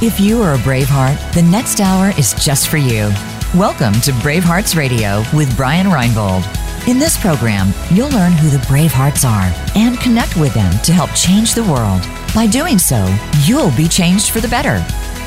If 0.00 0.20
you 0.20 0.40
are 0.42 0.54
a 0.54 0.58
Braveheart, 0.58 1.34
the 1.34 1.42
next 1.42 1.80
hour 1.80 2.12
is 2.16 2.32
just 2.34 2.68
for 2.68 2.76
you. 2.76 3.10
Welcome 3.52 3.94
to 4.02 4.12
Bravehearts 4.22 4.76
Radio 4.76 5.24
with 5.34 5.56
Brian 5.56 5.88
Reinbold. 5.88 6.46
In 6.86 7.00
this 7.00 7.20
program, 7.20 7.74
you'll 7.90 8.10
learn 8.10 8.30
who 8.30 8.48
the 8.48 8.64
Bravehearts 8.68 9.28
are 9.28 9.52
and 9.74 9.98
connect 9.98 10.36
with 10.36 10.54
them 10.54 10.72
to 10.84 10.92
help 10.92 11.10
change 11.16 11.52
the 11.52 11.64
world. 11.64 12.02
By 12.32 12.46
doing 12.46 12.78
so, 12.78 13.12
you'll 13.42 13.76
be 13.76 13.88
changed 13.88 14.30
for 14.30 14.38
the 14.38 14.46
better. 14.46 14.76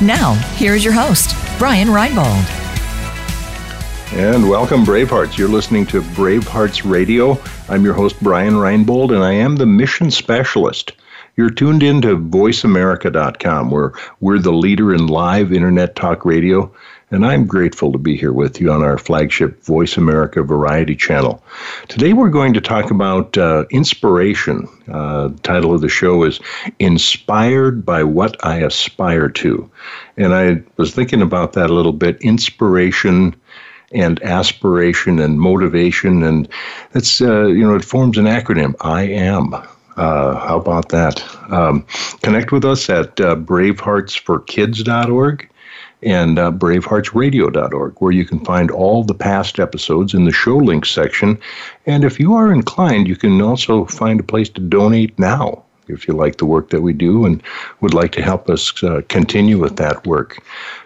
Now, 0.02 0.36
here's 0.56 0.82
your 0.82 0.94
host, 0.94 1.36
Brian 1.58 1.88
Reinbold. 1.88 2.42
And 4.14 4.48
welcome, 4.48 4.86
Bravehearts. 4.86 5.36
You're 5.36 5.48
listening 5.48 5.84
to 5.88 6.00
Bravehearts 6.00 6.90
Radio. 6.90 7.38
I'm 7.68 7.84
your 7.84 7.92
host, 7.92 8.18
Brian 8.22 8.54
Reinbold, 8.54 9.14
and 9.14 9.22
I 9.22 9.32
am 9.32 9.56
the 9.56 9.66
mission 9.66 10.10
specialist. 10.10 10.94
You're 11.34 11.50
tuned 11.50 11.82
in 11.82 12.02
to 12.02 12.18
voiceamerica.com, 12.18 13.70
where 13.70 13.92
we're 14.20 14.38
the 14.38 14.52
leader 14.52 14.92
in 14.92 15.06
live 15.06 15.50
internet 15.50 15.96
talk 15.96 16.26
radio. 16.26 16.70
And 17.10 17.24
I'm 17.24 17.46
grateful 17.46 17.90
to 17.92 17.98
be 17.98 18.16
here 18.16 18.34
with 18.34 18.60
you 18.60 18.70
on 18.70 18.82
our 18.82 18.98
flagship 18.98 19.62
Voice 19.64 19.96
America 19.96 20.42
Variety 20.42 20.94
channel. 20.94 21.42
Today 21.88 22.12
we're 22.12 22.28
going 22.28 22.52
to 22.52 22.60
talk 22.60 22.90
about 22.90 23.36
uh, 23.38 23.64
inspiration. 23.70 24.68
Uh, 24.90 25.28
the 25.28 25.38
title 25.38 25.74
of 25.74 25.80
the 25.80 25.88
show 25.88 26.22
is 26.22 26.38
Inspired 26.78 27.84
by 27.84 28.02
What 28.02 28.42
I 28.44 28.56
Aspire 28.56 29.30
to. 29.30 29.70
And 30.18 30.34
I 30.34 30.62
was 30.76 30.94
thinking 30.94 31.22
about 31.22 31.54
that 31.54 31.70
a 31.70 31.74
little 31.74 31.92
bit. 31.92 32.20
Inspiration 32.20 33.34
and 33.92 34.22
aspiration 34.22 35.18
and 35.18 35.40
motivation. 35.40 36.22
And 36.22 36.46
that's, 36.92 37.22
uh, 37.22 37.46
you 37.46 37.66
know, 37.66 37.74
it 37.74 37.84
forms 37.84 38.18
an 38.18 38.26
acronym 38.26 38.74
I 38.82 39.02
am. 39.02 39.54
Uh, 39.96 40.36
how 40.36 40.58
about 40.58 40.90
that? 40.90 41.22
Um, 41.50 41.84
connect 42.22 42.52
with 42.52 42.64
us 42.64 42.88
at 42.88 43.20
uh, 43.20 43.36
braveheartsforkids.org 43.36 45.48
and 46.02 46.38
uh, 46.38 46.50
braveheartsradio.org, 46.50 47.94
where 47.98 48.12
you 48.12 48.24
can 48.24 48.44
find 48.44 48.70
all 48.70 49.04
the 49.04 49.14
past 49.14 49.60
episodes 49.60 50.14
in 50.14 50.24
the 50.24 50.32
show 50.32 50.56
links 50.56 50.90
section. 50.90 51.38
And 51.86 52.04
if 52.04 52.18
you 52.18 52.34
are 52.34 52.52
inclined, 52.52 53.06
you 53.06 53.16
can 53.16 53.40
also 53.40 53.84
find 53.86 54.18
a 54.18 54.24
place 54.24 54.48
to 54.50 54.60
donate 54.60 55.16
now 55.18 55.62
if 55.88 56.08
you 56.08 56.14
like 56.14 56.36
the 56.36 56.46
work 56.46 56.70
that 56.70 56.82
we 56.82 56.92
do 56.92 57.26
and 57.26 57.42
would 57.80 57.94
like 57.94 58.12
to 58.12 58.22
help 58.22 58.48
us 58.48 58.82
uh, 58.82 59.02
continue 59.08 59.58
with 59.58 59.76
that 59.76 60.06
work. 60.06 60.42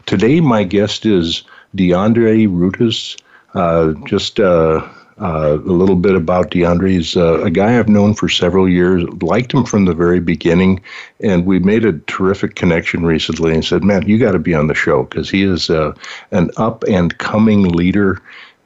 Today, 0.07 0.41
my 0.41 0.65
guest 0.65 1.07
is 1.07 1.43
DeAndre 1.77 2.49
Rutas. 2.49 3.17
Uh, 3.55 3.93
just 4.07 4.41
uh, 4.41 4.87
uh, 5.21 5.55
a 5.55 5.73
little 5.73 5.97
bit 5.97 6.15
about 6.15 6.51
DeAndre. 6.51 6.91
He's 6.91 7.17
uh, 7.17 7.41
a 7.43 7.51
guy 7.51 7.79
I've 7.79 7.89
known 7.89 8.15
for 8.15 8.29
several 8.29 8.69
years, 8.69 9.05
liked 9.23 9.53
him 9.53 9.65
from 9.65 9.87
the 9.87 9.95
very 9.95 10.21
beginning, 10.21 10.83
and 11.21 11.47
we 11.47 11.59
made 11.59 11.85
a 11.85 11.99
terrific 12.01 12.55
connection 12.55 13.05
recently 13.05 13.55
and 13.55 13.65
said, 13.65 13.83
Man, 13.83 14.07
you 14.07 14.19
got 14.19 14.33
to 14.33 14.39
be 14.39 14.55
on 14.55 14.67
the 14.67 14.75
show 14.75 15.05
because 15.05 15.31
he 15.31 15.43
is 15.43 15.71
uh, 15.71 15.95
an 16.33 16.51
up 16.59 16.85
and 16.85 17.17
coming 17.19 17.63
leader 17.69 18.21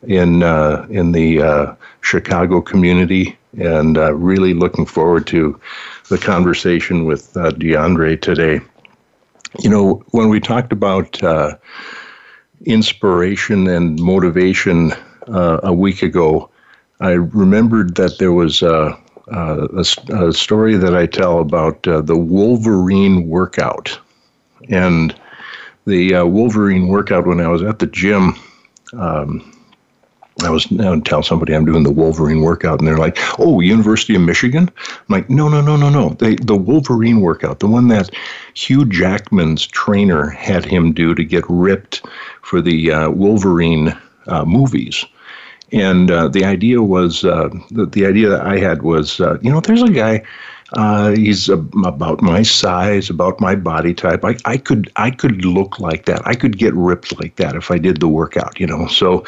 in, 0.07 0.43
uh, 0.43 0.87
in 0.91 1.13
the 1.13 1.41
uh, 1.41 1.75
Chicago 2.01 2.61
community, 2.61 3.39
and 3.59 3.97
uh, 3.97 4.13
really 4.15 4.55
looking 4.55 4.87
forward 4.87 5.27
to 5.29 5.61
the 6.09 6.19
conversation 6.19 7.05
with 7.05 7.33
DeAndre 7.35 8.21
today. 8.21 8.61
You 9.61 9.71
know, 9.71 10.03
when 10.11 10.29
we 10.29 10.41
talked 10.41 10.73
about 10.73 11.21
inspiration 12.67 13.69
and 13.69 14.01
motivation 14.01 14.93
uh, 15.29 15.61
a 15.63 15.73
week 15.73 16.03
ago, 16.03 16.51
I 17.01 17.13
remembered 17.13 17.97
that 17.97 18.19
there 18.19 18.33
was 18.33 18.63
a, 18.63 18.99
a, 19.29 19.85
a 20.11 20.33
story 20.33 20.77
that 20.77 20.95
I 20.95 21.07
tell 21.07 21.41
about 21.41 21.87
uh, 21.87 22.01
the 22.03 22.17
Wolverine 22.17 23.29
workout. 23.29 23.99
And 24.69 25.15
the 25.87 26.15
uh, 26.17 26.25
Wolverine 26.27 26.89
workout, 26.89 27.27
when 27.27 27.41
I 27.41 27.49
was 27.49 27.63
at 27.63 27.79
the 27.79 27.87
gym, 27.87 28.37
um, 28.93 29.57
I 30.43 30.51
was 30.51 30.71
would 30.71 31.05
tell 31.05 31.23
somebody 31.23 31.55
I'm 31.55 31.65
doing 31.65 31.83
the 31.83 31.91
Wolverine 31.91 32.41
workout, 32.41 32.79
and 32.79 32.89
they're 32.89 32.99
like, 32.99 33.19
"Oh, 33.39 33.61
University 33.61 34.15
of 34.15 34.23
Michigan." 34.23 34.71
I'm 34.79 35.05
like, 35.09 35.29
"No, 35.29 35.49
no, 35.49 35.61
no, 35.61 35.77
no, 35.77 35.91
no. 35.91 36.11
They, 36.11 36.37
the 36.37 36.57
Wolverine 36.57 37.21
workout, 37.21 37.61
the 37.61 37.67
one 37.67 37.89
that 37.89 38.11
Hugh 38.55 38.85
Jackman's 38.87 39.67
trainer 39.67 40.31
had 40.31 40.65
him 40.65 40.93
do 40.93 41.15
to 41.15 41.25
get 41.25 41.45
ripped 41.49 42.07
for 42.43 42.61
the 42.61 42.91
uh, 42.91 43.11
Wolverine 43.11 43.97
uh, 44.31 44.45
movies. 44.45 45.05
And 45.73 46.11
uh, 46.11 46.29
the 46.29 46.45
idea 46.45 46.83
was 46.83 47.25
uh, 47.25 47.49
the, 47.71 47.87
the 47.87 48.07
idea 48.07 48.29
that 48.31 48.43
I 48.43 48.59
had 48.59 48.83
was, 48.83 49.21
uh, 49.21 49.39
you 49.41 49.51
know, 49.51 49.61
there's 49.61 49.83
a 49.83 49.91
guy. 49.91 50.23
Uh, 50.73 51.11
he's 51.11 51.49
about 51.49 52.23
my 52.23 52.43
size, 52.43 53.11
about 53.11 53.41
my 53.41 53.57
body 53.57 53.93
type. 53.93 54.25
I, 54.25 54.37
I 54.45 54.57
could 54.57 54.91
I 54.95 55.11
could 55.11 55.45
look 55.45 55.81
like 55.81 56.05
that. 56.07 56.25
I 56.25 56.35
could 56.37 56.59
get 56.59 56.73
ripped 56.75 57.19
like 57.21 57.37
that 57.37 57.57
if 57.57 57.73
I 57.73 57.79
did 57.79 57.99
the 57.99 58.07
workout, 58.07 58.59
you 58.61 58.69
know. 58.69 58.87
So 58.87 59.25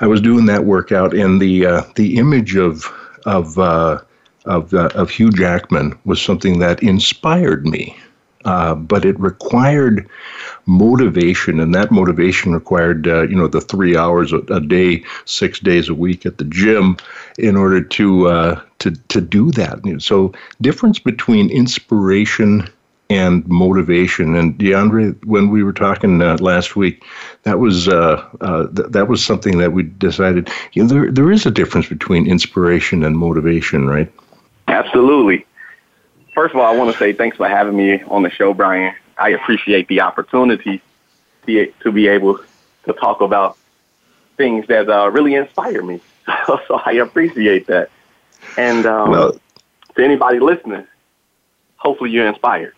I 0.00 0.06
was 0.06 0.20
doing 0.20 0.46
that 0.46 0.64
workout, 0.64 1.12
and 1.12 1.40
the 1.40 1.84
the 1.96 2.18
image 2.18 2.54
of 2.54 2.84
of 3.24 3.58
of 3.58 4.72
of 4.74 5.10
Hugh 5.10 5.32
Jackman 5.32 5.98
was 6.04 6.22
something 6.22 6.60
that 6.60 6.80
inspired 6.84 7.66
me. 7.66 7.96
Uh, 8.46 8.76
but 8.76 9.04
it 9.04 9.18
required 9.18 10.08
motivation, 10.66 11.58
and 11.58 11.74
that 11.74 11.90
motivation 11.90 12.54
required, 12.54 13.08
uh, 13.08 13.22
you 13.22 13.34
know, 13.34 13.48
the 13.48 13.60
three 13.60 13.96
hours 13.96 14.32
a, 14.32 14.38
a, 14.54 14.60
day, 14.60 15.02
six 15.24 15.58
days 15.58 15.88
a 15.88 15.94
week 15.94 16.24
at 16.24 16.38
the 16.38 16.44
gym, 16.44 16.96
in 17.38 17.56
order 17.56 17.82
to 17.82 18.28
uh, 18.28 18.60
to 18.78 18.92
to 19.08 19.20
do 19.20 19.50
that. 19.50 19.80
So, 19.98 20.32
difference 20.60 21.00
between 21.00 21.50
inspiration 21.50 22.68
and 23.10 23.44
motivation. 23.48 24.36
And 24.36 24.56
DeAndre, 24.56 25.24
when 25.24 25.50
we 25.50 25.64
were 25.64 25.72
talking 25.72 26.22
uh, 26.22 26.36
last 26.40 26.76
week, 26.76 27.04
that 27.42 27.58
was 27.58 27.88
uh, 27.88 28.24
uh, 28.40 28.68
th- 28.68 28.90
that 28.90 29.08
was 29.08 29.24
something 29.24 29.58
that 29.58 29.72
we 29.72 29.82
decided. 29.82 30.48
You 30.72 30.84
know, 30.84 30.88
there 30.88 31.10
there 31.10 31.32
is 31.32 31.46
a 31.46 31.50
difference 31.50 31.88
between 31.88 32.28
inspiration 32.28 33.02
and 33.02 33.18
motivation, 33.18 33.88
right? 33.88 34.12
Absolutely 34.68 35.44
first 36.36 36.54
of 36.54 36.60
all, 36.60 36.72
I 36.72 36.76
want 36.76 36.92
to 36.92 36.98
say 36.98 37.12
thanks 37.12 37.36
for 37.38 37.48
having 37.48 37.76
me 37.76 38.02
on 38.04 38.22
the 38.22 38.30
show, 38.30 38.54
Brian. 38.54 38.94
I 39.18 39.30
appreciate 39.30 39.88
the 39.88 40.02
opportunity 40.02 40.80
to 41.46 41.92
be, 41.92 42.06
able 42.08 42.38
to 42.84 42.92
talk 42.92 43.20
about 43.20 43.56
things 44.36 44.66
that 44.68 44.88
uh, 44.88 45.10
really 45.10 45.34
inspire 45.34 45.82
me. 45.82 46.00
so 46.46 46.80
I 46.84 46.92
appreciate 46.92 47.66
that. 47.68 47.90
And 48.58 48.84
um, 48.84 49.10
well, 49.10 49.40
to 49.96 50.04
anybody 50.04 50.38
listening, 50.38 50.86
hopefully 51.76 52.10
you're 52.10 52.26
inspired. 52.26 52.74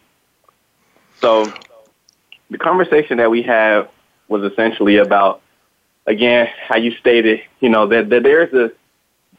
So 1.21 1.53
the 2.51 2.59
conversation 2.59 3.19
that 3.19 3.31
we 3.31 3.43
had 3.43 3.89
was 4.29 4.51
essentially 4.51 4.99
about, 4.99 5.43
again, 6.07 6.49
how 6.69 6.77
you 6.77 6.93
stated, 6.93 7.41
you 7.61 7.71
know, 7.71 7.89
that, 7.89 8.11
that 8.11 8.23
there's 8.23 8.53
a 8.53 8.71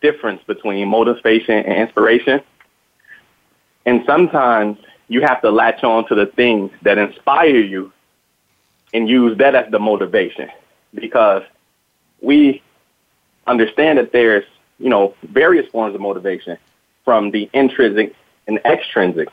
difference 0.01 0.41
between 0.43 0.87
motivation 0.89 1.55
and 1.55 1.77
inspiration. 1.77 2.41
And 3.85 4.03
sometimes 4.05 4.77
you 5.07 5.21
have 5.21 5.41
to 5.41 5.49
latch 5.49 5.83
on 5.83 6.07
to 6.07 6.15
the 6.15 6.27
things 6.27 6.71
that 6.83 6.97
inspire 6.97 7.57
you 7.57 7.91
and 8.93 9.09
use 9.09 9.37
that 9.37 9.55
as 9.55 9.71
the 9.71 9.79
motivation 9.79 10.49
because 10.93 11.43
we 12.21 12.61
understand 13.47 13.97
that 13.97 14.11
there's, 14.11 14.45
you 14.77 14.89
know, 14.89 15.15
various 15.23 15.69
forms 15.71 15.95
of 15.95 16.01
motivation 16.01 16.57
from 17.03 17.31
the 17.31 17.49
intrinsic 17.53 18.15
and 18.47 18.59
extrinsic. 18.65 19.29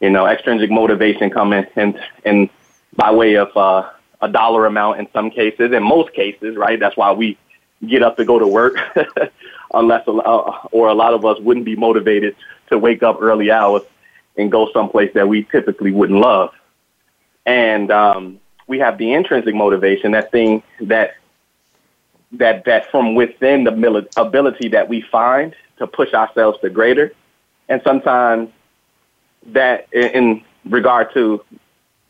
You 0.00 0.10
know, 0.10 0.26
extrinsic 0.26 0.70
motivation 0.70 1.30
coming 1.30 1.66
in, 1.76 1.98
in 2.24 2.50
by 2.94 3.10
way 3.10 3.36
of 3.36 3.54
uh, 3.56 3.90
a 4.20 4.28
dollar 4.28 4.66
amount 4.66 5.00
in 5.00 5.08
some 5.12 5.30
cases, 5.30 5.72
in 5.72 5.82
most 5.82 6.12
cases, 6.12 6.56
right? 6.56 6.78
That's 6.78 6.96
why 6.96 7.12
we 7.12 7.36
get 7.86 8.02
up 8.02 8.16
to 8.16 8.24
go 8.24 8.38
to 8.38 8.46
work, 8.46 8.76
unless 9.74 10.06
uh, 10.06 10.12
or 10.72 10.88
a 10.88 10.94
lot 10.94 11.14
of 11.14 11.24
us 11.24 11.38
wouldn't 11.40 11.66
be 11.66 11.76
motivated 11.76 12.36
to 12.70 12.78
wake 12.78 13.02
up 13.02 13.18
early 13.20 13.50
hours 13.50 13.82
and 14.36 14.50
go 14.50 14.70
someplace 14.72 15.12
that 15.14 15.28
we 15.28 15.44
typically 15.44 15.90
wouldn't 15.90 16.20
love. 16.20 16.52
And 17.44 17.90
um, 17.90 18.40
we 18.66 18.78
have 18.78 18.98
the 18.98 19.12
intrinsic 19.12 19.54
motivation, 19.54 20.12
that 20.12 20.30
thing 20.30 20.62
that 20.80 21.14
that 22.32 22.66
that 22.66 22.90
from 22.90 23.14
within 23.14 23.64
the 23.64 24.08
ability 24.16 24.68
that 24.68 24.88
we 24.88 25.00
find 25.00 25.54
to 25.78 25.86
push 25.86 26.12
ourselves 26.12 26.58
to 26.60 26.68
greater. 26.68 27.12
And 27.68 27.80
sometimes 27.84 28.50
that 29.46 29.92
in 29.92 30.44
regard 30.64 31.12
to 31.14 31.42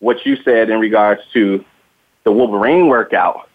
what 0.01 0.25
you 0.27 0.37
said 0.45 0.71
in 0.71 0.81
regards 0.81 1.23
to 1.33 1.65
the 2.25 2.33
Wolverine 2.33 2.89
workout, 2.89 3.49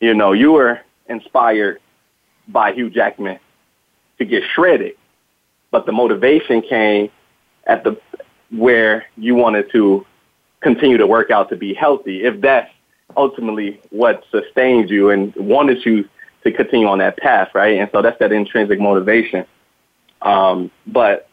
you 0.00 0.14
know, 0.14 0.32
you 0.32 0.52
were 0.52 0.80
inspired 1.08 1.80
by 2.48 2.72
Hugh 2.72 2.90
Jackman 2.90 3.38
to 4.18 4.24
get 4.24 4.44
shredded, 4.54 4.96
but 5.76 5.84
the 5.84 5.92
motivation 5.92 6.62
came 6.62 7.10
at 7.66 7.84
the 7.84 8.00
where 8.50 9.04
you 9.18 9.34
wanted 9.34 9.70
to 9.72 10.06
continue 10.60 10.96
to 10.96 11.06
work 11.06 11.30
out 11.30 11.50
to 11.50 11.56
be 11.56 11.74
healthy, 11.74 12.24
if 12.24 12.40
that's 12.40 12.70
ultimately 13.14 13.78
what 13.90 14.24
sustains 14.30 14.90
you 14.90 15.10
and 15.10 15.34
wanted 15.36 15.84
you 15.84 16.08
to 16.44 16.50
continue 16.50 16.86
on 16.86 16.96
that 16.96 17.18
path, 17.18 17.50
right? 17.54 17.78
And 17.78 17.90
so 17.92 18.00
that's 18.00 18.18
that 18.20 18.32
intrinsic 18.32 18.80
motivation. 18.80 19.44
Um, 20.22 20.70
but 20.86 21.28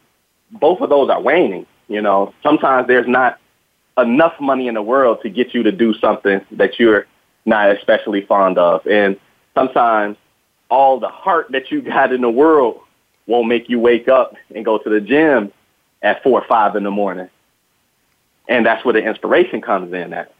both 0.51 0.81
of 0.81 0.89
those 0.89 1.09
are 1.09 1.21
waning. 1.21 1.65
You 1.87 2.01
know, 2.01 2.33
sometimes 2.43 2.89
there's 2.89 3.07
not 3.07 3.39
enough 3.97 4.33
money 4.41 4.67
in 4.67 4.73
the 4.73 4.81
world 4.81 5.19
to 5.21 5.29
get 5.29 5.53
you 5.53 5.63
to 5.63 5.71
do 5.71 5.93
something 5.93 6.41
that 6.51 6.79
you're 6.79 7.07
not 7.45 7.71
especially 7.77 8.25
fond 8.25 8.57
of. 8.57 8.85
And 8.87 9.17
sometimes 9.55 10.17
all 10.69 10.99
the 10.99 11.07
heart 11.07 11.47
that 11.51 11.71
you 11.71 11.81
got 11.81 12.11
in 12.11 12.19
the 12.19 12.29
world 12.29 12.81
won't 13.27 13.47
make 13.47 13.69
you 13.69 13.79
wake 13.79 14.07
up 14.07 14.35
and 14.53 14.65
go 14.65 14.77
to 14.77 14.89
the 14.89 15.01
gym 15.01 15.51
at 16.01 16.21
four 16.23 16.41
or 16.41 16.47
five 16.47 16.75
in 16.75 16.83
the 16.83 16.91
morning. 16.91 17.29
And 18.47 18.65
that's 18.65 18.83
where 18.83 18.93
the 18.93 19.03
inspiration 19.03 19.61
comes 19.61 19.93
in 19.93 20.13
at. 20.13 20.33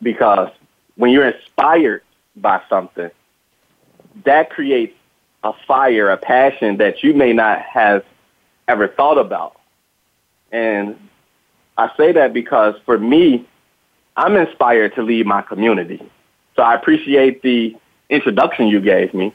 Because 0.00 0.50
when 0.96 1.10
you're 1.10 1.28
inspired 1.28 2.02
by 2.36 2.62
something, 2.68 3.10
that 4.24 4.50
creates 4.50 4.94
a 5.42 5.52
fire, 5.66 6.10
a 6.10 6.16
passion 6.16 6.78
that 6.78 7.02
you 7.02 7.14
may 7.14 7.32
not 7.32 7.60
have 7.60 8.04
ever 8.68 8.88
thought 8.88 9.18
about. 9.18 9.56
And 10.52 10.96
I 11.76 11.90
say 11.96 12.12
that 12.12 12.32
because 12.32 12.74
for 12.84 12.98
me, 12.98 13.46
I'm 14.16 14.36
inspired 14.36 14.94
to 14.94 15.02
lead 15.02 15.26
my 15.26 15.42
community. 15.42 16.02
So 16.54 16.62
I 16.62 16.74
appreciate 16.74 17.42
the 17.42 17.76
introduction 18.08 18.68
you 18.68 18.80
gave 18.80 19.12
me. 19.12 19.34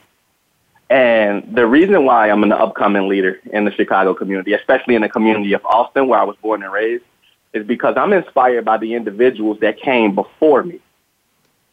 And 0.90 1.54
the 1.54 1.66
reason 1.66 2.04
why 2.04 2.30
I'm 2.30 2.42
an 2.42 2.52
upcoming 2.52 3.08
leader 3.08 3.40
in 3.52 3.64
the 3.64 3.72
Chicago 3.72 4.14
community, 4.14 4.52
especially 4.52 4.94
in 4.94 5.02
the 5.02 5.08
community 5.08 5.52
of 5.54 5.64
Austin, 5.64 6.06
where 6.06 6.20
I 6.20 6.24
was 6.24 6.36
born 6.42 6.62
and 6.62 6.72
raised, 6.72 7.04
is 7.52 7.66
because 7.66 7.94
I'm 7.96 8.12
inspired 8.12 8.64
by 8.64 8.78
the 8.78 8.94
individuals 8.94 9.58
that 9.60 9.80
came 9.80 10.14
before 10.14 10.62
me. 10.62 10.80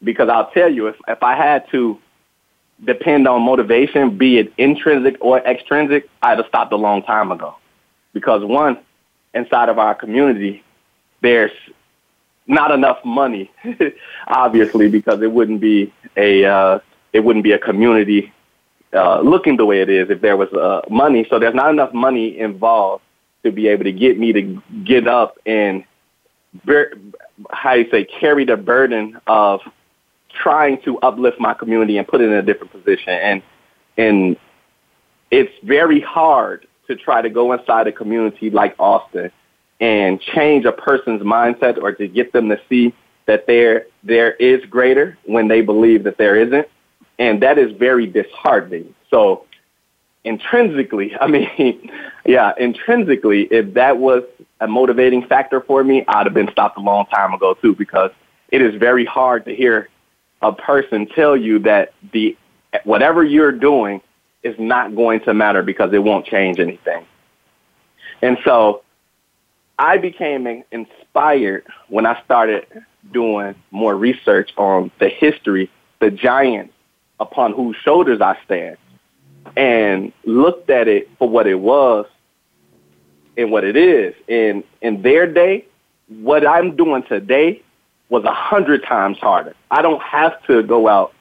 Because 0.02 0.30
I'll 0.30 0.50
tell 0.52 0.72
you, 0.72 0.88
if, 0.88 0.96
if 1.08 1.22
I 1.22 1.36
had 1.36 1.70
to 1.72 2.00
depend 2.86 3.28
on 3.28 3.42
motivation, 3.42 4.18
be 4.18 4.38
it 4.38 4.54
intrinsic 4.58 5.18
or 5.20 5.40
extrinsic, 5.40 6.10
I'd 6.22 6.38
have 6.38 6.48
stopped 6.48 6.72
a 6.72 6.78
long 6.78 7.04
time 7.04 7.32
ago. 7.32 7.56
Because 8.14 8.44
one, 8.44 8.78
inside 9.34 9.70
of 9.70 9.78
our 9.78 9.96
community, 9.96 10.64
there's 11.22 11.52
not 12.48 12.72
enough 12.72 13.04
money, 13.04 13.52
obviously, 14.28 14.90
because 14.90 15.22
it 15.22 15.32
wouldn't 15.32 15.60
be 15.60 15.94
a 16.16 16.46
uh, 16.46 16.80
it 17.14 17.20
wouldn't 17.22 17.44
be 17.44 17.52
a 17.52 17.60
community 17.60 18.34
uh, 18.94 19.22
looking 19.22 19.58
the 19.58 19.66
way 19.66 19.82
it 19.82 19.90
is 19.90 20.10
if 20.10 20.22
there 20.22 20.38
was 20.38 20.52
uh, 20.54 20.82
money. 20.90 21.26
So 21.30 21.40
there's 21.40 21.56
not 21.56 21.70
enough 21.70 21.94
money 21.94 22.40
involved 22.40 23.04
to 23.44 23.52
be 23.52 23.68
able 23.68 23.86
to 23.86 23.92
get 23.92 24.18
me 24.18 24.34
to 24.34 24.62
get 24.84 25.08
up 25.08 25.38
and 25.46 25.84
how 27.52 27.74
you 27.74 27.90
say 27.92 28.06
carry 28.06 28.46
the 28.46 28.58
burden 28.58 29.20
of 29.28 29.62
trying 30.30 30.82
to 30.84 30.98
uplift 31.00 31.40
my 31.40 31.54
community 31.54 31.98
and 31.98 32.08
put 32.08 32.22
it 32.22 32.26
in 32.26 32.34
a 32.34 32.42
different 32.42 32.72
position. 32.72 33.14
And 33.14 33.44
and 33.98 34.38
it's 35.32 35.54
very 35.64 36.00
hard 36.00 36.68
to 36.88 36.96
try 36.96 37.22
to 37.22 37.30
go 37.30 37.54
inside 37.54 37.88
a 37.88 37.92
community 37.92 38.50
like 38.50 38.76
Austin 38.80 39.32
and 39.80 40.20
change 40.20 40.66
a 40.66 40.72
person's 40.72 41.22
mindset 41.22 41.78
or 41.78 41.94
to 41.94 42.08
get 42.08 42.34
them 42.34 42.50
to 42.50 42.60
see 42.68 42.94
that 43.26 43.46
there 43.46 43.86
there 44.04 44.34
is 44.34 44.66
greater 44.66 45.18
when 45.26 45.48
they 45.48 45.62
believe 45.62 46.04
that 46.04 46.18
there 46.18 46.36
isn't. 46.36 46.68
And 47.20 47.44
that 47.44 47.58
is 47.60 47.74
very 47.74 48.08
disheartening. 48.08 48.96
So 49.12 49.46
intrinsically, 50.24 51.16
I 51.22 51.28
mean, 51.28 51.92
yeah, 52.26 52.54
intrinsically, 52.58 53.44
if 53.52 53.74
that 53.76 53.98
was 53.98 54.24
a 54.62 54.68
motivating 54.68 55.26
factor 55.28 55.62
for 55.62 55.84
me, 55.84 56.04
I'd 56.08 56.26
have 56.26 56.34
been 56.34 56.52
stopped 56.52 56.78
a 56.78 56.82
long 56.82 57.06
time 57.08 57.34
ago 57.34 57.54
too, 57.54 57.76
because 57.76 58.12
it 58.50 58.62
is 58.62 58.76
very 58.76 59.06
hard 59.06 59.46
to 59.46 59.56
hear 59.56 59.90
a 60.42 60.54
person 60.54 61.06
tell 61.08 61.36
you 61.36 61.60
that 61.60 61.94
the 62.14 62.36
whatever 62.84 63.24
you're 63.24 63.52
doing 63.52 64.02
is 64.42 64.56
not 64.58 64.96
going 64.96 65.20
to 65.22 65.34
matter 65.34 65.62
because 65.64 65.94
it 65.94 66.00
won't 66.00 66.26
change 66.26 66.60
anything. 66.60 67.06
And 68.22 68.38
so 68.46 68.84
I 69.78 69.98
became 69.98 70.64
inspired 70.72 71.66
when 71.90 72.06
I 72.06 72.22
started 72.24 72.66
doing 73.12 73.56
more 73.72 73.96
research 73.96 74.52
on 74.58 74.92
the 75.00 75.10
history, 75.10 75.70
the 76.00 76.12
giants 76.12 76.74
upon 77.20 77.54
whose 77.54 77.76
shoulders 77.84 78.22
I 78.22 78.38
stand, 78.46 78.78
and 79.56 80.12
looked 80.26 80.70
at 80.70 80.88
it 80.88 81.10
for 81.18 81.28
what 81.28 81.48
it 81.48 81.60
was 81.60 82.06
and 83.38 83.52
what 83.52 83.64
it 83.64 83.76
is. 83.76 84.14
And 84.28 84.64
in 84.82 85.02
their 85.02 85.32
day, 85.32 85.66
what 86.08 86.46
I'm 86.46 86.76
doing 86.76 87.04
today 87.04 87.62
was 88.10 88.24
a 88.24 88.34
hundred 88.34 88.84
times 88.84 89.18
harder. 89.20 89.56
I 89.72 89.82
don't 89.82 90.02
have 90.02 90.42
to 90.48 90.64
go 90.64 90.88
out 90.88 91.14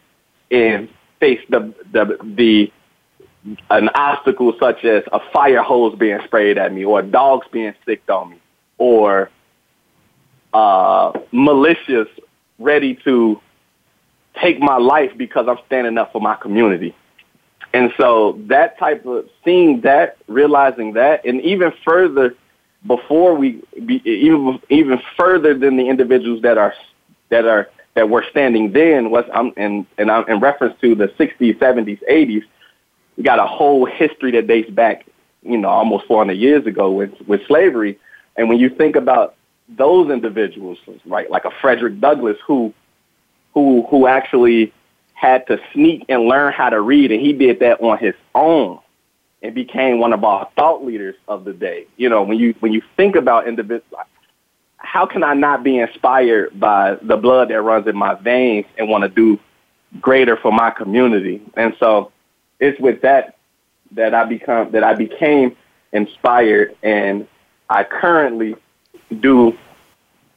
and 0.51 0.89
face 1.21 1.41
the 1.49 1.75
the 1.93 2.19
the 2.37 2.73
an 3.71 3.89
obstacle 3.95 4.55
such 4.59 4.85
as 4.85 5.05
a 5.13 5.21
fire 5.33 5.63
hose 5.63 5.97
being 5.99 6.19
sprayed 6.25 6.59
at 6.59 6.73
me 6.73 6.85
or 6.85 7.03
dogs 7.03 7.47
being 7.53 7.75
sicked 7.87 8.11
on 8.11 8.31
me 8.31 8.41
or 8.79 9.31
uh, 10.53 11.13
malicious 11.33 12.09
ready 12.59 12.99
to 13.05 13.41
take 14.41 14.61
my 14.61 14.77
life 14.77 15.13
because 15.17 15.47
I'm 15.49 15.59
standing 15.67 15.99
up 15.99 16.13
for 16.13 16.21
my 16.21 16.37
community. 16.37 16.95
And 17.75 17.93
so 17.97 18.41
that 18.47 18.79
type 18.79 19.05
of 19.05 19.29
seeing 19.45 19.83
that, 19.83 20.17
realizing 20.27 20.95
that, 20.95 21.25
and 21.25 21.41
even 21.43 21.73
further 21.85 22.35
before 22.87 23.35
we 23.35 23.63
be, 23.85 24.01
even 24.05 24.61
even 24.71 25.01
further 25.17 25.57
than 25.57 25.77
the 25.77 25.89
individuals 25.89 26.43
that 26.43 26.57
are 26.57 26.75
that 27.29 27.45
are 27.45 27.69
that 27.95 28.09
were 28.09 28.25
standing 28.31 28.73
then 28.73 29.11
was 29.11 29.25
I'm 29.35 29.53
and 29.57 29.87
and 29.99 30.11
I'm 30.11 30.27
in 30.29 30.41
reference 30.41 30.81
to 30.81 30.95
the 30.95 31.09
60s, 31.09 31.59
70s, 31.59 32.01
80s. 32.09 32.43
We 33.17 33.23
got 33.25 33.39
a 33.39 33.47
whole 33.47 33.85
history 33.85 34.31
that 34.33 34.47
dates 34.47 34.71
back, 34.71 35.07
you 35.43 35.59
know, 35.59 35.69
almost 35.69 36.07
400 36.07 36.35
years 36.35 36.67
ago 36.67 36.91
with 36.91 37.13
with 37.27 37.47
slavery. 37.47 37.99
And 38.37 38.49
when 38.49 38.59
you 38.59 38.71
think 38.71 38.97
about 38.97 39.35
those 39.69 40.11
individuals, 40.11 40.79
right, 41.05 41.31
like 41.31 41.45
a 41.45 41.51
Frederick 41.61 42.01
Douglass, 42.01 42.39
who 42.47 42.73
who 43.55 43.87
who 43.91 44.07
actually 44.07 44.73
had 45.15 45.47
to 45.49 45.61
sneak 45.73 46.05
and 46.09 46.23
learn 46.23 46.53
how 46.53 46.71
to 46.71 46.81
read, 46.81 47.11
and 47.11 47.21
he 47.21 47.33
did 47.33 47.61
that 47.61 47.81
on 47.81 47.99
his 47.99 48.15
own 48.35 48.79
and 49.43 49.55
became 49.55 49.99
one 49.99 50.13
of 50.13 50.25
our 50.25 50.49
thought 50.57 50.85
leaders 50.85 51.15
of 51.27 51.45
the 51.45 51.53
day. 51.53 51.87
You 51.97 52.09
know, 52.09 52.23
when 52.23 52.39
you 52.39 52.55
when 52.61 52.73
you 52.73 52.83
think 52.97 53.17
about 53.17 53.49
individuals, 53.49 54.05
how 54.77 55.07
can 55.07 55.23
I 55.23 55.35
not 55.35 55.63
be 55.63 55.79
inspired 55.79 56.59
by 56.59 56.97
the 57.03 57.17
blood 57.17 57.51
that 57.51 57.61
runs 57.63 57.87
in 57.87 57.97
my 57.97 58.15
veins 58.15 58.67
and 58.77 58.89
want 58.89 59.03
to 59.03 59.09
do 59.09 59.39
greater 60.01 60.37
for 60.37 60.53
my 60.53 60.71
community? 60.71 61.43
And 61.55 61.75
so 61.79 62.13
it's 62.61 62.79
with 62.81 63.03
that 63.03 63.37
that 63.93 64.15
I 64.15 64.25
become 64.25 64.71
that 64.73 64.85
I 64.85 64.95
became 64.95 65.57
inspired 65.93 66.77
and 66.83 67.27
I 67.71 67.85
currently 67.85 68.57
do 69.21 69.57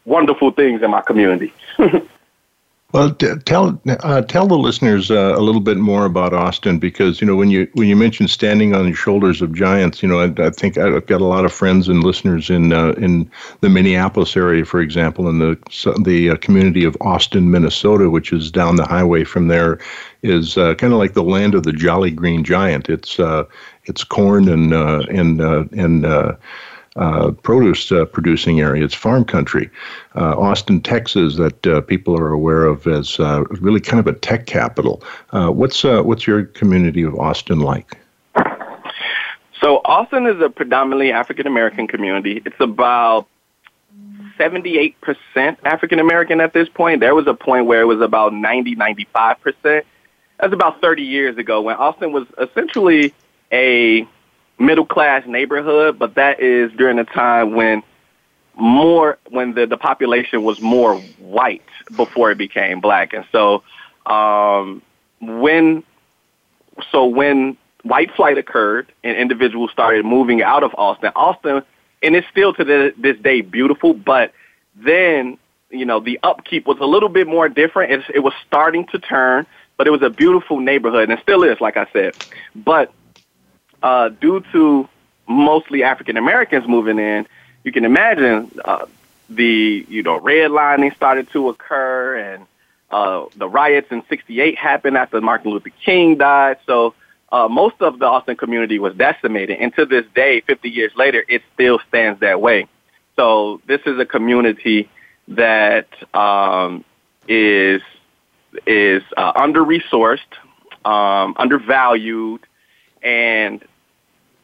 wonderful 0.06 0.52
things 0.52 0.82
in 0.82 0.92
my 0.92 1.02
community. 1.02 1.54
Well, 2.94 3.14
t- 3.14 3.36
tell 3.46 3.80
uh, 3.88 4.22
tell 4.24 4.48
the 4.48 4.58
listeners 4.58 5.12
uh, 5.12 5.34
a 5.38 5.40
little 5.40 5.62
bit 5.62 5.78
more 5.78 6.04
about 6.06 6.34
Austin 6.34 6.78
because 6.78 7.22
you 7.22 7.28
know 7.28 7.38
when 7.38 7.50
you 7.50 7.70
when 7.74 7.88
you 7.88 7.96
mention 7.96 8.28
standing 8.28 8.76
on 8.76 8.86
the 8.86 8.94
shoulders 8.94 9.42
of 9.42 9.54
giants, 9.54 10.04
you 10.04 10.10
know 10.10 10.20
I, 10.20 10.34
I 10.46 10.50
think 10.50 10.78
I've 10.78 11.06
got 11.06 11.22
a 11.22 11.26
lot 11.26 11.46
of 11.46 11.54
friends 11.54 11.88
and 11.88 12.04
listeners 12.04 12.50
in 12.50 12.74
uh, 12.74 12.92
in 12.94 13.32
the 13.62 13.70
Minneapolis 13.70 14.36
area, 14.36 14.66
for 14.66 14.82
example, 14.82 15.30
in 15.30 15.40
the 15.40 15.58
the 16.04 16.32
uh, 16.32 16.36
community 16.38 16.84
of 16.84 16.98
Austin, 17.00 17.50
Minnesota, 17.50 18.10
which 18.10 18.34
is 18.34 18.52
down 18.52 18.76
the 18.76 18.86
highway 18.86 19.24
from 19.24 19.48
there, 19.48 19.80
is 20.22 20.58
uh, 20.58 20.76
kind 20.76 20.92
of 20.92 21.00
like 21.00 21.14
the 21.14 21.24
land 21.24 21.56
of 21.56 21.64
the 21.64 21.72
Jolly 21.74 22.12
Green 22.12 22.44
Giant. 22.44 22.90
It's 22.90 23.22
uh, 23.22 23.46
it's 23.86 24.04
corn 24.04 24.50
and 24.50 24.74
and 24.74 25.40
and 25.40 26.06
uh, 26.98 27.32
produce 27.32 27.92
uh, 27.92 28.06
producing 28.06 28.60
area. 28.60 28.84
It's 28.84 28.94
farm 28.94 29.24
country. 29.24 29.70
Uh, 30.16 30.38
Austin, 30.38 30.82
Texas, 30.82 31.38
that 31.38 31.66
uh, 31.66 31.82
people 31.82 32.18
are 32.18 32.32
aware 32.32 32.66
of 32.66 32.86
as 32.86 33.20
uh, 33.20 33.44
really 33.62 33.80
kind 33.80 34.00
of 34.00 34.08
a 34.08 34.18
tech 34.18 34.46
capital. 34.46 35.02
What's 35.32 35.84
what's 35.84 36.28
your 36.28 36.44
community 36.44 37.04
of 37.04 37.16
Austin 37.16 37.62
like? 37.62 37.98
So 39.62 39.82
Austin 39.86 40.26
is 40.26 40.42
a 40.42 40.50
predominantly 40.50 41.12
African 41.12 41.48
American 41.48 41.88
community. 41.88 42.42
It's 42.46 42.60
about 42.60 43.28
78% 44.38 44.96
African 45.64 46.00
American 46.00 46.42
at 46.42 46.52
this 46.52 46.68
point. 46.68 47.00
There 47.00 47.16
was 47.16 47.28
a 47.28 47.34
point 47.34 47.68
where 47.68 47.82
it 47.82 47.86
was 47.86 48.02
about 48.02 48.34
90, 48.34 48.76
95%. 48.76 49.84
That's 50.40 50.54
about 50.54 50.82
30 50.82 51.04
years 51.04 51.38
ago 51.38 51.62
when 51.62 51.76
Austin 51.76 52.12
was 52.12 52.26
essentially 52.40 53.14
a 53.52 54.08
middle 54.62 54.86
class 54.86 55.24
neighborhood, 55.28 55.98
but 56.00 56.16
that 56.16 56.40
is 56.40 56.72
during 56.74 57.00
a 57.00 57.04
time 57.04 57.56
when 57.56 57.84
more 58.56 59.18
when 59.30 59.54
the, 59.54 59.66
the 59.66 59.78
population 59.78 60.44
was 60.44 60.62
more 60.62 60.98
white 61.20 61.64
before 61.96 62.32
it 62.32 62.38
became 62.38 62.80
black. 62.80 63.14
And 63.14 63.26
so 63.32 63.64
um, 64.06 64.82
when 65.20 65.84
so 66.92 67.06
when 67.06 67.58
white 67.84 68.14
flight 68.16 68.38
occurred 68.38 68.92
and 69.04 69.18
individuals 69.18 69.72
started 69.72 70.06
moving 70.06 70.42
out 70.42 70.64
of 70.64 70.74
Austin, 70.78 71.12
Austin 71.16 71.64
and 72.04 72.16
it's 72.16 72.28
still 72.30 72.54
to 72.54 72.64
the, 72.64 72.94
this 72.98 73.18
day 73.18 73.42
beautiful, 73.42 73.94
but 73.94 74.34
then 74.76 75.38
you 75.70 75.86
know 75.86 76.00
the 76.00 76.20
upkeep 76.24 76.68
was 76.68 76.78
a 76.80 76.86
little 76.86 77.10
bit 77.10 77.28
more 77.28 77.50
different. 77.50 77.92
It, 77.92 78.16
it 78.16 78.20
was 78.20 78.34
starting 78.46 78.86
to 78.88 79.00
turn, 79.00 79.46
but 79.78 79.88
it 79.88 79.92
was 79.92 80.02
a 80.02 80.10
beautiful 80.10 80.60
neighborhood 80.60 81.10
and 81.10 81.14
it 81.14 81.20
still 81.24 81.44
is, 81.44 81.60
like 81.62 81.78
I 81.78 81.88
said. 81.94 82.14
But 82.56 82.94
uh, 83.82 84.10
due 84.10 84.44
to 84.52 84.88
mostly 85.28 85.84
African 85.84 86.18
Americans 86.18 86.68
moving 86.68 87.00
in, 87.00 87.28
you 87.64 87.72
can 87.72 87.86
imagine 87.86 88.52
uh, 88.64 88.86
the 89.30 89.86
you 89.88 90.04
know 90.04 90.20
redlining 90.20 90.96
started 90.96 91.30
to 91.32 91.50
occur, 91.50 92.18
and 92.18 92.46
uh, 92.90 93.26
the 93.36 93.48
riots 93.48 93.88
in 93.92 94.04
'68 94.10 94.58
happened 94.58 94.98
after 94.98 95.22
Martin 95.22 95.52
Luther 95.52 95.72
King 95.84 96.18
died. 96.18 96.58
So 96.66 96.94
uh, 97.32 97.48
most 97.48 97.82
of 97.82 98.00
the 98.00 98.06
Austin 98.06 98.36
community 98.36 98.80
was 98.80 98.96
decimated, 98.96 99.60
and 99.60 99.74
to 99.76 99.86
this 99.86 100.06
day, 100.14 100.42
50 100.42 100.70
years 100.70 100.92
later, 100.96 101.24
it 101.28 101.42
still 101.54 101.80
stands 101.88 102.20
that 102.20 102.42
way. 102.42 102.68
So 103.16 103.62
this 103.68 103.82
is 103.86 104.00
a 104.00 104.06
community 104.06 104.90
that 105.30 105.88
um, 106.16 106.84
is 107.28 107.82
is 108.66 109.04
uh, 109.16 109.32
under 109.36 109.64
resourced, 109.64 110.20
um, 110.84 111.36
undervalued, 111.38 112.42
and 113.02 113.64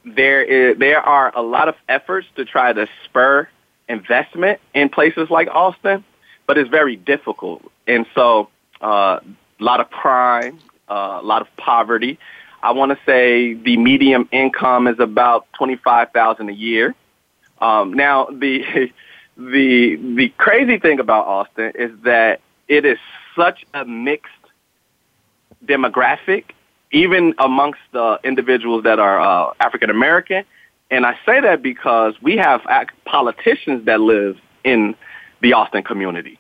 there 0.06 0.42
is 0.42 0.78
there 0.78 1.02
are 1.02 1.32
a 1.36 1.42
lot 1.42 1.68
of 1.68 1.76
efforts 1.90 2.28
to 2.36 2.46
try 2.46 2.74
to 2.74 2.88
spur 3.06 3.48
investment 3.90 4.60
in 4.74 4.90
places 4.90 5.30
like 5.30 5.48
Austin, 5.50 6.04
but 6.46 6.58
it's 6.58 6.70
very 6.70 6.96
difficult. 6.96 7.64
And 7.88 8.06
so, 8.16 8.50
uh, 8.82 9.20
a 9.60 9.64
lot 9.64 9.80
of 9.80 9.90
crime, 9.90 10.60
uh, 10.90 11.20
a 11.22 11.26
lot 11.26 11.42
of 11.42 11.48
poverty. 11.58 12.20
I 12.62 12.72
want 12.72 12.92
to 12.92 12.98
say 13.06 13.54
the 13.54 13.78
medium 13.78 14.28
income 14.32 14.88
is 14.88 15.00
about 15.00 15.48
twenty 15.54 15.76
five 15.76 16.12
thousand 16.12 16.50
a 16.50 16.54
year. 16.54 16.96
Um, 17.60 17.94
now, 17.94 18.26
the 18.26 18.92
the 19.38 19.96
the 19.96 20.30
crazy 20.38 20.80
thing 20.80 21.00
about 21.00 21.26
Austin 21.28 21.74
is 21.76 21.92
that 22.04 22.42
it 22.68 22.86
is 22.86 22.98
such 23.36 23.66
a 23.74 23.86
mixed 23.86 24.32
demographic, 25.66 26.46
even 26.92 27.34
amongst 27.40 27.80
the 27.92 28.20
individuals 28.24 28.84
that 28.84 29.00
are 29.00 29.20
uh, 29.20 29.54
African 29.60 29.90
American. 29.90 30.44
And 30.90 31.06
I 31.06 31.18
say 31.26 31.42
that 31.42 31.62
because 31.62 32.14
we 32.22 32.38
have 32.38 32.62
politicians 33.06 33.86
that 33.86 34.00
live 34.00 34.38
in 34.64 34.96
the 35.42 35.54
Austin 35.54 35.84
community. 35.84 36.40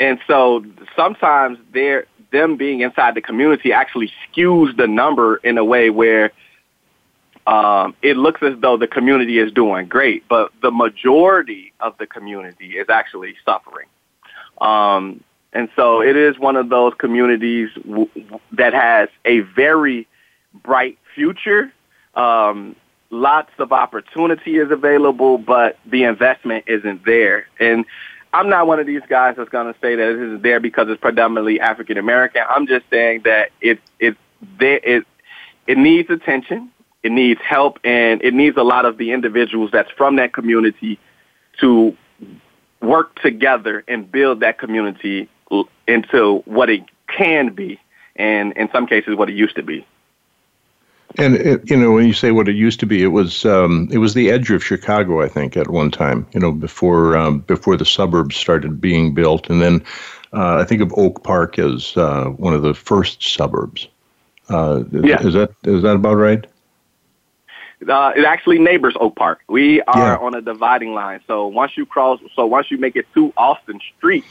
And 0.00 0.18
so 0.26 0.64
sometimes 0.96 1.58
they're, 1.72 2.06
them 2.32 2.56
being 2.56 2.80
inside 2.80 3.14
the 3.14 3.20
community 3.22 3.72
actually 3.72 4.12
skews 4.26 4.76
the 4.76 4.86
number 4.86 5.36
in 5.36 5.58
a 5.58 5.64
way 5.64 5.90
where 5.90 6.32
um, 7.46 7.94
it 8.02 8.16
looks 8.16 8.42
as 8.42 8.54
though 8.60 8.76
the 8.76 8.86
community 8.86 9.38
is 9.38 9.50
doing 9.52 9.86
great, 9.86 10.28
but 10.28 10.52
the 10.60 10.70
majority 10.70 11.72
of 11.80 11.96
the 11.98 12.06
community 12.06 12.76
is 12.76 12.88
actually 12.90 13.36
suffering. 13.44 13.86
Um, 14.60 15.24
and 15.52 15.68
so 15.76 16.02
it 16.02 16.16
is 16.16 16.38
one 16.38 16.56
of 16.56 16.68
those 16.68 16.92
communities 16.98 17.70
w- 17.74 18.10
that 18.52 18.74
has 18.74 19.08
a 19.24 19.40
very 19.40 20.06
bright 20.62 20.98
future. 21.14 21.72
Um, 22.14 22.76
lots 23.10 23.50
of 23.58 23.72
opportunity 23.72 24.58
is 24.58 24.70
available, 24.70 25.38
but 25.38 25.78
the 25.86 26.04
investment 26.04 26.64
isn't 26.66 27.04
there. 27.04 27.46
And 27.58 27.86
I'm 28.32 28.48
not 28.50 28.66
one 28.66 28.78
of 28.78 28.86
these 28.86 29.02
guys 29.08 29.36
that's 29.36 29.48
going 29.48 29.72
to 29.72 29.80
say 29.80 29.96
that 29.96 30.08
it 30.08 30.16
isn't 30.16 30.42
there 30.42 30.60
because 30.60 30.88
it's 30.88 31.00
predominantly 31.00 31.60
African 31.60 31.96
American. 31.96 32.42
I'm 32.48 32.66
just 32.66 32.84
saying 32.90 33.22
that 33.24 33.50
it 33.60 33.80
it 33.98 34.16
there 34.58 34.80
it 34.82 35.06
it 35.66 35.78
needs 35.78 36.10
attention, 36.10 36.70
it 37.02 37.12
needs 37.12 37.40
help, 37.40 37.78
and 37.84 38.22
it 38.22 38.34
needs 38.34 38.56
a 38.56 38.62
lot 38.62 38.84
of 38.84 38.98
the 38.98 39.12
individuals 39.12 39.70
that's 39.72 39.90
from 39.92 40.16
that 40.16 40.32
community 40.34 40.98
to 41.60 41.96
work 42.80 43.20
together 43.20 43.82
and 43.88 44.10
build 44.10 44.40
that 44.40 44.58
community 44.58 45.28
into 45.86 46.42
what 46.44 46.70
it 46.70 46.84
can 47.08 47.54
be, 47.54 47.80
and 48.16 48.52
in 48.52 48.70
some 48.70 48.86
cases, 48.86 49.16
what 49.16 49.28
it 49.28 49.34
used 49.34 49.56
to 49.56 49.62
be. 49.62 49.86
And 51.16 51.36
it, 51.36 51.70
you 51.70 51.76
know, 51.76 51.92
when 51.92 52.06
you 52.06 52.12
say 52.12 52.32
what 52.32 52.48
it 52.48 52.56
used 52.56 52.80
to 52.80 52.86
be, 52.86 53.02
it 53.02 53.08
was 53.08 53.46
um, 53.46 53.88
it 53.90 53.98
was 53.98 54.14
the 54.14 54.30
edge 54.30 54.50
of 54.50 54.62
Chicago, 54.62 55.22
I 55.22 55.28
think, 55.28 55.56
at 55.56 55.70
one 55.70 55.90
time. 55.90 56.26
You 56.32 56.40
know, 56.40 56.52
before 56.52 57.16
um, 57.16 57.40
before 57.40 57.76
the 57.76 57.86
suburbs 57.86 58.36
started 58.36 58.80
being 58.80 59.14
built, 59.14 59.48
and 59.48 59.62
then 59.62 59.82
uh, 60.32 60.56
I 60.56 60.64
think 60.64 60.82
of 60.82 60.92
Oak 60.96 61.24
Park 61.24 61.58
as 61.58 61.96
uh, 61.96 62.26
one 62.26 62.52
of 62.52 62.62
the 62.62 62.74
first 62.74 63.22
suburbs. 63.22 63.88
Uh, 64.50 64.84
yeah. 64.92 65.26
is 65.26 65.34
that 65.34 65.50
is 65.64 65.82
that 65.82 65.96
about 65.96 66.14
right? 66.14 66.44
Uh, 67.86 68.12
it 68.16 68.24
actually 68.24 68.58
neighbors 68.58 68.94
Oak 69.00 69.14
Park. 69.14 69.40
We 69.48 69.80
are 69.82 70.12
yeah. 70.12 70.16
on 70.16 70.34
a 70.34 70.42
dividing 70.42 70.94
line. 70.94 71.20
So 71.26 71.46
once 71.46 71.76
you 71.76 71.86
cross, 71.86 72.20
so 72.34 72.44
once 72.46 72.70
you 72.70 72.76
make 72.76 72.96
it 72.96 73.06
to 73.14 73.32
Austin 73.36 73.80
Street, 73.96 74.24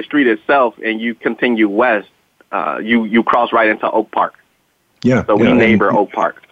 the 0.00 0.06
street 0.06 0.26
itself, 0.26 0.74
and 0.84 1.00
you 1.00 1.14
continue 1.14 1.68
west, 1.68 2.08
uh, 2.52 2.80
you 2.82 3.04
you 3.04 3.22
cross 3.22 3.52
right 3.52 3.68
into 3.68 3.90
Oak 3.90 4.10
Park. 4.10 4.34
Yeah. 5.02 5.24
So 5.26 5.36
we 5.36 5.48
yeah, 5.48 5.54
neighbor 5.54 5.88
and, 5.88 5.98
Oak 5.98 6.12
Park. 6.12 6.42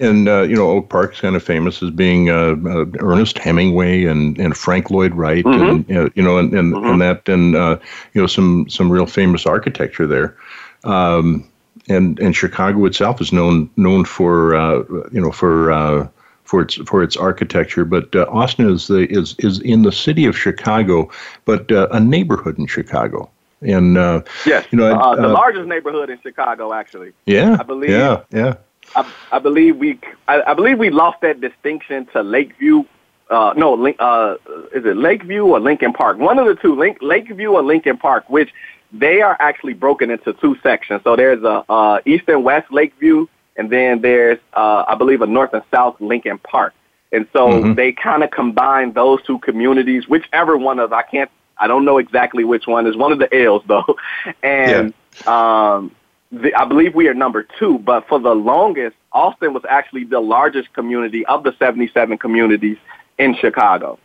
And 0.00 0.28
uh, 0.28 0.42
you 0.42 0.56
know, 0.56 0.70
Oak 0.70 0.88
Park's 0.88 1.20
kind 1.20 1.36
of 1.36 1.42
famous 1.42 1.82
as 1.82 1.90
being 1.90 2.30
uh, 2.30 2.56
uh, 2.64 2.84
Ernest 3.00 3.38
Hemingway 3.38 4.04
and, 4.04 4.38
and 4.38 4.56
Frank 4.56 4.90
Lloyd 4.90 5.14
Wright, 5.14 5.44
mm-hmm. 5.44 5.92
and 5.92 6.12
you 6.14 6.22
know, 6.22 6.38
and 6.38 6.54
and, 6.54 6.74
mm-hmm. 6.74 6.86
and 6.86 7.00
that, 7.00 7.28
and 7.28 7.56
uh, 7.56 7.78
you 8.12 8.20
know, 8.20 8.26
some 8.26 8.68
some 8.68 8.90
real 8.90 9.06
famous 9.06 9.46
architecture 9.46 10.06
there. 10.06 10.36
Um, 10.84 11.50
and 11.88 12.18
and 12.20 12.36
Chicago 12.36 12.84
itself 12.84 13.20
is 13.20 13.32
known 13.32 13.70
known 13.76 14.04
for 14.04 14.54
uh, 14.54 14.78
you 15.10 15.20
know 15.20 15.32
for 15.32 15.72
uh, 15.72 16.08
for 16.48 16.62
its 16.62 16.74
for 16.86 17.02
its 17.02 17.16
architecture. 17.16 17.84
But 17.84 18.14
uh, 18.16 18.26
Austin 18.30 18.70
is 18.70 18.88
the 18.88 19.06
is 19.10 19.36
is 19.38 19.60
in 19.60 19.82
the 19.82 19.92
city 19.92 20.24
of 20.24 20.36
Chicago, 20.36 21.10
but 21.44 21.70
uh, 21.70 21.88
a 21.92 22.00
neighborhood 22.00 22.58
in 22.58 22.66
Chicago. 22.66 23.30
And 23.60 23.98
uh, 23.98 24.22
yes, 24.46 24.66
you 24.70 24.78
know, 24.78 24.98
uh, 24.98 25.16
the 25.16 25.28
largest 25.28 25.68
neighborhood 25.68 26.10
in 26.10 26.20
Chicago, 26.22 26.72
actually. 26.72 27.12
Yeah, 27.26 27.56
I 27.60 27.62
believe. 27.62 27.90
Yeah, 27.90 28.22
yeah. 28.30 28.54
I, 28.96 29.12
I 29.32 29.38
believe 29.38 29.76
we 29.76 29.98
I, 30.26 30.42
I, 30.42 30.54
believe 30.54 30.78
we 30.78 30.90
lost 30.90 31.20
that 31.20 31.40
distinction 31.40 32.06
to 32.12 32.22
Lakeview. 32.22 32.84
Uh, 33.28 33.52
no, 33.56 33.86
uh, 33.86 34.36
is 34.72 34.86
it 34.86 34.96
Lakeview 34.96 35.44
or 35.44 35.60
Lincoln 35.60 35.92
Park? 35.92 36.16
One 36.16 36.38
of 36.38 36.46
the 36.46 36.54
two, 36.54 36.74
Link, 36.74 36.98
Lakeview 37.02 37.50
or 37.50 37.62
Lincoln 37.62 37.98
Park, 37.98 38.30
which 38.30 38.54
they 38.90 39.20
are 39.20 39.36
actually 39.38 39.74
broken 39.74 40.10
into 40.10 40.32
two 40.32 40.56
sections. 40.62 41.02
So 41.04 41.14
there's 41.14 41.42
a 41.42 41.62
uh, 41.68 42.00
east 42.06 42.24
and 42.28 42.42
west 42.42 42.72
Lakeview, 42.72 43.26
and 43.58 43.68
then 43.68 44.00
there's, 44.00 44.38
uh, 44.54 44.84
I 44.88 44.94
believe, 44.94 45.20
a 45.20 45.26
north 45.26 45.52
and 45.52 45.64
south 45.70 46.00
Lincoln 46.00 46.38
Park. 46.38 46.72
And 47.12 47.26
so 47.32 47.48
mm-hmm. 47.48 47.74
they 47.74 47.92
kind 47.92 48.22
of 48.22 48.30
combine 48.30 48.92
those 48.92 49.20
two 49.22 49.38
communities, 49.40 50.08
whichever 50.08 50.56
one 50.56 50.78
of 50.78 50.92
I 50.92 51.02
can't, 51.02 51.30
I 51.58 51.66
don't 51.66 51.84
know 51.84 51.98
exactly 51.98 52.44
which 52.44 52.66
one 52.66 52.86
is 52.86 52.96
one 52.96 53.12
of 53.12 53.18
the 53.18 53.34
L's 53.34 53.62
though, 53.66 53.96
and 54.42 54.94
yeah. 55.24 55.74
um, 55.74 55.94
the, 56.30 56.54
I 56.54 56.66
believe 56.66 56.94
we 56.94 57.08
are 57.08 57.14
number 57.14 57.46
two. 57.58 57.78
But 57.78 58.06
for 58.08 58.20
the 58.20 58.34
longest, 58.34 58.96
Austin 59.12 59.52
was 59.54 59.64
actually 59.68 60.04
the 60.04 60.20
largest 60.20 60.72
community 60.72 61.26
of 61.26 61.42
the 61.42 61.56
77 61.58 62.18
communities 62.18 62.76
in 63.18 63.34
Chicago. 63.34 63.98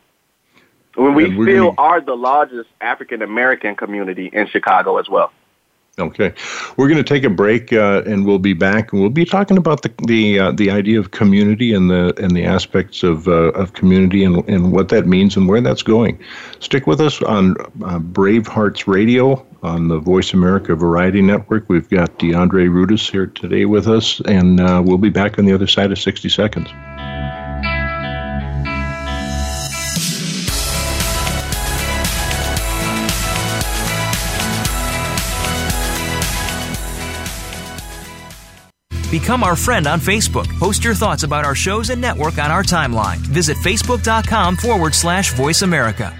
When 0.96 1.14
we 1.14 1.26
still 1.26 1.72
gonna... 1.72 1.74
are 1.76 2.00
the 2.00 2.16
largest 2.16 2.70
African 2.80 3.22
American 3.22 3.76
community 3.76 4.30
in 4.32 4.48
Chicago 4.48 4.98
as 4.98 5.08
well. 5.08 5.32
Okay, 5.96 6.34
we're 6.76 6.88
going 6.88 7.02
to 7.02 7.08
take 7.08 7.22
a 7.22 7.30
break, 7.30 7.72
uh, 7.72 8.02
and 8.04 8.26
we'll 8.26 8.40
be 8.40 8.52
back, 8.52 8.92
and 8.92 9.00
we'll 9.00 9.10
be 9.10 9.24
talking 9.24 9.56
about 9.56 9.82
the 9.82 9.92
the 10.08 10.40
uh, 10.40 10.50
the 10.50 10.68
idea 10.68 10.98
of 10.98 11.12
community 11.12 11.72
and 11.72 11.88
the 11.88 12.12
and 12.20 12.32
the 12.32 12.44
aspects 12.44 13.04
of 13.04 13.28
uh, 13.28 13.52
of 13.52 13.74
community 13.74 14.24
and 14.24 14.48
and 14.48 14.72
what 14.72 14.88
that 14.88 15.06
means 15.06 15.36
and 15.36 15.46
where 15.46 15.60
that's 15.60 15.84
going. 15.84 16.18
Stick 16.58 16.88
with 16.88 17.00
us 17.00 17.22
on 17.22 17.54
uh, 17.84 18.00
Brave 18.00 18.48
Hearts 18.48 18.88
Radio 18.88 19.46
on 19.62 19.86
the 19.86 20.00
Voice 20.00 20.32
America 20.32 20.74
Variety 20.74 21.22
Network. 21.22 21.68
We've 21.68 21.88
got 21.88 22.18
DeAndre 22.18 22.68
Rudis 22.68 23.08
here 23.08 23.28
today 23.28 23.64
with 23.64 23.86
us, 23.86 24.20
and 24.22 24.58
uh, 24.58 24.82
we'll 24.84 24.98
be 24.98 25.10
back 25.10 25.38
on 25.38 25.44
the 25.44 25.52
other 25.52 25.68
side 25.68 25.92
of 25.92 25.98
sixty 26.00 26.28
seconds. 26.28 26.70
Become 39.14 39.44
our 39.44 39.54
friend 39.54 39.86
on 39.86 40.00
Facebook. 40.00 40.48
Post 40.58 40.82
your 40.82 40.92
thoughts 40.92 41.22
about 41.22 41.44
our 41.44 41.54
shows 41.54 41.90
and 41.90 42.00
network 42.00 42.36
on 42.38 42.50
our 42.50 42.64
timeline. 42.64 43.18
Visit 43.18 43.56
facebook.com 43.58 44.56
forward 44.56 44.92
slash 44.92 45.32
voice 45.34 45.62
America. 45.62 46.12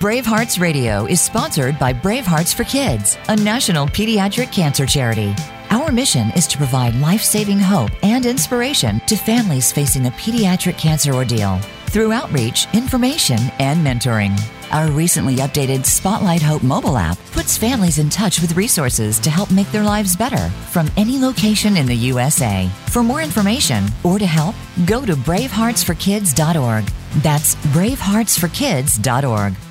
Brave 0.00 0.24
Hearts 0.24 0.58
Radio 0.58 1.04
is 1.04 1.20
sponsored 1.20 1.78
by 1.78 1.92
Brave 1.92 2.24
Hearts 2.24 2.54
for 2.54 2.64
Kids, 2.64 3.18
a 3.28 3.36
national 3.36 3.86
pediatric 3.86 4.50
cancer 4.50 4.86
charity. 4.86 5.34
Our 5.68 5.92
mission 5.92 6.30
is 6.34 6.46
to 6.46 6.56
provide 6.56 6.94
life 6.94 7.22
saving 7.22 7.58
hope 7.58 7.90
and 8.02 8.24
inspiration 8.24 9.00
to 9.00 9.14
families 9.14 9.70
facing 9.70 10.06
a 10.06 10.10
pediatric 10.12 10.78
cancer 10.78 11.12
ordeal 11.12 11.60
through 11.88 12.12
outreach, 12.12 12.68
information, 12.72 13.38
and 13.58 13.84
mentoring. 13.84 14.38
Our 14.70 14.90
recently 14.90 15.36
updated 15.36 15.86
Spotlight 15.86 16.42
Hope 16.42 16.62
mobile 16.62 16.96
app 16.96 17.18
puts 17.32 17.56
families 17.56 17.98
in 17.98 18.10
touch 18.10 18.40
with 18.40 18.56
resources 18.56 19.18
to 19.20 19.30
help 19.30 19.50
make 19.50 19.70
their 19.72 19.82
lives 19.82 20.16
better 20.16 20.50
from 20.70 20.90
any 20.96 21.18
location 21.18 21.76
in 21.76 21.86
the 21.86 21.94
USA. 21.94 22.68
For 22.86 23.02
more 23.02 23.22
information 23.22 23.86
or 24.04 24.18
to 24.18 24.26
help, 24.26 24.54
go 24.86 25.06
to 25.06 25.14
braveheartsforkids.org. 25.14 26.84
That's 27.22 27.54
braveheartsforkids.org. 27.54 29.67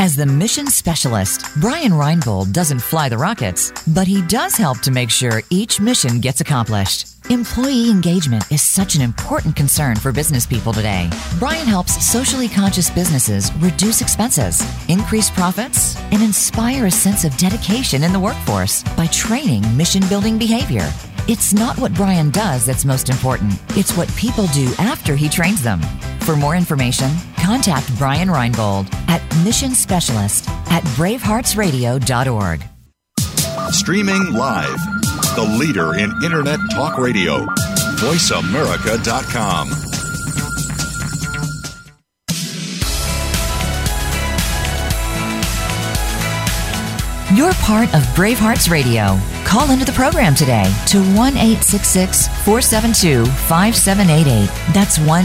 As 0.00 0.16
the 0.16 0.26
mission 0.26 0.66
specialist, 0.66 1.46
Brian 1.60 1.92
Reinbold 1.92 2.52
doesn't 2.52 2.80
fly 2.80 3.08
the 3.08 3.16
rockets, 3.16 3.72
but 3.86 4.06
he 4.06 4.22
does 4.22 4.56
help 4.56 4.80
to 4.80 4.90
make 4.90 5.08
sure 5.08 5.42
each 5.50 5.80
mission 5.80 6.20
gets 6.20 6.40
accomplished. 6.40 7.06
Employee 7.30 7.90
engagement 7.90 8.44
is 8.50 8.60
such 8.60 8.96
an 8.96 9.00
important 9.00 9.56
concern 9.56 9.96
for 9.96 10.12
business 10.12 10.46
people 10.46 10.72
today. 10.72 11.08
Brian 11.38 11.66
helps 11.66 12.04
socially 12.04 12.48
conscious 12.48 12.90
businesses 12.90 13.50
reduce 13.56 14.02
expenses, 14.02 14.62
increase 14.88 15.30
profits, 15.30 15.96
and 16.10 16.22
inspire 16.22 16.86
a 16.86 16.90
sense 16.90 17.24
of 17.24 17.36
dedication 17.38 18.02
in 18.02 18.12
the 18.12 18.20
workforce 18.20 18.82
by 18.96 19.06
training 19.06 19.62
mission 19.76 20.02
building 20.08 20.38
behavior. 20.38 20.92
It's 21.28 21.54
not 21.54 21.78
what 21.78 21.94
Brian 21.94 22.30
does 22.30 22.66
that's 22.66 22.84
most 22.84 23.08
important, 23.08 23.54
it's 23.70 23.96
what 23.96 24.14
people 24.16 24.46
do 24.48 24.70
after 24.78 25.16
he 25.16 25.28
trains 25.30 25.62
them. 25.62 25.80
For 26.24 26.36
more 26.36 26.56
information, 26.56 27.10
contact 27.36 27.94
Brian 27.98 28.28
Reinbold 28.28 28.92
at 29.08 29.20
Mission 29.44 29.74
Specialist 29.74 30.48
at 30.70 30.82
braveheartsradio.org. 30.96 32.64
Streaming 33.70 34.32
live, 34.32 34.78
the 35.36 35.56
leader 35.58 35.94
in 35.98 36.10
Internet 36.24 36.60
Talk 36.72 36.96
Radio, 36.96 37.44
voiceamerica.com. 38.00 39.68
You're 47.36 47.52
part 47.54 47.92
of 47.94 48.02
Bravehearts 48.14 48.70
Radio. 48.70 49.18
Call 49.44 49.70
into 49.70 49.84
the 49.84 49.92
program 49.92 50.34
today 50.34 50.64
to 50.86 50.98
1 51.14 51.34
472 51.34 53.24
5788. 53.24 54.46
That's 54.72 54.98
1 54.98 55.24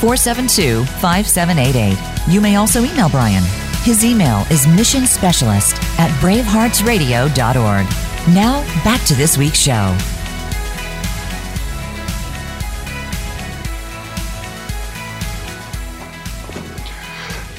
472 0.00 0.84
5788. 0.84 2.32
You 2.32 2.40
may 2.40 2.56
also 2.56 2.84
email 2.84 3.08
Brian. 3.08 3.44
His 3.82 4.04
email 4.04 4.40
is 4.50 4.66
missionspecialist 4.66 5.76
at 5.98 6.10
braveheartsradio.org. 6.20 7.86
Now, 8.34 8.62
back 8.82 9.04
to 9.06 9.14
this 9.14 9.36
week's 9.36 9.58
show. 9.58 9.96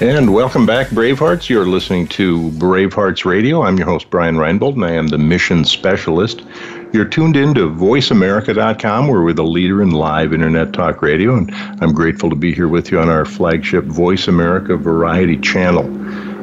And 0.02 0.34
welcome 0.34 0.66
back, 0.66 0.88
Bravehearts. 0.88 1.48
You're 1.48 1.66
listening 1.66 2.08
to 2.10 2.52
Bravehearts 2.52 3.24
Radio. 3.24 3.64
I'm 3.64 3.78
your 3.78 3.88
host, 3.88 4.10
Brian 4.10 4.36
Reinbold, 4.36 4.74
and 4.74 4.84
I 4.84 4.92
am 4.92 5.08
the 5.08 5.18
mission 5.18 5.64
specialist. 5.64 6.44
You're 6.92 7.06
tuned 7.06 7.38
in 7.38 7.54
to 7.54 7.70
voiceamerica.com, 7.70 9.08
where 9.08 9.22
we're 9.22 9.32
the 9.32 9.46
leader 9.46 9.82
in 9.82 9.92
live 9.92 10.34
internet 10.34 10.74
talk 10.74 11.02
radio, 11.02 11.38
and 11.38 11.50
I'm 11.82 11.94
grateful 11.94 12.30
to 12.30 12.36
be 12.36 12.54
here 12.54 12.68
with 12.68 12.92
you 12.92 13.00
on 13.00 13.08
our 13.08 13.24
flagship 13.24 13.86
Voice 13.86 14.28
America 14.28 14.76
Variety 14.76 15.38
channel. 15.38 15.86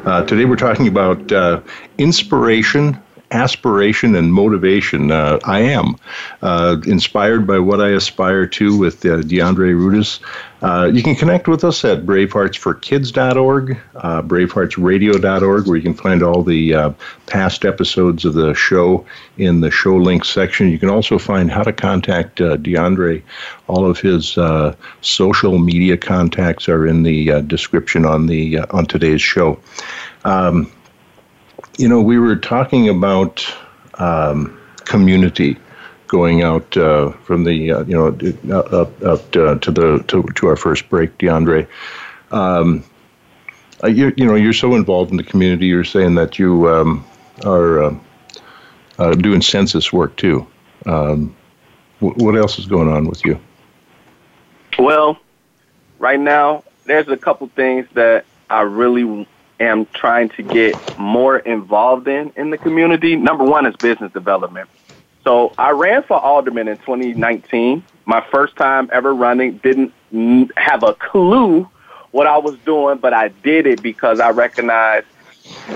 Uh, 0.09 0.25
today 0.25 0.47
we're 0.47 0.57
talking 0.57 0.89
about 0.89 1.31
uh, 1.31 1.61
inspiration 1.99 2.99
aspiration 3.33 4.15
and 4.15 4.33
motivation. 4.33 5.11
Uh, 5.11 5.39
I 5.45 5.61
am 5.61 5.97
uh, 6.43 6.77
inspired 6.87 7.47
by 7.47 7.59
what 7.59 7.81
I 7.81 7.89
aspire 7.91 8.47
to 8.47 8.77
with 8.77 9.05
uh, 9.05 9.23
DeAndre 9.23 9.75
Rudis. 9.75 10.21
Uh, 10.61 10.89
you 10.93 11.03
can 11.03 11.17
connect 11.17 11.49
with 11.49 11.65
us 11.65 11.85
at 11.85 12.07
braveheartsforkids.org, 12.07 13.79
uh, 13.97 14.23
braveheartsradio.org, 14.23 15.67
where 15.67 15.77
you 15.77 15.83
can 15.83 15.95
find 15.95 16.23
all 16.23 16.45
the 16.45 16.75
uh, 16.75 16.93
past 17.27 17.65
episodes 17.65 18.25
of 18.25 18.35
the 18.35 18.55
show 18.55 19.05
in 19.39 19.61
the 19.61 19.71
show 19.71 19.97
links 19.97 20.29
section. 20.29 20.71
You 20.71 20.79
can 20.79 20.91
also 20.91 21.19
find 21.19 21.51
how 21.51 21.65
to 21.65 21.73
contact 21.73 22.41
uh, 22.41 22.57
DeAndre. 22.59 23.23
All 23.67 23.89
of 23.89 23.99
his 23.99 24.39
social 25.01 25.59
media 25.59 25.97
contacts 25.97 26.69
are 26.69 26.87
in 26.87 27.03
the 27.03 27.41
description 27.43 28.05
on 28.05 28.27
the 28.27 28.59
on 28.71 28.87
today's 28.87 29.23
show. 29.23 29.59
Um, 30.25 30.71
you 31.83 31.89
know, 31.89 32.01
we 32.01 32.17
were 32.17 32.37
talking 32.37 32.89
about 32.89 33.45
um, 33.95 34.57
community 34.85 35.59
going 36.07 36.41
out 36.43 36.77
uh, 36.77 37.11
from 37.25 37.43
the 37.43 37.73
uh, 37.73 37.83
you 37.85 37.97
know 37.97 38.57
up, 38.57 39.03
up 39.03 39.37
uh, 39.37 39.57
to 39.59 39.71
the 39.73 40.05
to, 40.07 40.23
to 40.37 40.47
our 40.47 40.55
first 40.55 40.89
break, 40.89 41.19
DeAndre. 41.19 41.67
Um, 42.31 42.85
uh, 43.83 43.89
you, 43.89 44.15
you 44.17 44.25
know, 44.25 44.37
you're 44.37 44.53
so 44.53 44.77
involved 44.77 45.11
in 45.11 45.17
the 45.17 45.25
community. 45.25 45.67
You're 45.67 45.83
saying 45.83 46.15
that 46.15 46.39
you 46.39 46.69
um, 46.69 47.05
are 47.45 47.99
uh, 49.01 49.15
doing 49.15 49.43
census 49.43 49.93
work 49.93 50.15
too. 50.17 50.47
Um, 50.87 51.35
what 51.99 52.37
else 52.37 52.61
is 52.61 52.67
going 52.67 52.89
on 52.89 53.07
with 53.07 53.25
you? 53.25 53.41
Well, 54.79 55.19
right 55.99 56.21
now 56.21 56.63
there's 56.85 57.09
a 57.09 57.17
couple 57.17 57.49
things 57.49 57.89
that 57.95 58.25
I 58.49 58.63
really 58.63 59.27
am 59.63 59.87
trying 59.95 60.29
to 60.31 60.43
get 60.43 60.79
more 60.99 61.39
involved 61.39 62.09
in 62.09 62.33
in 62.37 62.51
the 62.51 62.59
community. 62.59 63.17
Number 63.17 63.45
one 63.45 63.67
is 63.67 63.75
business 63.77 64.13
development. 64.13 64.69
So 65.25 65.53
I 65.57 65.71
ran 65.71 66.03
for 66.03 66.19
alderman 66.19 66.69
in 66.69 66.79
2019. 66.79 67.85
My 68.05 68.25
first 68.33 68.57
time 68.57 68.91
ever 68.93 69.15
running. 69.15 69.59
Didn't 69.59 69.93
have 70.57 70.83
a 70.83 70.95
clue 70.95 71.69
what 72.11 72.27
I 72.27 72.39
was 72.39 72.59
doing, 72.65 72.99
but 72.99 73.13
I 73.13 73.29
did 73.29 73.67
it 73.67 73.83
because 73.83 74.21
I 74.21 74.31
recognized 74.31 75.07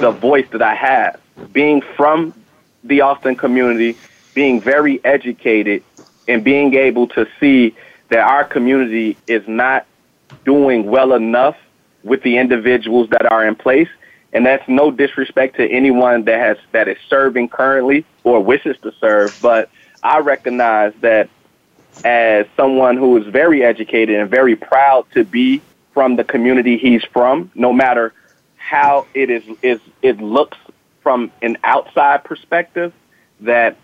the 0.01 0.11
voice 0.11 0.47
that 0.53 0.63
I 0.63 0.75
have. 0.75 1.21
Being 1.53 1.83
from 1.97 2.35
the 2.85 3.01
Austin 3.01 3.37
community, 3.37 3.97
being 4.35 4.61
very 4.61 5.03
educated, 5.05 5.83
and 6.29 6.45
being 6.45 6.75
able 6.75 7.07
to 7.09 7.27
see 7.41 7.75
that 8.11 8.21
our 8.21 8.45
community 8.45 9.17
is 9.27 9.47
not 9.47 9.87
doing 10.45 10.87
well 10.87 11.13
enough 11.13 11.57
with 12.07 12.23
the 12.23 12.39
individuals 12.39 13.11
that 13.11 13.31
are 13.31 13.47
in 13.47 13.57
place. 13.57 13.89
And 14.33 14.47
that's 14.47 14.67
no 14.69 14.91
disrespect 14.91 15.57
to 15.57 15.69
anyone 15.69 16.25
that 16.25 16.39
has 16.39 16.59
that 16.73 16.89
is 16.89 16.99
serving 17.09 17.49
currently 17.49 18.05
or 18.25 18.43
wishes 18.43 18.77
to 18.83 18.93
serve, 19.01 19.37
but 19.41 19.71
I 20.03 20.19
recognize 20.19 20.93
that 21.01 21.29
as 22.05 22.47
someone 22.57 22.97
who 22.97 23.17
is 23.17 23.27
very 23.27 23.65
educated 23.65 24.17
and 24.21 24.31
very 24.31 24.55
proud 24.55 25.07
to 25.13 25.25
be 25.25 25.63
from 25.95 26.17
the 26.17 26.25
community 26.25 26.77
he's 26.77 27.03
from, 27.05 27.51
no 27.55 27.73
matter 27.73 28.13
how 28.57 29.07
it 29.15 29.31
is, 29.31 29.43
is 29.63 29.81
it 30.03 30.21
looks 30.21 30.59
from 31.03 31.33
an 31.41 31.57
outside 31.65 32.25
perspective, 32.25 32.93
that 33.41 33.77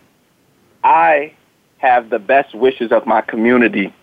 I 0.84 1.34
have 1.78 2.10
the 2.10 2.18
best 2.18 2.54
wishes 2.54 2.92
of 2.92 3.06
my 3.06 3.22
community 3.22 3.94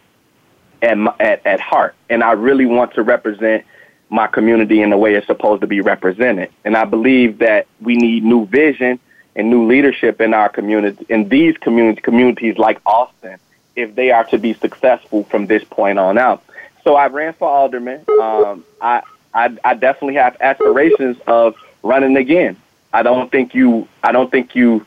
at, 0.82 0.98
at, 1.20 1.46
at 1.46 1.60
heart, 1.60 1.96
and 2.10 2.24
I 2.24 2.32
really 2.32 2.66
want 2.66 2.94
to 2.96 3.04
represent 3.04 3.66
my 4.10 4.28
community 4.28 4.82
in 4.82 4.90
the 4.90 4.98
way 4.98 5.16
it's 5.16 5.28
supposed 5.28 5.62
to 5.62 5.68
be 5.68 5.82
represented. 5.82 6.50
And 6.66 6.76
I 6.76 6.86
believe 6.86 7.40
that 7.40 7.68
we 7.80 7.96
need 7.96 8.24
new 8.24 8.46
vision 8.48 9.00
and 9.36 9.50
new 9.50 9.68
leadership 9.68 10.20
in 10.20 10.34
our 10.34 10.50
community, 10.50 11.06
in 11.10 11.30
these 11.30 11.56
community, 11.58 12.02
communities 12.02 12.58
like 12.58 12.82
Austin, 12.86 13.38
if 13.76 13.96
they 13.96 14.12
are 14.12 14.24
to 14.26 14.38
be 14.38 14.54
successful 14.54 15.24
from 15.26 15.46
this 15.46 15.64
point 15.64 16.00
on 16.00 16.18
out. 16.18 16.44
So 16.84 16.96
I 16.96 17.08
ran 17.08 17.34
for 17.34 17.48
alderman. 17.48 18.04
Um, 18.20 18.66
I, 18.82 19.04
I, 19.34 19.56
I 19.64 19.74
definitely 19.76 20.16
have 20.16 20.38
aspirations 20.42 21.18
of 21.28 21.56
running 21.84 22.18
again. 22.18 22.58
I 22.92 23.04
don't 23.04 23.32
think 23.32 23.54
you, 23.54 23.88
I 24.02 24.12
don't 24.12 24.32
think 24.32 24.56
you 24.56 24.86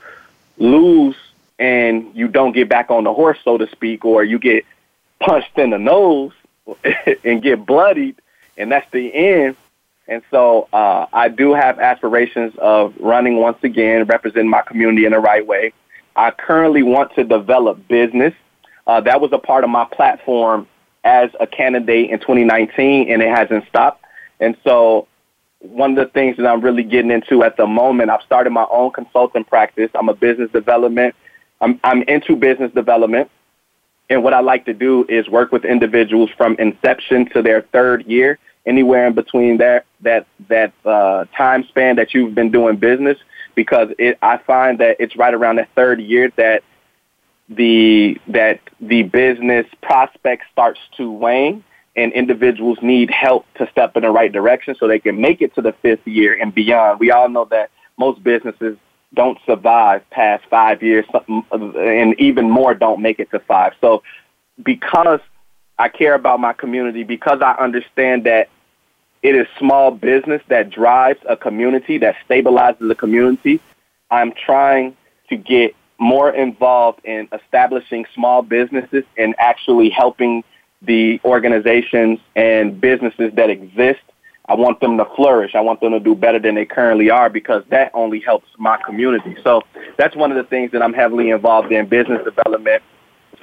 lose 0.59 1.17
and 1.59 2.15
you 2.15 2.27
don't 2.27 2.53
get 2.53 2.69
back 2.69 2.91
on 2.91 3.05
the 3.05 3.15
horse, 3.15 3.39
so 3.45 3.57
to 3.57 3.69
speak, 3.69 4.05
or 4.05 4.25
you 4.25 4.41
get 4.41 4.65
punched 5.21 5.57
in 5.57 5.71
the 5.71 5.79
nose 5.79 6.33
and 7.25 7.41
get 7.41 7.65
bloodied 7.65 8.17
and 8.57 8.71
that's 8.71 8.91
the 8.93 9.13
end. 9.15 9.57
And 10.09 10.23
so 10.31 10.69
uh, 10.73 11.07
I 11.13 11.29
do 11.29 11.55
have 11.55 11.79
aspirations 11.79 12.53
of 12.59 12.95
running 12.99 13.37
once 13.37 13.59
again, 13.63 14.05
representing 14.05 14.51
my 14.51 14.63
community 14.63 15.05
in 15.05 15.13
the 15.13 15.21
right 15.21 15.47
way. 15.47 15.73
I 16.17 16.31
currently 16.31 16.83
want 16.83 17.15
to 17.15 17.25
develop 17.25 17.87
business. 17.89 18.35
Uh, 18.87 19.01
that 19.03 19.21
was 19.21 19.33
a 19.33 19.39
part 19.39 19.65
of 19.65 19.71
my 19.71 19.85
platform 19.85 20.67
as 21.05 21.31
a 21.41 21.47
candidate 21.47 22.11
in 22.11 22.19
2019, 22.19 23.11
and 23.11 23.23
it 23.23 23.29
hasn't 23.29 23.67
stopped. 23.69 24.05
And 24.41 24.57
so 24.65 25.07
one 25.61 25.97
of 25.97 25.97
the 25.97 26.13
things 26.13 26.37
that 26.37 26.47
I'm 26.47 26.61
really 26.61 26.83
getting 26.83 27.11
into 27.11 27.43
at 27.45 27.57
the 27.57 27.67
moment, 27.67 28.11
I've 28.11 28.23
started 28.23 28.51
my 28.51 28.67
own 28.71 28.91
consulting 28.91 29.45
practice. 29.45 29.91
I'm 29.95 30.09
a 30.09 30.15
business 30.15 30.51
development. 30.51 31.15
I'm, 31.61 31.81
I'm 31.85 32.03
into 32.03 32.37
business 32.37 32.73
development. 32.73 33.31
And 34.13 34.23
what 34.23 34.35
I 34.35 34.41
like 34.41 34.67
to 34.67 34.75
do 34.75 35.07
is 35.09 35.27
work 35.31 35.53
with 35.53 35.65
individuals 35.65 36.29
from 36.37 36.55
inception 36.59 37.31
to 37.31 37.41
their 37.41 37.63
third 37.63 38.05
year, 38.05 38.39
anywhere 38.67 39.07
in 39.07 39.15
between 39.15 39.57
that 39.57 39.87
that 40.03 40.27
that 40.51 40.75
uh, 40.85 41.25
time 41.35 41.65
span 41.65 41.97
that 41.97 42.13
you've 42.13 42.35
been 42.35 42.51
doing 42.51 42.77
business, 42.77 43.17
because 43.55 43.89
it, 43.99 44.19
I 44.21 44.37
find 44.37 44.79
that 44.81 44.99
it's 45.01 45.17
right 45.17 45.33
around 45.33 45.57
the 45.57 45.67
third 45.75 45.99
year 45.99 46.31
that 46.37 46.63
the 47.49 48.21
that 48.29 48.61
the 48.83 49.05
business 49.05 49.65
prospect 49.83 50.43
starts 50.53 50.81
to 50.99 51.11
wane 51.11 51.65
and 51.97 52.13
individuals 52.13 52.77
need 52.83 53.11
help 53.11 53.47
to 53.55 53.67
step 53.71 53.97
in 53.97 54.03
the 54.03 54.11
right 54.11 54.31
direction 54.31 54.75
so 54.79 54.89
they 54.89 54.99
can 54.99 55.19
make 55.23 55.41
it 55.41 55.55
to 55.55 55.63
the 55.63 55.73
fifth 55.81 56.07
year 56.07 56.39
and 56.39 56.55
beyond. 56.55 57.01
We 57.01 57.11
all 57.13 57.31
know 57.31 57.47
that 57.47 57.71
most 57.97 58.23
businesses 58.23 58.77
don't 59.15 59.39
survive 59.45 60.09
past 60.11 60.45
five 60.49 60.83
years, 60.83 61.05
and 61.29 62.19
even 62.21 62.51
more 62.51 62.75
don't 62.75 63.01
make 63.01 63.19
it 63.21 63.31
to 63.31 63.41
five. 63.41 63.75
So, 63.81 64.03
because 64.63 65.21
I 65.79 65.89
care 65.89 66.15
about 66.15 66.41
my 66.41 66.53
community, 66.53 67.03
because 67.03 67.41
I 67.43 67.53
understand 67.53 68.25
that 68.25 68.49
it 69.23 69.37
is 69.37 69.47
small 69.59 69.91
business 69.91 70.43
that 70.49 70.71
drives 70.71 71.21
a 71.29 71.37
community, 71.37 71.99
that 71.99 72.17
stabilizes 72.29 72.91
a 72.91 72.95
community. 72.95 73.61
I'm 74.11 74.33
trying 74.33 74.97
to 75.29 75.37
get 75.37 75.75
more 75.99 76.31
involved 76.31 77.05
in 77.05 77.29
establishing 77.33 78.05
small 78.15 78.43
businesses 78.43 79.05
and 79.17 79.35
actually 79.39 79.89
helping 79.89 80.43
the 80.83 81.21
organizations 81.25 82.19
and 82.35 82.81
businesses 82.81 83.33
that 83.35 83.51
exist. 83.51 84.01
I 84.47 84.55
want 84.55 84.81
them 84.81 84.99
to 84.99 85.05
flourish. 85.17 85.55
I 85.55 85.61
want 85.61 85.81
them 85.81 85.93
to 85.93 86.01
do 86.01 86.15
better 86.15 86.39
than 86.39 86.57
they 86.57 86.65
currently 86.65 87.11
are 87.11 87.31
because 87.31 87.63
that 87.71 87.93
only 87.95 88.21
helps 88.21 88.49
my 88.59 88.77
community. 88.85 89.37
So 89.45 89.63
that's 89.97 90.17
one 90.17 90.33
of 90.33 90.37
the 90.37 90.45
things 90.45 90.73
that 90.73 90.83
I'm 90.83 90.93
heavily 90.93 91.31
involved 91.31 91.71
in 91.71 91.87
business 91.87 92.25
development. 92.25 92.83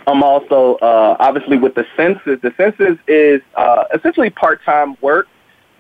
I'm 0.07 0.23
also 0.23 0.75
uh, 0.75 1.15
obviously 1.19 1.57
with 1.57 1.75
the 1.75 1.85
census. 1.95 2.39
The 2.41 2.53
census 2.57 2.97
is 3.07 3.41
uh, 3.55 3.85
essentially 3.93 4.29
part-time 4.29 4.97
work, 5.01 5.27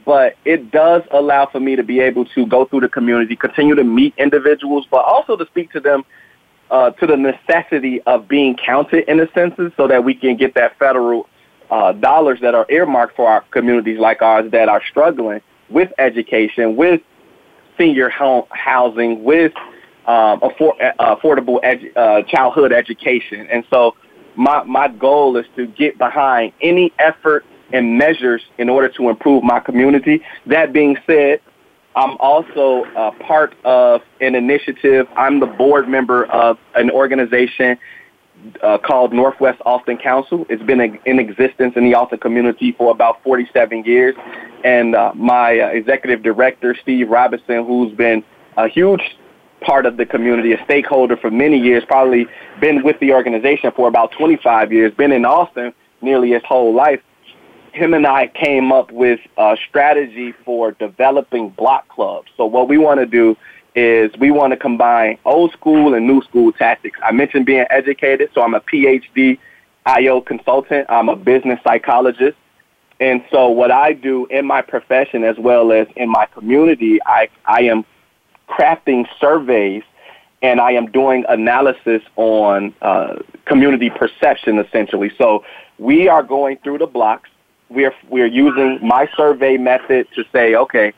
but 0.05 0.37
it 0.45 0.71
does 0.71 1.03
allow 1.11 1.47
for 1.47 1.59
me 1.59 1.75
to 1.75 1.83
be 1.83 1.99
able 1.99 2.25
to 2.25 2.45
go 2.45 2.65
through 2.65 2.81
the 2.81 2.89
community, 2.89 3.35
continue 3.35 3.75
to 3.75 3.83
meet 3.83 4.13
individuals, 4.17 4.87
but 4.89 5.03
also 5.03 5.35
to 5.35 5.45
speak 5.47 5.71
to 5.71 5.79
them 5.79 6.05
uh, 6.71 6.91
to 6.91 7.07
the 7.07 7.17
necessity 7.17 8.01
of 8.03 8.27
being 8.27 8.55
counted 8.55 9.09
in 9.09 9.17
the 9.17 9.29
census 9.33 9.73
so 9.75 9.87
that 9.87 10.03
we 10.03 10.13
can 10.13 10.37
get 10.37 10.53
that 10.53 10.77
federal 10.77 11.27
uh, 11.71 11.91
dollars 11.93 12.39
that 12.41 12.55
are 12.55 12.65
earmarked 12.69 13.15
for 13.15 13.27
our 13.27 13.41
communities 13.51 13.99
like 13.99 14.21
ours 14.21 14.49
that 14.51 14.69
are 14.69 14.81
struggling 14.89 15.41
with 15.69 15.91
education, 15.97 16.75
with 16.75 17.01
senior 17.77 18.09
home 18.09 18.43
housing, 18.49 19.23
with 19.23 19.53
um, 20.07 20.39
afford, 20.41 20.75
uh, 20.81 21.15
affordable 21.15 21.61
edu- 21.63 21.95
uh, 21.95 22.23
childhood 22.23 22.71
education. 22.71 23.47
And 23.51 23.63
so 23.69 23.95
my, 24.35 24.63
my 24.63 24.87
goal 24.87 25.37
is 25.37 25.45
to 25.55 25.67
get 25.67 25.97
behind 25.97 26.53
any 26.61 26.91
effort 26.97 27.45
and 27.71 27.97
measures 27.97 28.41
in 28.57 28.69
order 28.69 28.89
to 28.89 29.09
improve 29.09 29.43
my 29.43 29.59
community. 29.59 30.23
That 30.47 30.73
being 30.73 30.97
said, 31.05 31.41
I'm 31.95 32.17
also 32.17 32.85
a 32.95 33.11
part 33.11 33.53
of 33.63 34.01
an 34.21 34.33
initiative. 34.33 35.07
I'm 35.15 35.39
the 35.39 35.45
board 35.45 35.87
member 35.87 36.25
of 36.25 36.57
an 36.75 36.89
organization 36.89 37.77
uh, 38.61 38.77
called 38.77 39.13
Northwest 39.13 39.61
Austin 39.65 39.97
Council. 39.97 40.45
It's 40.49 40.63
been 40.63 40.79
in 41.05 41.19
existence 41.19 41.73
in 41.75 41.83
the 41.83 41.93
Austin 41.93 42.19
community 42.19 42.71
for 42.73 42.91
about 42.91 43.21
47 43.23 43.83
years. 43.83 44.15
And 44.63 44.95
uh, 44.95 45.13
my 45.15 45.59
uh, 45.59 45.67
executive 45.67 46.23
director, 46.23 46.75
Steve 46.81 47.09
Robinson, 47.09 47.65
who's 47.65 47.93
been 47.95 48.23
a 48.57 48.67
huge 48.67 49.01
part 49.61 49.85
of 49.85 49.97
the 49.97 50.05
community, 50.05 50.53
a 50.53 50.63
stakeholder 50.63 51.17
for 51.17 51.31
many 51.31 51.57
years, 51.57 51.83
probably 51.85 52.27
been 52.59 52.83
with 52.83 52.99
the 52.99 53.13
organization 53.13 53.71
for 53.75 53.87
about 53.87 54.11
25 54.11 54.71
years, 54.71 54.93
been 54.93 55.11
in 55.11 55.25
Austin 55.25 55.73
nearly 56.01 56.31
his 56.31 56.43
whole 56.43 56.73
life. 56.73 57.01
Him 57.73 57.93
and 57.93 58.07
I 58.07 58.27
came 58.27 58.71
up 58.71 58.91
with 58.91 59.19
a 59.37 59.55
strategy 59.67 60.33
for 60.43 60.71
developing 60.73 61.49
block 61.49 61.87
clubs. 61.89 62.29
So 62.35 62.45
what 62.45 62.67
we 62.67 62.77
want 62.77 62.99
to 62.99 63.05
do 63.05 63.37
is 63.75 64.11
we 64.17 64.31
want 64.31 64.51
to 64.51 64.57
combine 64.57 65.17
old 65.25 65.51
school 65.53 65.93
and 65.93 66.07
new 66.07 66.21
school 66.23 66.51
tactics. 66.51 66.99
I 67.03 67.11
mentioned 67.11 67.45
being 67.45 67.65
educated, 67.69 68.29
so 68.33 68.41
I'm 68.41 68.53
a 68.53 68.61
PhD 68.61 69.37
IO 69.85 70.21
consultant. 70.21 70.85
I'm 70.89 71.09
a 71.09 71.15
business 71.15 71.59
psychologist. 71.63 72.37
And 72.99 73.23
so 73.31 73.49
what 73.49 73.71
I 73.71 73.93
do 73.93 74.25
in 74.27 74.45
my 74.45 74.61
profession 74.61 75.23
as 75.23 75.37
well 75.37 75.71
as 75.71 75.87
in 75.95 76.09
my 76.09 76.25
community, 76.27 76.99
I, 77.05 77.29
I 77.45 77.61
am 77.61 77.85
crafting 78.47 79.07
surveys 79.19 79.83
and 80.41 80.59
I 80.59 80.71
am 80.71 80.91
doing 80.91 81.25
analysis 81.29 82.01
on 82.15 82.73
uh, 82.81 83.19
community 83.45 83.89
perception 83.89 84.59
essentially. 84.59 85.11
So 85.17 85.45
we 85.77 86.07
are 86.07 86.23
going 86.23 86.57
through 86.57 86.79
the 86.79 86.87
blocks. 86.87 87.29
We're, 87.69 87.93
we're 88.09 88.27
using 88.27 88.79
my 88.85 89.09
survey 89.15 89.57
method 89.57 90.07
to 90.15 90.25
say, 90.33 90.55
okay, 90.55 90.93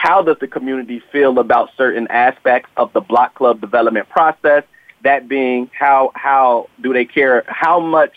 how 0.00 0.22
does 0.22 0.38
the 0.40 0.48
community 0.48 1.02
feel 1.12 1.38
about 1.38 1.68
certain 1.76 2.08
aspects 2.08 2.70
of 2.78 2.90
the 2.94 3.02
block 3.02 3.34
club 3.34 3.60
development 3.60 4.08
process? 4.08 4.64
That 5.02 5.28
being, 5.28 5.70
how 5.78 6.10
how 6.14 6.70
do 6.80 6.94
they 6.94 7.04
care? 7.04 7.44
How 7.46 7.80
much 7.80 8.14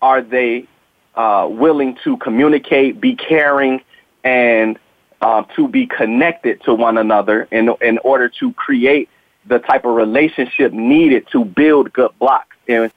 are 0.00 0.22
they 0.22 0.66
uh, 1.14 1.46
willing 1.50 1.98
to 2.04 2.16
communicate, 2.16 2.98
be 2.98 3.14
caring, 3.14 3.82
and 4.24 4.78
uh, 5.20 5.42
to 5.54 5.68
be 5.68 5.86
connected 5.86 6.62
to 6.62 6.72
one 6.72 6.96
another 6.96 7.46
in 7.50 7.74
in 7.82 7.98
order 7.98 8.30
to 8.40 8.54
create 8.54 9.10
the 9.44 9.58
type 9.58 9.84
of 9.84 9.94
relationship 9.94 10.72
needed 10.72 11.28
to 11.32 11.44
build 11.44 11.92
good 11.92 12.18
blocks? 12.18 12.56
And 12.66 12.90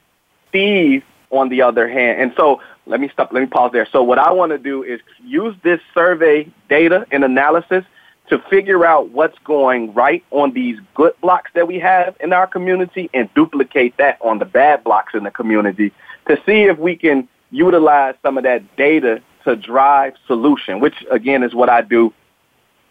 Steve, 0.48 1.04
on 1.30 1.50
the 1.50 1.60
other 1.60 1.86
hand, 1.86 2.22
and 2.22 2.32
so 2.34 2.62
let 2.86 2.98
me 2.98 3.10
stop. 3.12 3.30
Let 3.30 3.40
me 3.40 3.46
pause 3.46 3.72
there. 3.72 3.86
So 3.92 4.02
what 4.02 4.18
I 4.18 4.32
want 4.32 4.52
to 4.52 4.58
do 4.58 4.82
is 4.82 5.00
use 5.22 5.54
this 5.62 5.80
survey 5.92 6.48
data 6.70 7.06
and 7.10 7.24
analysis 7.24 7.84
to 8.28 8.38
figure 8.50 8.84
out 8.86 9.10
what's 9.10 9.38
going 9.40 9.92
right 9.94 10.24
on 10.30 10.52
these 10.52 10.78
good 10.94 11.12
blocks 11.20 11.50
that 11.54 11.66
we 11.66 11.78
have 11.78 12.16
in 12.20 12.32
our 12.32 12.46
community 12.46 13.10
and 13.12 13.32
duplicate 13.34 13.96
that 13.98 14.18
on 14.20 14.38
the 14.38 14.44
bad 14.44 14.82
blocks 14.84 15.14
in 15.14 15.24
the 15.24 15.30
community 15.30 15.92
to 16.28 16.36
see 16.46 16.62
if 16.62 16.78
we 16.78 16.96
can 16.96 17.28
utilize 17.50 18.14
some 18.22 18.38
of 18.38 18.44
that 18.44 18.76
data 18.76 19.20
to 19.44 19.56
drive 19.56 20.14
solution, 20.26 20.80
which 20.80 21.04
again 21.10 21.42
is 21.42 21.54
what 21.54 21.68
I 21.68 21.82
do 21.82 22.12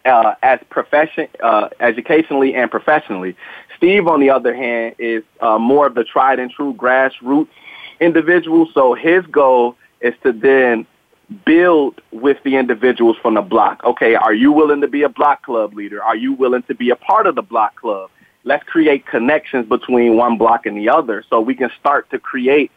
uh, 0.05 0.35
as 0.43 0.59
profession, 0.69 1.27
uh, 1.41 1.69
educationally 1.79 2.55
and 2.55 2.69
professionally. 2.69 3.35
Steve, 3.77 4.07
on 4.07 4.19
the 4.19 4.29
other 4.29 4.53
hand, 4.53 4.95
is 4.99 5.23
uh, 5.39 5.57
more 5.57 5.87
of 5.87 5.95
the 5.95 6.03
tried 6.03 6.39
and 6.39 6.51
true 6.51 6.73
grassroots 6.73 7.49
individual. 7.99 8.67
So 8.73 8.93
his 8.93 9.25
goal 9.27 9.77
is 10.01 10.13
to 10.23 10.33
then 10.33 10.85
build 11.45 12.01
with 12.11 12.37
the 12.43 12.55
individuals 12.57 13.17
from 13.21 13.35
the 13.35 13.41
block. 13.41 13.83
Okay, 13.83 14.15
are 14.15 14.33
you 14.33 14.51
willing 14.51 14.81
to 14.81 14.87
be 14.87 15.03
a 15.03 15.09
block 15.09 15.43
club 15.43 15.73
leader? 15.73 16.03
Are 16.03 16.15
you 16.15 16.33
willing 16.33 16.63
to 16.63 16.75
be 16.75 16.89
a 16.89 16.95
part 16.95 17.27
of 17.27 17.35
the 17.35 17.41
block 17.41 17.75
club? 17.75 18.09
Let's 18.43 18.63
create 18.63 19.05
connections 19.05 19.67
between 19.67 20.17
one 20.17 20.37
block 20.37 20.65
and 20.65 20.75
the 20.77 20.89
other 20.89 21.23
so 21.29 21.39
we 21.39 21.55
can 21.55 21.71
start 21.79 22.09
to 22.09 22.19
create 22.19 22.71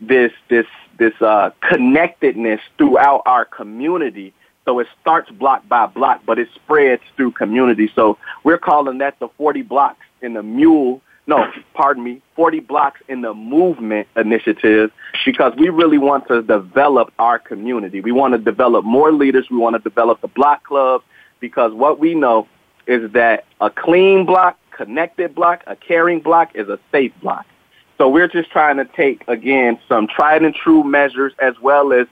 this 0.00 0.32
this 0.48 0.66
this 0.98 1.12
uh, 1.20 1.50
connectedness 1.60 2.60
throughout 2.78 3.22
our 3.26 3.44
community. 3.44 4.34
So 4.64 4.78
it 4.78 4.86
starts 5.00 5.30
block 5.30 5.66
by 5.68 5.86
block, 5.86 6.22
but 6.26 6.38
it 6.38 6.48
spreads 6.54 7.02
through 7.16 7.32
community. 7.32 7.90
So 7.94 8.18
we're 8.44 8.58
calling 8.58 8.98
that 8.98 9.18
the 9.18 9.28
40 9.28 9.62
blocks 9.62 10.04
in 10.20 10.34
the 10.34 10.42
mule 10.42 11.00
no, 11.30 11.46
pardon 11.74 12.02
me, 12.02 12.20
40 12.34 12.58
blocks 12.58 13.00
in 13.08 13.20
the 13.20 13.32
movement 13.32 14.08
initiative 14.16 14.90
because 15.24 15.52
we 15.56 15.68
really 15.68 15.96
want 15.96 16.26
to 16.26 16.42
develop 16.42 17.12
our 17.20 17.38
community. 17.38 18.00
We 18.00 18.10
want 18.10 18.34
to 18.34 18.38
develop 18.38 18.84
more 18.84 19.12
leaders. 19.12 19.46
We 19.48 19.56
want 19.56 19.76
to 19.76 19.78
develop 19.78 20.20
the 20.22 20.28
block 20.28 20.64
clubs 20.64 21.04
because 21.38 21.72
what 21.72 22.00
we 22.00 22.16
know 22.16 22.48
is 22.88 23.12
that 23.12 23.44
a 23.60 23.70
clean 23.70 24.26
block, 24.26 24.58
connected 24.72 25.32
block, 25.36 25.62
a 25.68 25.76
caring 25.76 26.18
block 26.18 26.50
is 26.56 26.68
a 26.68 26.80
safe 26.90 27.12
block. 27.22 27.46
So 27.96 28.08
we're 28.08 28.28
just 28.28 28.50
trying 28.50 28.78
to 28.78 28.84
take, 28.84 29.22
again, 29.28 29.78
some 29.88 30.08
tried 30.08 30.42
and 30.42 30.52
true 30.52 30.82
measures 30.82 31.32
as 31.38 31.54
well 31.62 31.92
as 31.92 32.08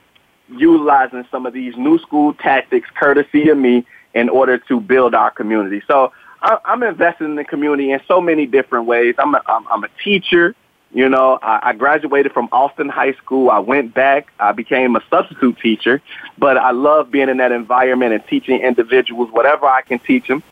utilizing 0.49 1.27
some 1.29 1.45
of 1.45 1.53
these 1.53 1.77
new 1.77 1.99
school 1.99 2.35
tactics 2.35 2.89
courtesy 2.95 3.49
of 3.49 3.59
me 3.59 3.85
in 4.15 4.29
order 4.29 4.59
to 4.59 4.81
build 4.81 5.17
our 5.17 5.33
community. 5.33 5.83
So 5.89 6.13
I, 6.43 6.59
I'm 6.65 6.83
invested 6.83 7.25
in 7.25 7.35
the 7.35 7.45
community 7.45 7.91
in 7.91 8.01
so 8.07 8.21
many 8.21 8.47
different 8.47 8.87
ways. 8.87 9.15
I'm 9.19 9.35
a, 9.35 9.43
I'm, 9.47 9.67
I'm 9.69 9.85
a 9.85 9.89
teacher. 10.03 10.55
You 10.93 11.09
know, 11.09 11.39
I, 11.43 11.71
I 11.71 11.73
graduated 11.75 12.33
from 12.33 12.49
Austin 12.51 12.89
High 12.89 13.13
School. 13.15 13.51
I 13.51 13.59
went 13.59 13.93
back. 13.95 14.29
I 14.39 14.53
became 14.53 14.97
a 14.97 15.03
substitute 15.11 15.59
teacher, 15.59 16.01
but 16.39 16.57
I 16.57 16.71
love 16.71 17.11
being 17.11 17.29
in 17.29 17.37
that 17.39 17.53
environment 17.53 18.15
and 18.15 18.27
teaching 18.27 18.61
individuals 18.61 19.31
whatever 19.31 19.67
I 19.67 19.83
can 19.83 19.99
teach 19.99 20.29
them 20.29 20.43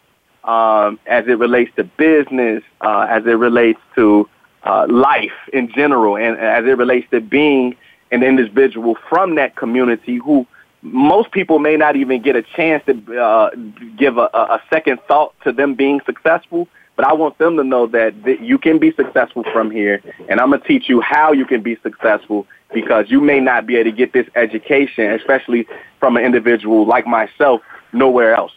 um, 0.44 0.98
as 1.06 1.26
it 1.26 1.38
relates 1.38 1.74
to 1.76 1.84
business, 1.84 2.62
uh, 2.80 3.06
as 3.08 3.24
it 3.24 3.30
relates 3.30 3.80
to 3.94 4.28
uh, 4.64 4.86
life 4.90 5.32
in 5.52 5.72
general, 5.72 6.16
and 6.16 6.36
as 6.38 6.64
it 6.66 6.76
relates 6.76 7.08
to 7.10 7.20
being 7.20 7.76
an 8.10 8.22
individual 8.22 8.96
from 9.08 9.36
that 9.36 9.56
community 9.56 10.16
who 10.16 10.46
most 10.82 11.30
people 11.32 11.58
may 11.58 11.76
not 11.76 11.96
even 11.96 12.22
get 12.22 12.36
a 12.36 12.42
chance 12.42 12.84
to 12.86 13.20
uh, 13.20 13.50
give 13.96 14.18
a, 14.18 14.28
a 14.32 14.62
second 14.70 15.00
thought 15.08 15.34
to 15.44 15.52
them 15.52 15.74
being 15.74 16.00
successful. 16.06 16.68
But 16.96 17.06
I 17.06 17.12
want 17.12 17.36
them 17.36 17.58
to 17.58 17.64
know 17.64 17.86
that, 17.88 18.22
that 18.24 18.40
you 18.40 18.56
can 18.56 18.78
be 18.78 18.90
successful 18.92 19.44
from 19.52 19.70
here, 19.70 20.00
and 20.30 20.40
I'm 20.40 20.50
gonna 20.50 20.64
teach 20.64 20.88
you 20.88 21.02
how 21.02 21.32
you 21.32 21.44
can 21.44 21.60
be 21.60 21.76
successful 21.82 22.46
because 22.72 23.10
you 23.10 23.20
may 23.20 23.38
not 23.38 23.66
be 23.66 23.76
able 23.76 23.90
to 23.90 23.96
get 23.96 24.14
this 24.14 24.26
education, 24.34 25.12
especially 25.12 25.66
from 26.00 26.16
an 26.16 26.24
individual 26.24 26.86
like 26.86 27.06
myself, 27.06 27.60
nowhere 27.92 28.34
else. 28.34 28.52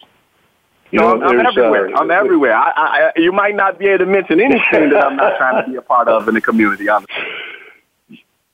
You 0.90 1.00
know, 1.00 1.20
I'm, 1.20 1.22
I'm 1.22 1.46
everywhere. 1.46 1.94
Uh, 1.94 2.00
I'm 2.00 2.10
everywhere. 2.10 2.54
I, 2.54 2.70
I, 2.76 3.12
you 3.16 3.30
might 3.30 3.54
not 3.54 3.78
be 3.78 3.86
able 3.88 4.06
to 4.06 4.10
mention 4.10 4.40
anything 4.40 4.90
that 4.90 5.04
I'm 5.04 5.16
not 5.16 5.36
trying 5.36 5.64
to 5.64 5.70
be 5.70 5.76
a 5.76 5.82
part 5.82 6.08
of 6.08 6.26
in 6.26 6.34
the 6.34 6.40
community. 6.40 6.88
Honestly. 6.88 7.14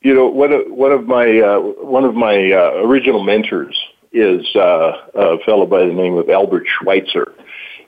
You 0.01 0.13
know, 0.13 0.27
one 0.27 0.51
of 0.51 0.61
one 0.69 0.91
of 0.91 1.05
my 1.05 1.39
uh, 1.39 1.59
one 1.59 2.03
of 2.03 2.15
my 2.15 2.51
uh, 2.51 2.83
original 2.85 3.23
mentors 3.23 3.77
is 4.11 4.45
uh, 4.55 4.93
a 5.13 5.39
fellow 5.45 5.65
by 5.65 5.85
the 5.85 5.93
name 5.93 6.15
of 6.17 6.29
Albert 6.29 6.65
Schweitzer, 6.67 7.33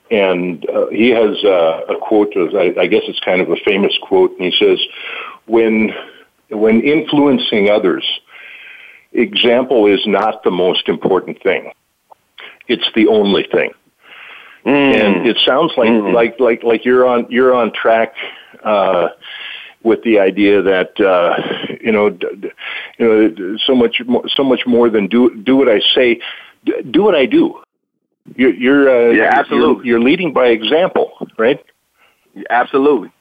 and 0.09 0.67
uh, 0.69 0.87
he 0.87 1.09
has 1.09 1.43
uh, 1.43 1.81
a 1.87 1.97
quote. 2.01 2.35
Of, 2.35 2.55
I, 2.55 2.81
I 2.81 2.87
guess 2.87 3.03
it's 3.07 3.19
kind 3.19 3.41
of 3.41 3.49
a 3.49 3.57
famous 3.65 3.97
quote, 4.01 4.31
and 4.31 4.51
he 4.51 4.57
says, 4.57 4.79
"When 5.45 5.91
when 6.49 6.81
influencing 6.81 7.69
others, 7.69 8.05
example 9.13 9.85
is 9.85 10.05
not 10.07 10.43
the 10.43 10.51
most 10.51 10.89
important 10.89 11.41
thing." 11.43 11.71
it's 12.69 12.89
the 12.95 13.07
only 13.07 13.43
thing. 13.51 13.71
Mm. 14.65 15.17
And 15.17 15.27
it 15.27 15.37
sounds 15.45 15.73
like 15.75 15.89
mm. 15.89 16.13
like 16.13 16.39
like 16.39 16.63
like 16.63 16.85
you're 16.85 17.05
on 17.05 17.27
you're 17.29 17.53
on 17.53 17.73
track 17.73 18.13
uh, 18.63 19.09
with 19.83 20.03
the 20.03 20.19
idea 20.19 20.61
that 20.61 20.99
uh, 20.99 21.35
you 21.81 21.91
know 21.91 22.09
d- 22.09 22.51
you 22.97 23.05
know 23.05 23.57
so 23.65 23.75
much 23.75 24.01
more, 24.05 24.23
so 24.27 24.43
much 24.43 24.61
more 24.65 24.89
than 24.89 25.07
do 25.07 25.35
do 25.43 25.55
what 25.55 25.69
I 25.69 25.79
say, 25.95 26.19
d- 26.65 26.81
do 26.89 27.03
what 27.03 27.15
I 27.15 27.25
do. 27.25 27.61
You're, 28.35 28.53
you're 28.53 28.89
uh, 28.89 29.11
yeah, 29.11 29.29
absolutely. 29.31 29.87
You're, 29.87 29.97
you're, 29.97 30.07
leading 30.07 30.33
by 30.33 30.47
example, 30.47 31.13
right? 31.37 31.63
Absolutely. 32.49 33.11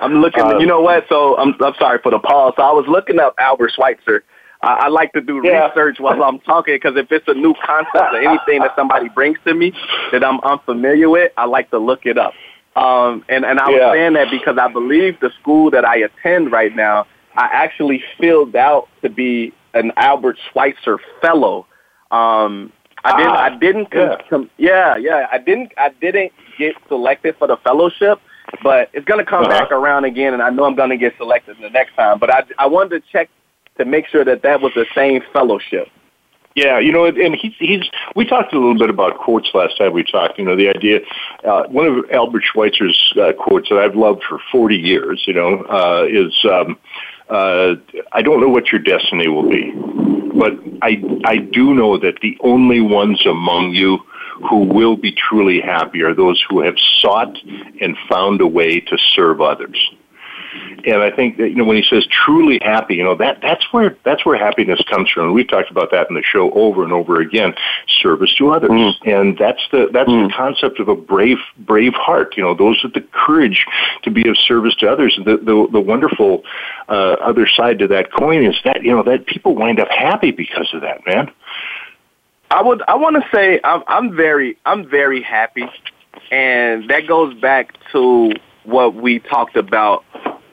I'm 0.00 0.14
looking. 0.14 0.42
Um, 0.42 0.60
you 0.60 0.66
know 0.66 0.80
what? 0.80 1.04
So 1.08 1.36
I'm 1.36 1.54
I'm 1.60 1.74
sorry 1.78 1.98
for 2.02 2.10
the 2.10 2.18
pause. 2.18 2.54
So 2.56 2.62
I 2.62 2.72
was 2.72 2.86
looking 2.88 3.18
up 3.18 3.34
Albert 3.38 3.72
Schweitzer. 3.74 4.24
I, 4.62 4.86
I 4.86 4.88
like 4.88 5.12
to 5.12 5.20
do 5.20 5.40
yeah. 5.44 5.68
research 5.68 5.98
while 6.00 6.22
I'm 6.22 6.40
talking 6.40 6.74
because 6.74 6.96
if 6.96 7.10
it's 7.12 7.26
a 7.28 7.34
new 7.34 7.54
concept 7.64 8.14
or 8.14 8.18
anything 8.18 8.60
that 8.60 8.72
somebody 8.76 9.08
brings 9.08 9.38
to 9.46 9.54
me 9.54 9.72
that 10.12 10.24
I'm 10.24 10.40
unfamiliar 10.40 11.08
with, 11.10 11.32
I 11.36 11.46
like 11.46 11.70
to 11.70 11.78
look 11.78 12.06
it 12.06 12.18
up. 12.18 12.32
Um, 12.76 13.24
and 13.28 13.44
and 13.44 13.60
I 13.60 13.70
was 13.70 13.78
yeah. 13.80 13.92
saying 13.92 14.12
that 14.14 14.30
because 14.30 14.58
I 14.58 14.68
believe 14.68 15.20
the 15.20 15.30
school 15.40 15.70
that 15.70 15.84
I 15.84 15.96
attend 15.98 16.50
right 16.50 16.74
now, 16.74 17.06
I 17.36 17.48
actually 17.52 18.02
filled 18.18 18.56
out 18.56 18.88
to 19.02 19.08
be 19.08 19.52
an 19.74 19.92
Albert 19.96 20.38
Schweitzer 20.50 20.98
Fellow. 21.20 21.66
Um, 22.10 22.72
I 23.04 23.16
didn't. 23.16 23.36
I 23.36 23.58
didn't. 23.58 23.88
Yeah. 23.92 24.16
Com- 24.28 24.50
yeah, 24.56 24.96
yeah. 24.96 25.26
I 25.30 25.38
didn't. 25.38 25.72
I 25.76 25.90
didn't 26.00 26.32
get 26.58 26.74
selected 26.88 27.36
for 27.38 27.46
the 27.46 27.58
fellowship, 27.58 28.20
but 28.62 28.90
it's 28.92 29.04
gonna 29.04 29.24
come 29.24 29.44
uh-huh. 29.44 29.60
back 29.60 29.70
around 29.70 30.04
again, 30.04 30.32
and 30.32 30.42
I 30.42 30.50
know 30.50 30.64
I'm 30.64 30.74
gonna 30.74 30.96
get 30.96 31.16
selected 31.16 31.56
the 31.60 31.70
next 31.70 31.94
time. 31.94 32.18
But 32.18 32.30
I 32.30 32.44
I 32.58 32.66
wanted 32.66 33.02
to 33.02 33.10
check 33.12 33.28
to 33.78 33.84
make 33.84 34.08
sure 34.08 34.24
that 34.24 34.42
that 34.42 34.60
was 34.60 34.72
the 34.74 34.86
same 34.94 35.22
fellowship. 35.32 35.88
Yeah, 36.54 36.78
you 36.78 36.92
know, 36.92 37.04
and 37.04 37.34
he's 37.34 37.54
he's. 37.58 37.82
We 38.14 38.24
talked 38.24 38.52
a 38.52 38.58
little 38.58 38.78
bit 38.78 38.88
about 38.88 39.18
quotes 39.18 39.50
last 39.54 39.76
time 39.76 39.92
we 39.92 40.04
talked. 40.04 40.38
You 40.38 40.44
know, 40.44 40.54
the 40.54 40.68
idea. 40.68 41.00
Uh, 41.42 41.64
one 41.64 41.86
of 41.86 42.04
Albert 42.12 42.44
Schweitzer's 42.44 43.12
uh, 43.20 43.32
quotes 43.32 43.68
that 43.70 43.78
I've 43.78 43.96
loved 43.96 44.22
for 44.28 44.38
forty 44.52 44.76
years. 44.76 45.24
You 45.26 45.34
know, 45.34 45.62
uh, 45.64 46.06
is 46.08 46.32
um, 46.44 46.78
uh, 47.28 47.74
I 48.12 48.22
don't 48.22 48.40
know 48.40 48.48
what 48.48 48.70
your 48.70 48.80
destiny 48.80 49.26
will 49.26 49.48
be, 49.48 49.72
but 50.38 50.52
I 50.80 51.02
I 51.24 51.38
do 51.38 51.74
know 51.74 51.98
that 51.98 52.20
the 52.22 52.38
only 52.40 52.80
ones 52.80 53.26
among 53.26 53.72
you 53.72 53.98
who 54.48 54.60
will 54.60 54.96
be 54.96 55.10
truly 55.10 55.60
happy 55.60 56.02
are 56.02 56.14
those 56.14 56.44
who 56.48 56.60
have 56.60 56.76
sought 57.00 57.36
and 57.80 57.96
found 58.08 58.40
a 58.40 58.46
way 58.46 58.78
to 58.78 58.96
serve 59.14 59.40
others 59.40 59.90
and 60.86 61.02
I 61.02 61.10
think 61.10 61.38
that 61.38 61.48
you 61.48 61.56
know 61.56 61.64
when 61.64 61.76
he 61.76 61.82
says 61.82 62.06
truly 62.06 62.58
happy, 62.62 62.96
you 62.96 63.04
know 63.04 63.14
that 63.16 63.40
that's 63.40 63.72
where 63.72 63.96
that's 64.04 64.24
where 64.24 64.36
happiness 64.36 64.80
comes 64.88 65.10
from. 65.10 65.24
And 65.26 65.34
we've 65.34 65.48
talked 65.48 65.70
about 65.70 65.90
that 65.92 66.08
in 66.08 66.14
the 66.14 66.22
show 66.22 66.50
over 66.52 66.84
and 66.84 66.92
over 66.92 67.20
again. 67.20 67.54
Service 67.88 68.34
to 68.36 68.50
others, 68.50 68.70
mm. 68.70 68.94
and 69.06 69.38
that's 69.38 69.62
the 69.72 69.88
that's 69.92 70.08
mm. 70.08 70.28
the 70.28 70.34
concept 70.34 70.80
of 70.80 70.88
a 70.88 70.94
brave 70.94 71.38
brave 71.58 71.94
heart. 71.94 72.36
You 72.36 72.42
know, 72.42 72.54
those 72.54 72.82
with 72.82 72.94
the 72.94 73.04
courage 73.12 73.64
to 74.02 74.10
be 74.10 74.28
of 74.28 74.36
service 74.36 74.74
to 74.76 74.90
others. 74.90 75.18
The 75.24 75.38
the, 75.38 75.68
the 75.72 75.80
wonderful 75.80 76.42
uh, 76.88 77.16
other 77.20 77.46
side 77.48 77.78
to 77.78 77.88
that 77.88 78.12
coin 78.12 78.44
is 78.44 78.56
that 78.64 78.82
you 78.82 78.90
know 78.90 79.02
that 79.04 79.26
people 79.26 79.54
wind 79.54 79.80
up 79.80 79.88
happy 79.88 80.30
because 80.30 80.72
of 80.74 80.82
that, 80.82 81.06
man. 81.06 81.30
I 82.50 82.62
would 82.62 82.82
I 82.86 82.96
want 82.96 83.16
to 83.16 83.28
say 83.34 83.60
I'm 83.64 83.82
I'm 83.86 84.14
very 84.14 84.56
I'm 84.66 84.88
very 84.88 85.22
happy, 85.22 85.64
and 86.30 86.90
that 86.90 87.06
goes 87.08 87.34
back 87.40 87.74
to 87.92 88.32
what 88.64 88.94
we 88.94 89.18
talked 89.18 89.56
about 89.56 90.04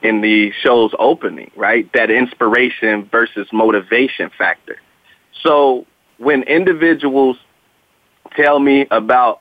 in 0.02 0.20
the 0.20 0.52
show's 0.62 0.92
opening, 0.98 1.50
right? 1.56 1.90
That 1.92 2.10
inspiration 2.10 3.08
versus 3.10 3.48
motivation 3.52 4.30
factor. 4.36 4.76
So 5.42 5.86
when 6.18 6.42
individuals 6.44 7.36
tell 8.36 8.58
me 8.58 8.86
about, 8.90 9.40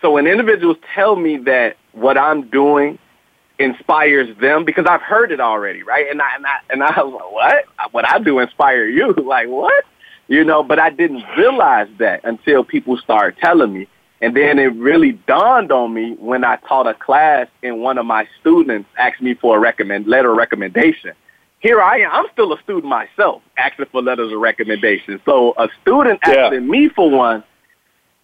so 0.00 0.12
when 0.12 0.26
individuals 0.26 0.76
tell 0.94 1.16
me 1.16 1.38
that 1.38 1.76
what 1.92 2.16
I'm 2.16 2.48
doing 2.48 2.98
inspires 3.58 4.36
them, 4.38 4.64
because 4.64 4.86
I've 4.88 5.02
heard 5.02 5.32
it 5.32 5.40
already, 5.40 5.82
right? 5.82 6.06
And 6.10 6.22
I, 6.22 6.36
and 6.36 6.46
I, 6.46 6.58
and 6.70 6.82
I 6.82 7.02
was 7.02 7.12
like, 7.14 7.32
what? 7.32 7.92
What 7.92 8.08
I 8.08 8.18
do 8.18 8.38
inspire 8.38 8.86
you? 8.86 9.12
like, 9.24 9.48
what? 9.48 9.84
You 10.28 10.44
know, 10.44 10.62
but 10.62 10.78
I 10.78 10.90
didn't 10.90 11.24
realize 11.36 11.88
that 11.98 12.24
until 12.24 12.62
people 12.62 12.96
started 12.98 13.38
telling 13.40 13.72
me. 13.72 13.88
And 14.20 14.36
then 14.36 14.58
it 14.58 14.74
really 14.74 15.12
dawned 15.12 15.70
on 15.70 15.94
me 15.94 16.14
when 16.18 16.44
I 16.44 16.56
taught 16.56 16.86
a 16.86 16.94
class 16.94 17.46
and 17.62 17.80
one 17.80 17.98
of 17.98 18.06
my 18.06 18.26
students 18.40 18.88
asked 18.98 19.22
me 19.22 19.34
for 19.34 19.56
a 19.56 19.60
recommend 19.60 20.06
letter 20.06 20.32
of 20.32 20.36
recommendation. 20.36 21.12
Here 21.60 21.80
I 21.80 21.98
am. 21.98 22.10
I'm 22.12 22.26
still 22.32 22.52
a 22.52 22.60
student 22.62 22.86
myself, 22.86 23.42
asking 23.56 23.86
for 23.86 24.02
letters 24.02 24.32
of 24.32 24.38
recommendation. 24.38 25.20
So 25.24 25.54
a 25.56 25.68
student 25.82 26.20
asking 26.22 26.52
yeah. 26.52 26.58
me 26.60 26.88
for 26.88 27.10
one, 27.10 27.44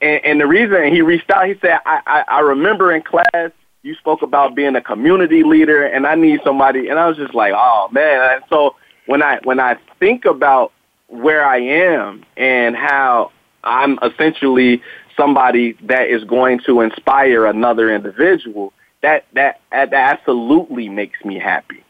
and, 0.00 0.24
and 0.24 0.40
the 0.40 0.46
reason 0.46 0.92
he 0.92 1.02
reached 1.02 1.30
out, 1.30 1.46
he 1.46 1.54
said, 1.60 1.78
I, 1.86 2.00
I, 2.06 2.24
I 2.28 2.40
remember 2.40 2.92
in 2.92 3.02
class 3.02 3.50
you 3.82 3.94
spoke 3.96 4.22
about 4.22 4.54
being 4.54 4.74
a 4.76 4.80
community 4.80 5.42
leader, 5.42 5.84
and 5.84 6.06
I 6.06 6.14
need 6.14 6.40
somebody. 6.42 6.88
And 6.88 6.98
I 6.98 7.06
was 7.06 7.16
just 7.16 7.34
like, 7.34 7.52
oh 7.54 7.88
man. 7.92 8.34
And 8.34 8.42
so 8.48 8.76
when 9.06 9.22
I 9.22 9.38
when 9.44 9.60
I 9.60 9.76
think 10.00 10.24
about 10.24 10.72
where 11.08 11.44
I 11.44 11.58
am 11.58 12.24
and 12.36 12.74
how 12.74 13.30
I'm 13.62 13.98
essentially 14.02 14.82
somebody 15.16 15.72
that 15.84 16.08
is 16.08 16.24
going 16.24 16.60
to 16.66 16.80
inspire 16.80 17.46
another 17.46 17.94
individual, 17.94 18.72
that 19.02 19.26
that 19.34 19.60
that 19.70 19.92
absolutely 19.92 20.88
makes 20.88 21.24
me 21.24 21.38
happy. 21.38 21.84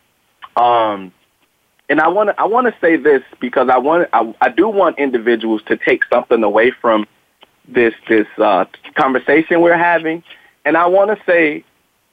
Um, 0.56 1.12
and 1.88 2.00
I 2.00 2.08
want 2.08 2.30
to 2.30 2.40
I 2.40 2.44
want 2.44 2.66
to 2.66 2.74
say 2.80 2.96
this 2.96 3.22
because 3.40 3.68
I 3.68 3.78
want 3.78 4.08
I, 4.12 4.34
I 4.40 4.48
do 4.48 4.68
want 4.68 4.98
individuals 4.98 5.62
to 5.66 5.76
take 5.76 6.02
something 6.12 6.42
away 6.42 6.72
from 6.80 7.06
this 7.68 7.94
this 8.08 8.26
uh, 8.38 8.64
conversation 8.96 9.60
we're 9.60 9.76
having, 9.76 10.22
and 10.64 10.76
I 10.76 10.86
want 10.86 11.10
to 11.10 11.24
say 11.24 11.64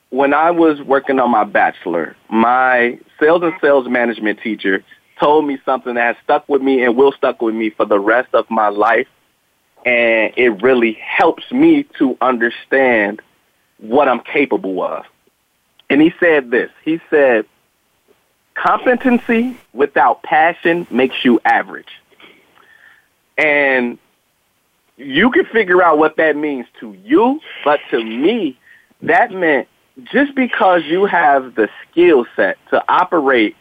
when 0.09 0.33
I 0.33 0.51
was 0.51 0.81
working 0.81 1.19
on 1.19 1.31
my 1.31 1.45
bachelor, 1.45 2.15
my 2.29 2.99
sales 3.19 3.43
and 3.43 3.53
sales 3.61 3.87
management 3.87 4.39
teacher 4.41 4.83
told 5.19 5.45
me 5.45 5.57
something 5.65 5.95
that 5.95 6.15
has 6.15 6.23
stuck 6.23 6.47
with 6.49 6.61
me 6.61 6.83
and 6.83 6.97
will 6.97 7.11
stuck 7.13 7.41
with 7.41 7.55
me 7.55 7.69
for 7.69 7.85
the 7.85 7.99
rest 7.99 8.29
of 8.33 8.49
my 8.49 8.67
life 8.67 9.07
and 9.85 10.33
it 10.37 10.61
really 10.61 10.93
helps 10.93 11.51
me 11.51 11.83
to 11.97 12.17
understand 12.21 13.21
what 13.79 14.07
I'm 14.07 14.21
capable 14.21 14.83
of. 14.83 15.05
And 15.89 16.01
he 16.01 16.13
said 16.19 16.51
this. 16.51 16.69
He 16.85 17.01
said, 17.09 17.45
competency 18.53 19.57
without 19.73 20.23
passion 20.23 20.87
makes 20.89 21.25
you 21.25 21.39
average. 21.43 21.89
And 23.37 23.97
you 24.97 25.31
can 25.31 25.45
figure 25.45 25.81
out 25.81 25.97
what 25.97 26.17
that 26.17 26.35
means 26.35 26.67
to 26.79 26.95
you, 27.03 27.41
but 27.65 27.79
to 27.89 28.03
me, 28.03 28.57
that 29.01 29.31
meant 29.31 29.67
just 30.03 30.35
because 30.35 30.83
you 30.85 31.05
have 31.05 31.55
the 31.55 31.69
skill 31.89 32.25
set 32.35 32.57
to 32.69 32.83
operate 32.87 33.55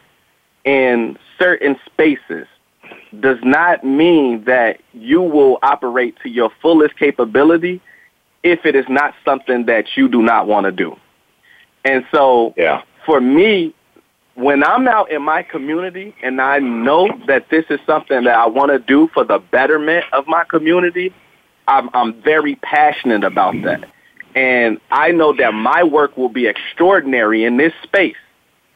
in 0.63 1.17
certain 1.39 1.77
spaces 1.87 2.47
does 3.19 3.37
not 3.43 3.83
mean 3.83 4.43
that 4.45 4.79
you 4.93 5.21
will 5.21 5.59
operate 5.61 6.15
to 6.23 6.29
your 6.29 6.51
fullest 6.61 6.97
capability 6.97 7.81
if 8.43 8.65
it 8.65 8.75
is 8.75 8.85
not 8.89 9.13
something 9.23 9.65
that 9.65 9.85
you 9.95 10.07
do 10.07 10.21
not 10.21 10.47
want 10.47 10.65
to 10.65 10.71
do. 10.71 10.95
And 11.85 12.05
so 12.11 12.53
yeah. 12.57 12.83
for 13.05 13.21
me, 13.21 13.73
when 14.35 14.63
I'm 14.63 14.87
out 14.87 15.11
in 15.11 15.21
my 15.21 15.43
community 15.43 16.15
and 16.23 16.41
I 16.41 16.59
know 16.59 17.09
that 17.27 17.49
this 17.49 17.65
is 17.69 17.79
something 17.85 18.23
that 18.23 18.35
I 18.35 18.47
want 18.47 18.71
to 18.71 18.79
do 18.79 19.09
for 19.13 19.23
the 19.23 19.39
betterment 19.39 20.05
of 20.13 20.27
my 20.27 20.43
community, 20.45 21.13
I'm, 21.67 21.89
I'm 21.93 22.21
very 22.21 22.55
passionate 22.55 23.23
about 23.23 23.55
that. 23.63 23.89
And 24.35 24.79
I 24.89 25.11
know 25.11 25.35
that 25.35 25.53
my 25.53 25.83
work 25.83 26.15
will 26.17 26.29
be 26.29 26.47
extraordinary 26.47 27.43
in 27.43 27.57
this 27.57 27.73
space 27.83 28.15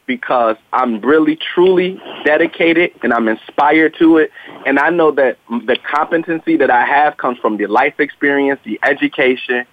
because 0.07 0.55
I'm 0.71 1.01
really 1.01 1.35
truly 1.35 2.01
dedicated 2.23 2.91
and 3.03 3.13
I'm 3.13 3.27
inspired 3.27 3.95
to 3.99 4.17
it. 4.17 4.31
And 4.65 4.79
I 4.79 4.89
know 4.89 5.11
that 5.11 5.37
the 5.49 5.77
competency 5.77 6.57
that 6.57 6.69
I 6.69 6.85
have 6.85 7.17
comes 7.17 7.37
from 7.39 7.57
the 7.57 7.67
life 7.67 7.99
experience, 7.99 8.59
the 8.63 8.79
education, 8.83 9.65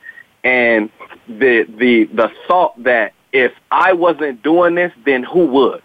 and 0.44 0.90
the 1.28 1.64
the 1.78 2.04
the 2.12 2.30
thought 2.48 2.82
that 2.82 3.12
if 3.32 3.52
I 3.70 3.92
wasn't 3.92 4.42
doing 4.42 4.74
this, 4.74 4.92
then 5.04 5.22
who 5.22 5.46
would? 5.46 5.82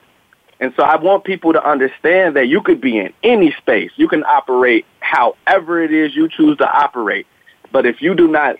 And 0.60 0.74
so 0.76 0.84
I 0.84 0.96
want 0.98 1.24
people 1.24 1.54
to 1.54 1.64
understand 1.64 2.36
that 2.36 2.48
you 2.48 2.62
could 2.62 2.82
be 2.82 2.98
in 2.98 3.14
any 3.24 3.52
space. 3.54 3.92
You 3.96 4.08
can 4.08 4.24
operate 4.24 4.86
however 5.02 5.82
it 5.84 5.94
is 5.94 6.16
you 6.16 6.28
choose 6.28 6.58
to 6.58 6.70
operate. 6.70 7.28
But 7.72 7.86
if 7.86 8.02
you 8.02 8.16
do 8.16 8.28
not 8.28 8.56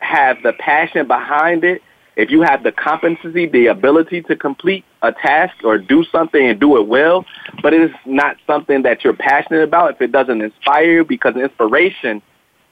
have 0.00 0.42
the 0.42 0.52
passion 0.52 1.06
behind 1.06 1.64
it, 1.64 1.82
if 2.20 2.30
you 2.30 2.42
have 2.42 2.62
the 2.62 2.70
competency, 2.70 3.46
the 3.46 3.68
ability 3.68 4.20
to 4.22 4.36
complete 4.36 4.84
a 5.00 5.10
task 5.10 5.54
or 5.64 5.78
do 5.78 6.04
something 6.04 6.46
and 6.46 6.60
do 6.60 6.76
it 6.76 6.86
well, 6.86 7.24
but 7.62 7.72
it 7.72 7.80
is 7.80 7.96
not 8.04 8.36
something 8.46 8.82
that 8.82 9.02
you're 9.02 9.14
passionate 9.14 9.62
about, 9.62 9.94
if 9.94 10.02
it 10.02 10.12
doesn't 10.12 10.42
inspire 10.42 10.92
you, 10.92 11.04
because 11.04 11.34
inspiration 11.34 12.20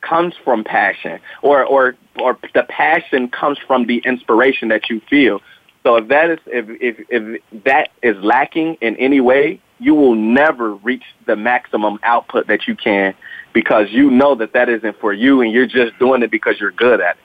comes 0.03 0.35
from 0.45 0.65
passion, 0.65 1.19
or 1.41 1.65
or 1.65 1.97
or 2.21 2.39
the 2.55 2.63
passion 2.65 3.29
comes 3.29 3.59
from 3.67 3.87
the 3.87 4.03
inspiration 4.05 4.69
that 4.69 4.91
you 4.91 5.01
feel. 5.09 5.41
So 5.83 5.97
if 5.97 6.09
that 6.09 6.29
is 6.29 6.39
if 6.47 6.67
if, 6.69 7.07
if 7.09 7.65
that 7.65 7.89
is 8.03 8.17
lacking 8.23 8.77
in 8.83 8.97
any 8.97 9.21
way, 9.21 9.61
you 9.79 9.95
will 9.95 10.15
never 10.15 10.75
reach 10.75 11.05
the 11.27 11.37
maximum 11.37 11.99
output 12.03 12.49
that 12.49 12.69
you 12.69 12.77
can 12.77 13.15
because 13.55 13.87
you 13.91 14.11
know 14.11 14.35
that 14.35 14.53
that 14.53 14.69
isn't 14.69 15.01
for 15.01 15.15
you 15.15 15.41
and 15.41 15.53
you're 15.53 15.67
just 15.67 15.99
doing 15.99 16.23
it 16.23 16.31
because 16.31 16.61
you're 16.61 16.71
good 16.71 17.01
at 17.01 17.17
it. 17.17 17.23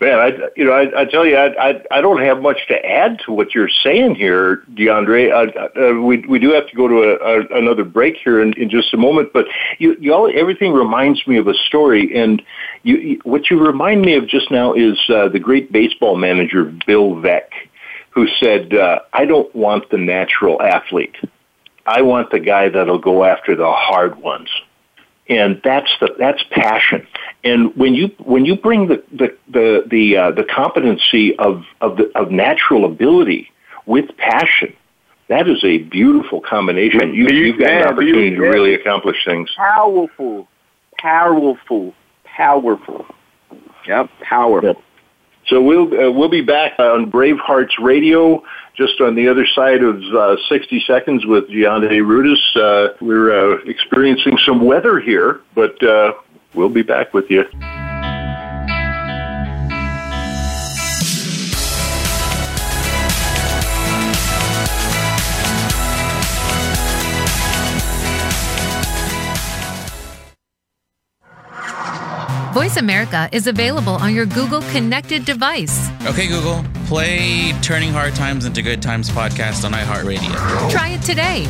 Man, 0.00 0.18
I 0.18 0.32
you 0.56 0.64
know 0.64 0.72
I, 0.72 1.02
I 1.02 1.04
tell 1.04 1.26
you 1.26 1.36
I, 1.36 1.68
I 1.68 1.82
I 1.90 2.00
don't 2.00 2.22
have 2.22 2.40
much 2.40 2.66
to 2.68 2.86
add 2.86 3.20
to 3.26 3.32
what 3.32 3.54
you're 3.54 3.68
saying 3.68 4.14
here, 4.14 4.62
DeAndre. 4.72 5.30
Uh, 5.30 5.78
uh, 5.78 6.00
we 6.00 6.18
we 6.20 6.38
do 6.38 6.52
have 6.52 6.66
to 6.68 6.74
go 6.74 6.88
to 6.88 7.02
a, 7.02 7.16
a, 7.16 7.58
another 7.58 7.84
break 7.84 8.16
here 8.16 8.40
in, 8.40 8.54
in 8.54 8.70
just 8.70 8.94
a 8.94 8.96
moment, 8.96 9.34
but 9.34 9.44
you 9.78 9.94
you 10.00 10.14
all 10.14 10.30
everything 10.34 10.72
reminds 10.72 11.26
me 11.26 11.36
of 11.36 11.48
a 11.48 11.54
story, 11.54 12.16
and 12.16 12.40
you, 12.82 12.96
you 12.96 13.20
what 13.24 13.50
you 13.50 13.62
remind 13.62 14.00
me 14.00 14.14
of 14.14 14.26
just 14.26 14.50
now 14.50 14.72
is 14.72 14.98
uh, 15.10 15.28
the 15.28 15.38
great 15.38 15.70
baseball 15.70 16.16
manager 16.16 16.64
Bill 16.86 17.16
Veeck, 17.16 17.50
who 18.08 18.26
said, 18.26 18.72
uh, 18.72 19.00
"I 19.12 19.26
don't 19.26 19.54
want 19.54 19.90
the 19.90 19.98
natural 19.98 20.62
athlete, 20.62 21.16
I 21.84 22.00
want 22.00 22.30
the 22.30 22.40
guy 22.40 22.70
that'll 22.70 22.98
go 22.98 23.24
after 23.24 23.54
the 23.54 23.70
hard 23.70 24.16
ones." 24.16 24.48
And 25.30 25.60
that's 25.62 25.90
the 26.00 26.14
that's 26.18 26.42
passion. 26.50 27.06
And 27.44 27.74
when 27.76 27.94
you 27.94 28.08
when 28.18 28.44
you 28.44 28.56
bring 28.56 28.88
the 28.88 29.02
the 29.12 29.36
the 29.48 29.84
the, 29.88 30.16
uh, 30.16 30.30
the 30.32 30.44
competency 30.44 31.38
of 31.38 31.64
of 31.80 31.96
the 31.96 32.10
of 32.18 32.30
natural 32.30 32.84
ability 32.84 33.50
with 33.86 34.14
passion, 34.18 34.74
that 35.28 35.48
is 35.48 35.62
a 35.64 35.78
beautiful 35.78 36.40
combination. 36.40 37.14
You, 37.14 37.28
you've 37.28 37.60
got 37.60 37.70
an 37.70 37.82
opportunity 37.84 38.30
to 38.30 38.40
really 38.42 38.74
accomplish 38.74 39.24
things. 39.24 39.48
Powerful, 39.56 40.48
powerful, 40.98 41.94
powerful. 42.24 43.06
Yep, 43.86 44.10
powerful. 44.20 44.68
Yep. 44.68 44.76
So 45.50 45.60
we'll 45.60 45.92
uh, 45.92 46.10
we'll 46.12 46.28
be 46.28 46.42
back 46.42 46.78
on 46.78 47.10
Bravehearts 47.10 47.72
Radio 47.80 48.42
just 48.76 49.00
on 49.00 49.16
the 49.16 49.28
other 49.28 49.44
side 49.46 49.82
of 49.82 50.00
uh, 50.14 50.36
60 50.48 50.84
seconds 50.86 51.26
with 51.26 51.48
DeAndre 51.48 52.00
Rudis. 52.02 52.56
Uh, 52.56 52.94
we're 53.00 53.56
uh, 53.56 53.58
experiencing 53.66 54.38
some 54.46 54.64
weather 54.64 55.00
here, 55.00 55.40
but 55.56 55.82
uh, 55.82 56.12
we'll 56.54 56.68
be 56.68 56.82
back 56.82 57.12
with 57.12 57.28
you. 57.30 57.44
Voice 72.52 72.78
America 72.78 73.28
is 73.30 73.46
available 73.46 73.92
on 73.92 74.12
your 74.12 74.26
Google 74.26 74.60
connected 74.72 75.24
device. 75.24 75.88
Okay, 76.06 76.26
Google, 76.26 76.64
play 76.86 77.52
Turning 77.62 77.92
Hard 77.92 78.16
Times 78.16 78.44
into 78.44 78.60
Good 78.60 78.82
Times 78.82 79.08
podcast 79.08 79.64
on 79.64 79.72
iHeartRadio. 79.72 80.68
Try 80.68 80.88
it 80.88 81.02
today. 81.02 81.46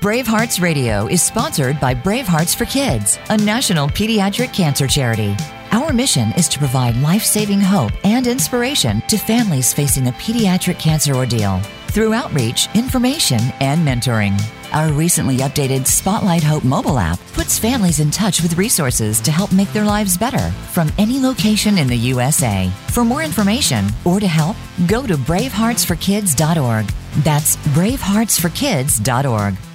Bravehearts 0.00 0.60
Radio 0.60 1.06
is 1.06 1.22
sponsored 1.22 1.78
by 1.78 1.94
Bravehearts 1.94 2.56
for 2.56 2.64
Kids, 2.64 3.20
a 3.30 3.36
national 3.36 3.86
pediatric 3.86 4.52
cancer 4.52 4.88
charity. 4.88 5.36
Our 5.70 5.92
mission 5.92 6.32
is 6.32 6.48
to 6.48 6.58
provide 6.58 6.96
life 6.96 7.22
saving 7.22 7.60
hope 7.60 7.92
and 8.04 8.26
inspiration 8.26 9.00
to 9.02 9.16
families 9.16 9.72
facing 9.72 10.08
a 10.08 10.12
pediatric 10.12 10.80
cancer 10.80 11.14
ordeal 11.14 11.60
through 11.86 12.14
outreach, 12.14 12.68
information, 12.74 13.40
and 13.60 13.86
mentoring. 13.86 14.36
Our 14.72 14.92
recently 14.92 15.38
updated 15.38 15.86
Spotlight 15.86 16.42
Hope 16.42 16.64
mobile 16.64 16.98
app 16.98 17.20
puts 17.32 17.58
families 17.58 18.00
in 18.00 18.10
touch 18.10 18.42
with 18.42 18.58
resources 18.58 19.20
to 19.20 19.30
help 19.30 19.52
make 19.52 19.72
their 19.72 19.84
lives 19.84 20.18
better 20.18 20.50
from 20.72 20.90
any 20.98 21.20
location 21.20 21.78
in 21.78 21.86
the 21.86 21.96
USA. 21.96 22.70
For 22.88 23.04
more 23.04 23.22
information 23.22 23.86
or 24.04 24.20
to 24.20 24.26
help, 24.26 24.56
go 24.86 25.06
to 25.06 25.16
braveheartsforkids.org. 25.16 26.86
That's 27.24 27.56
braveheartsforkids.org. 27.56 29.65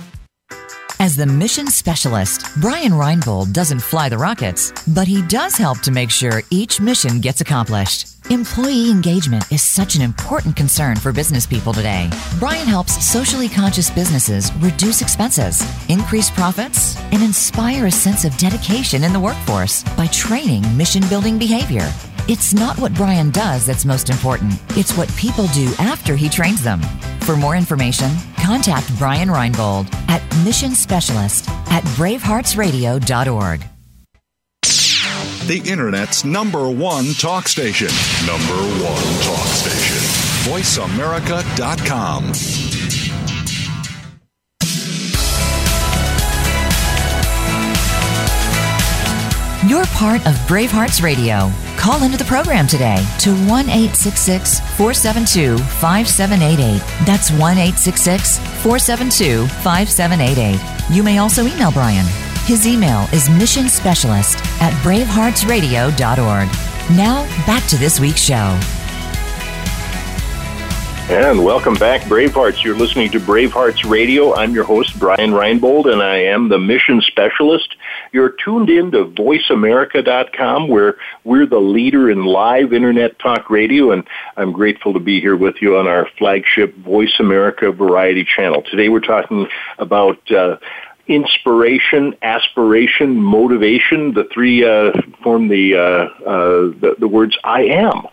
As 1.01 1.15
the 1.15 1.25
mission 1.25 1.65
specialist, 1.65 2.45
Brian 2.61 2.91
Reinbold 2.91 3.53
doesn't 3.53 3.79
fly 3.79 4.07
the 4.07 4.19
rockets, 4.19 4.71
but 4.89 5.07
he 5.07 5.23
does 5.23 5.57
help 5.57 5.79
to 5.79 5.89
make 5.89 6.11
sure 6.11 6.43
each 6.51 6.79
mission 6.79 7.19
gets 7.19 7.41
accomplished. 7.41 8.07
Employee 8.29 8.91
engagement 8.91 9.51
is 9.51 9.63
such 9.63 9.95
an 9.95 10.03
important 10.03 10.55
concern 10.55 10.95
for 10.95 11.11
business 11.11 11.47
people 11.47 11.73
today. 11.73 12.07
Brian 12.37 12.67
helps 12.67 13.03
socially 13.03 13.49
conscious 13.49 13.89
businesses 13.89 14.53
reduce 14.57 15.01
expenses, 15.01 15.63
increase 15.89 16.29
profits, 16.29 16.95
and 17.11 17.23
inspire 17.23 17.87
a 17.87 17.91
sense 17.91 18.23
of 18.23 18.37
dedication 18.37 19.03
in 19.03 19.11
the 19.11 19.19
workforce 19.19 19.81
by 19.97 20.05
training 20.05 20.61
mission 20.77 21.01
building 21.09 21.39
behavior. 21.39 21.91
It's 22.27 22.53
not 22.53 22.77
what 22.77 22.93
Brian 22.93 23.31
does 23.31 23.65
that's 23.65 23.86
most 23.86 24.10
important, 24.10 24.53
it's 24.77 24.95
what 24.95 25.10
people 25.15 25.47
do 25.47 25.73
after 25.79 26.15
he 26.15 26.29
trains 26.29 26.63
them. 26.63 26.79
For 27.21 27.36
more 27.36 27.55
information, 27.55 28.12
contact 28.38 28.95
Brian 28.97 29.29
Reinbold 29.29 29.91
at 30.07 30.21
Mission 30.43 30.71
Specialist 30.71 31.49
at 31.71 31.84
braveheartsradio.org. 31.97 33.62
The 35.47 35.62
Internet's 35.65 36.23
number 36.23 36.69
one 36.69 37.13
talk 37.15 37.47
station. 37.47 37.89
Number 38.25 38.53
one 38.84 39.03
talk 39.23 39.47
station. 39.47 39.97
VoiceAmerica.com. 40.51 42.70
You're 49.71 49.86
part 49.86 50.19
of 50.27 50.34
Bravehearts 50.49 51.01
Radio. 51.01 51.49
Call 51.77 52.03
into 52.03 52.17
the 52.17 52.25
program 52.25 52.67
today 52.67 52.97
to 53.19 53.34
1 53.47 53.67
472 53.67 55.57
5788. 55.57 56.79
That's 57.05 57.31
1 57.31 57.55
472 57.55 59.47
5788. 59.47 60.93
You 60.93 61.03
may 61.03 61.19
also 61.19 61.45
email 61.45 61.71
Brian. 61.71 62.05
His 62.43 62.67
email 62.67 63.03
is 63.13 63.29
missionspecialist 63.29 64.45
at 64.60 64.73
braveheartsradio.org. 64.84 66.97
Now, 66.97 67.23
back 67.47 67.65
to 67.69 67.77
this 67.77 67.97
week's 67.97 68.19
show. 68.19 68.60
And 71.10 71.45
welcome 71.45 71.75
back, 71.75 72.01
Bravehearts. 72.01 72.62
You're 72.62 72.75
listening 72.75 73.10
to 73.12 73.21
Bravehearts 73.21 73.89
Radio. 73.89 74.36
I'm 74.36 74.53
your 74.53 74.65
host, 74.65 74.99
Brian 74.99 75.31
Reinbold, 75.31 75.91
and 75.91 76.01
I 76.01 76.23
am 76.23 76.49
the 76.49 76.60
mission 76.60 77.01
specialist. 77.01 77.77
You're 78.13 78.36
tuned 78.43 78.69
in 78.69 78.91
to 78.91 79.06
VoiceAmerica.com, 79.06 80.67
where 80.67 80.97
we're 81.24 81.45
the 81.45 81.60
leader 81.60 82.10
in 82.10 82.26
live 82.26 82.74
internet 82.74 83.17
talk 83.19 83.50
radio, 83.50 83.91
and 83.91 84.04
I'm 84.36 84.52
grateful 84.52 84.93
to 84.93 85.00
be 85.00 85.21
here 85.21 85.38
with 85.38 85.62
you 85.62 85.78
on 85.78 85.88
our 85.88 86.08
flagship 86.17 86.76
Voice 86.78 87.15
America 87.19 87.71
Variety 87.71 88.26
channel. 88.26 88.63
Today 88.63 88.89
we're 88.89 89.00
talking 89.00 89.47
about 89.78 90.30
uh, 90.30 90.58
inspiration, 91.07 92.15
aspiration, 92.21 93.21
motivation. 93.21 94.13
The 94.13 94.25
three 94.33 94.63
uh, 94.63 94.91
form 95.23 95.47
the, 95.47 95.75
uh, 95.75 95.79
uh, 95.79 96.09
the, 96.79 96.95
the 96.99 97.07
words 97.07 97.35
"I 97.43 97.63
am," 97.63 98.03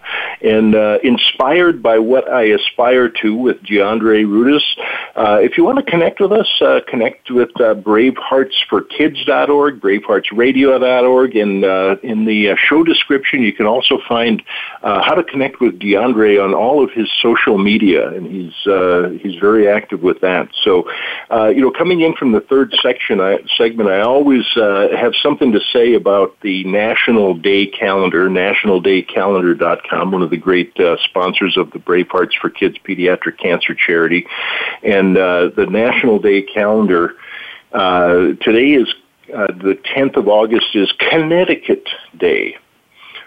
and 0.43 0.75
uh, 0.75 0.99
inspired 1.03 1.83
by 1.83 1.99
what 1.99 2.31
I 2.31 2.45
aspire 2.45 3.11
to 3.23 3.35
with 3.35 3.63
DeAndre 3.63 4.25
Rudis. 4.25 4.63
Uh, 5.17 5.41
if 5.43 5.59
you 5.59 5.65
want 5.65 5.79
to 5.79 5.91
connect 5.91 6.21
with 6.21 6.33
us, 6.33 6.49
uh, 6.61 6.81
connect 6.89 7.31
with 7.31 7.51
uh, 7.61 7.75
BraveHeartsForKids.org, 7.75 9.81
BraveHeartsRadio.org, 9.81 11.37
and 11.37 11.65
in 12.05 12.25
the 12.25 12.55
show 12.57 12.85
description, 12.85 13.43
you 13.43 13.53
can 13.53 13.67
also 13.67 13.99
find 14.09 14.43
how 14.83 15.15
to 15.15 15.25
connect 15.25 15.61
with 15.61 15.79
DeAndre 15.79 16.43
on 16.43 16.55
all 16.55 16.83
of 16.83 16.91
his 16.93 17.11
social 17.21 17.59
media, 17.59 18.09
and 18.09 18.27
he's 18.27 18.55
he's 19.23 19.39
very 19.41 19.69
active 19.69 20.03
with 20.03 20.21
that. 20.21 20.49
So, 20.63 20.89
you 21.51 21.61
know, 21.61 21.71
coming 21.71 22.01
in 22.01 22.15
from 22.15 22.33
the 22.33 22.41
third 22.41 22.73
section 22.83 23.21
I, 23.21 23.39
segment, 23.57 23.89
I 23.89 24.01
always 24.01 24.45
uh, 24.57 24.89
have 24.97 25.13
something 25.23 25.53
to 25.53 25.61
say 25.73 25.95
about 25.95 26.39
the 26.41 26.65
National 26.65 27.35
Day 27.35 27.67
Calendar, 27.67 28.29
nationaldaycalendar.com, 28.29 30.11
one 30.11 30.23
of 30.23 30.31
the 30.31 30.37
great 30.37 30.79
uh, 30.79 30.97
sponsors 31.05 31.57
of 31.57 31.71
the 31.71 31.79
Bravehearts 31.79 32.33
for 32.41 32.51
Kids 32.51 32.77
Pediatric 32.87 33.39
Cancer 33.39 33.75
Charity. 33.75 34.27
And 34.83 35.17
uh, 35.17 35.51
the 35.57 35.67
National 35.67 36.19
Day 36.19 36.43
Calendar, 36.43 37.15
uh, 37.73 38.35
today 38.41 38.73
is 38.73 38.89
uh, 39.35 39.47
the 39.49 39.79
10th 39.97 40.17
of 40.17 40.29
August 40.29 40.75
is 40.75 40.93
Connecticut 40.99 41.89
Day. 42.17 42.57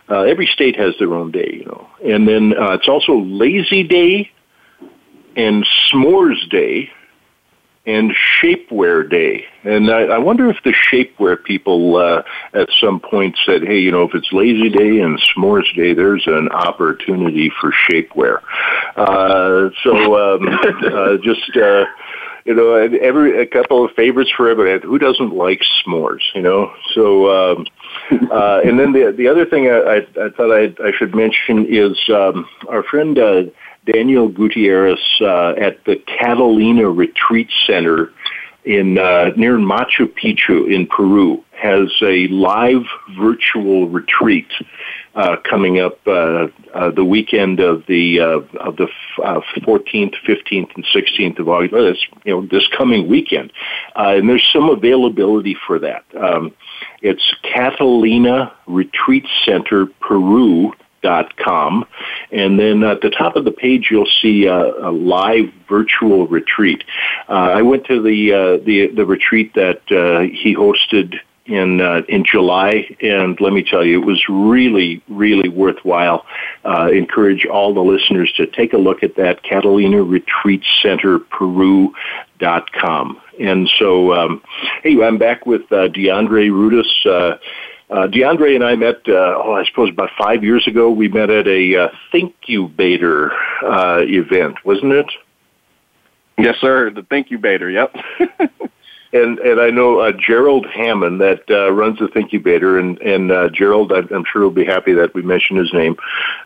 Uh, 0.09 0.21
every 0.21 0.47
state 0.47 0.75
has 0.75 0.93
their 0.99 1.13
own 1.13 1.31
day, 1.31 1.57
you 1.59 1.65
know. 1.65 1.89
And 2.03 2.27
then 2.27 2.53
it's 2.57 2.89
also 2.89 3.19
Lazy 3.19 3.83
Day 3.83 4.31
and 5.35 5.65
S'mores 5.65 6.49
Day 6.49 6.91
and 7.85 8.11
Shapewear 8.11 9.09
Day. 9.09 9.45
And 9.63 9.89
I, 9.89 10.01
I 10.03 10.17
wonder 10.19 10.49
if 10.49 10.57
the 10.63 10.73
Shapewear 10.73 11.43
people 11.43 11.95
uh, 11.95 12.23
at 12.53 12.69
some 12.79 12.99
point 12.99 13.37
said, 13.45 13.63
hey, 13.63 13.79
you 13.79 13.91
know, 13.91 14.03
if 14.03 14.13
it's 14.13 14.31
Lazy 14.31 14.69
Day 14.69 14.99
and 14.99 15.19
S'mores 15.19 15.75
Day, 15.75 15.93
there's 15.93 16.25
an 16.27 16.49
opportunity 16.49 17.51
for 17.59 17.71
shapewear. 17.89 18.41
Uh, 18.95 19.69
so 19.83 20.35
um, 20.35 20.47
uh, 20.93 21.17
just. 21.23 21.55
Uh, 21.55 21.85
you 22.45 22.55
know, 22.55 22.73
every 22.73 23.39
a 23.39 23.45
couple 23.45 23.85
of 23.85 23.91
favorites 23.91 24.31
for 24.35 24.49
everybody. 24.49 24.85
Who 24.87 24.97
doesn't 24.97 25.35
like 25.35 25.61
s'mores? 25.61 26.21
You 26.33 26.41
know, 26.41 26.73
so 26.95 27.29
um, 27.29 27.67
uh, 28.31 28.61
and 28.65 28.79
then 28.79 28.93
the 28.93 29.13
the 29.15 29.27
other 29.27 29.45
thing 29.45 29.67
I, 29.67 29.77
I, 29.77 29.97
I 29.97 30.29
thought 30.29 30.51
I, 30.51 30.73
I 30.83 30.91
should 30.97 31.13
mention 31.13 31.67
is 31.69 31.97
um, 32.09 32.47
our 32.67 32.81
friend 32.81 33.17
uh, 33.19 33.43
Daniel 33.85 34.27
Gutierrez 34.27 34.99
uh, 35.21 35.51
at 35.51 35.83
the 35.85 35.95
Catalina 35.95 36.89
Retreat 36.89 37.49
Center 37.65 38.11
in 38.63 38.97
uh, 38.97 39.31
near 39.35 39.57
Machu 39.57 40.05
Picchu 40.05 40.71
in 40.71 40.85
Peru 40.85 41.43
has 41.51 41.89
a 42.01 42.27
live 42.27 42.83
virtual 43.17 43.87
retreat 43.89 44.47
uh, 45.15 45.37
coming 45.49 45.79
up 45.79 45.99
uh, 46.07 46.47
uh, 46.73 46.91
the 46.91 47.03
weekend 47.03 47.59
of 47.59 47.83
the 47.87 48.19
uh, 48.19 48.59
of 48.59 48.77
the 48.77 48.87
uh, 49.23 49.41
14th, 49.57 50.13
15th, 50.27 50.75
and 50.75 50.85
16th 50.85 51.39
of 51.39 51.49
August. 51.49 51.73
Well, 51.73 51.93
you 52.23 52.33
know 52.33 52.45
this 52.45 52.67
coming 52.77 53.07
weekend, 53.07 53.51
and 53.95 54.29
there's 54.29 54.47
some 54.53 54.69
availability 54.69 55.55
for 55.67 55.79
that. 55.79 56.03
Um, 56.15 56.53
it's 57.01 57.33
Catalina 57.43 58.53
Retreat 58.67 59.25
Center 59.43 59.87
Peru 60.01 60.73
dot 61.01 61.35
com, 61.37 61.85
and 62.31 62.59
then 62.59 62.83
at 62.83 63.01
the 63.01 63.09
top 63.09 63.35
of 63.35 63.45
the 63.45 63.51
page 63.51 63.87
you'll 63.91 64.05
see 64.21 64.45
a, 64.45 64.61
a 64.89 64.91
live 64.91 65.51
virtual 65.67 66.27
retreat. 66.27 66.83
Uh, 67.27 67.51
I 67.59 67.61
went 67.61 67.85
to 67.85 68.01
the 68.01 68.33
uh, 68.33 68.57
the 68.65 68.87
the 68.87 69.05
retreat 69.05 69.53
that 69.55 69.81
uh, 69.91 70.21
he 70.21 70.55
hosted 70.55 71.15
in 71.47 71.81
uh, 71.81 72.01
in 72.07 72.23
July, 72.23 72.95
and 73.01 73.39
let 73.41 73.51
me 73.51 73.63
tell 73.63 73.83
you, 73.83 73.99
it 74.01 74.05
was 74.05 74.23
really, 74.29 75.01
really 75.09 75.49
worthwhile. 75.49 76.25
Uh, 76.63 76.89
encourage 76.91 77.45
all 77.45 77.73
the 77.73 77.81
listeners 77.81 78.31
to 78.33 78.45
take 78.45 78.73
a 78.73 78.77
look 78.77 79.01
at 79.03 79.15
that 79.15 79.41
Catalina 79.43 80.03
Retreat 80.03 80.63
Center 80.81 81.19
Peru 81.19 81.93
dot 82.37 82.71
com. 82.73 83.19
And 83.39 83.67
so, 83.79 84.13
um, 84.13 84.43
hey, 84.83 85.01
I'm 85.03 85.17
back 85.17 85.47
with 85.47 85.63
uh, 85.71 85.87
DeAndre 85.87 86.51
Rudis. 86.51 87.39
Uh, 87.91 88.07
DeAndre 88.07 88.55
and 88.55 88.63
I 88.63 88.75
met, 88.75 89.01
uh, 89.07 89.35
oh, 89.35 89.53
I 89.53 89.65
suppose 89.65 89.89
about 89.89 90.11
five 90.17 90.45
years 90.45 90.65
ago. 90.65 90.89
We 90.89 91.09
met 91.09 91.29
at 91.29 91.45
a 91.45 91.75
uh, 91.75 91.89
Thinkubator 92.13 93.31
uh, 93.63 93.99
event, 94.03 94.63
wasn't 94.63 94.93
it? 94.93 95.11
Yes, 96.37 96.55
sir. 96.61 96.89
The 96.89 97.01
Thinkubator. 97.01 97.71
Yep. 97.71 98.31
and 99.13 99.39
and 99.39 99.59
I 99.59 99.69
know 99.69 99.99
uh, 99.99 100.13
Gerald 100.13 100.65
Hammond 100.67 101.19
that 101.19 101.43
uh, 101.49 101.71
runs 101.71 101.99
the 101.99 102.07
Thinkubator, 102.07 102.79
and 102.79 102.97
and 103.01 103.31
uh, 103.31 103.49
Gerald, 103.49 103.91
I'm, 103.91 104.07
I'm 104.13 104.23
sure 104.31 104.43
will 104.43 104.51
be 104.51 104.65
happy 104.65 104.93
that 104.93 105.13
we 105.13 105.21
mentioned 105.21 105.59
his 105.59 105.73
name. 105.73 105.97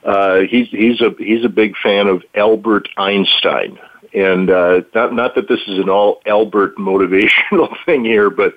Uh, 0.03 0.39
he's 0.49 0.67
he's 0.69 0.99
a 1.01 1.11
he's 1.19 1.45
a 1.45 1.49
big 1.49 1.75
fan 1.77 2.07
of 2.07 2.23
Albert 2.33 2.89
Einstein, 2.97 3.77
and 4.15 4.49
uh, 4.49 4.81
not 4.93 5.13
not 5.13 5.35
that 5.35 5.47
this 5.47 5.59
is 5.67 5.77
an 5.77 5.89
all 5.89 6.21
Albert 6.25 6.75
motivational 6.77 7.75
thing 7.85 8.05
here, 8.05 8.29
but 8.29 8.53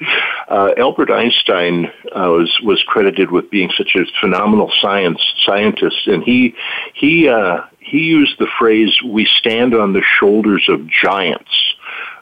uh, 0.48 0.70
Albert 0.76 1.10
Einstein 1.10 1.86
uh, 2.14 2.30
was 2.30 2.58
was 2.62 2.82
credited 2.86 3.30
with 3.30 3.50
being 3.50 3.70
such 3.76 3.94
a 3.96 4.04
phenomenal 4.20 4.70
science 4.80 5.20
scientist, 5.44 6.06
and 6.06 6.22
he 6.22 6.54
he 6.94 7.28
uh, 7.28 7.62
he 7.80 7.98
used 7.98 8.38
the 8.38 8.48
phrase 8.58 8.96
"we 9.04 9.26
stand 9.38 9.74
on 9.74 9.92
the 9.92 10.02
shoulders 10.02 10.64
of 10.68 10.86
giants." 10.86 11.50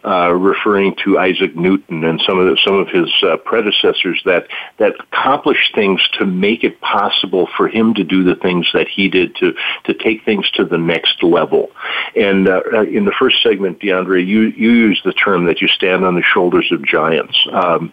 Uh, 0.05 0.33
referring 0.33 0.95
to 1.05 1.19
Isaac 1.19 1.57
Newton 1.57 2.05
and 2.05 2.21
some 2.27 2.39
of 2.39 2.47
the, 2.47 2.57
some 2.65 2.75
of 2.75 2.89
his 2.89 3.11
uh, 3.23 3.37
predecessors 3.39 4.21
that 4.25 4.47
that 4.79 4.95
accomplished 5.01 5.75
things 5.75 6.01
to 6.19 6.27
make 6.27 6.65
it 6.65 6.81
possible 6.81 7.49
for 7.57 7.69
him 7.69 7.95
to 7.95 8.05
do 8.05 8.25
the 8.25 8.37
things 8.37 8.69
that 8.73 8.89
he 8.89 9.09
did 9.09 9.35
to 9.37 9.55
to 9.85 9.95
take 9.95 10.25
things 10.25 10.51
to 10.53 10.65
the 10.65 10.79
next 10.79 11.23
level. 11.23 11.71
And 12.15 12.49
uh, 12.49 12.63
uh 12.73 12.83
in 12.83 13.05
the 13.05 13.15
first 13.19 13.43
segment, 13.43 13.81
DeAndre, 13.81 14.27
you 14.27 14.43
you 14.43 14.71
used 14.71 15.05
the 15.05 15.13
term 15.13 15.47
that 15.47 15.61
you 15.61 15.69
stand 15.69 16.05
on 16.05 16.15
the 16.15 16.23
shoulders 16.23 16.71
of 16.73 16.85
giants. 16.85 17.37
Um, 17.53 17.93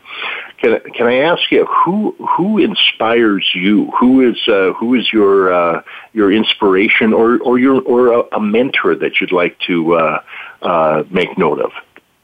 can, 0.63 0.79
can 0.93 1.07
I 1.07 1.17
ask 1.17 1.51
you 1.51 1.65
who 1.65 2.15
who 2.37 2.57
inspires 2.57 3.49
you? 3.53 3.91
Who 3.99 4.21
is 4.21 4.37
uh, 4.47 4.71
who 4.73 4.95
is 4.95 5.11
your 5.11 5.53
uh, 5.53 5.83
your 6.13 6.31
inspiration 6.31 7.13
or 7.13 7.37
or 7.39 7.59
your 7.59 7.81
or 7.81 8.13
a, 8.13 8.37
a 8.37 8.39
mentor 8.39 8.95
that 8.95 9.19
you'd 9.19 9.33
like 9.33 9.59
to 9.67 9.95
uh, 9.95 10.23
uh, 10.61 11.03
make 11.11 11.37
note 11.37 11.59
of? 11.59 11.71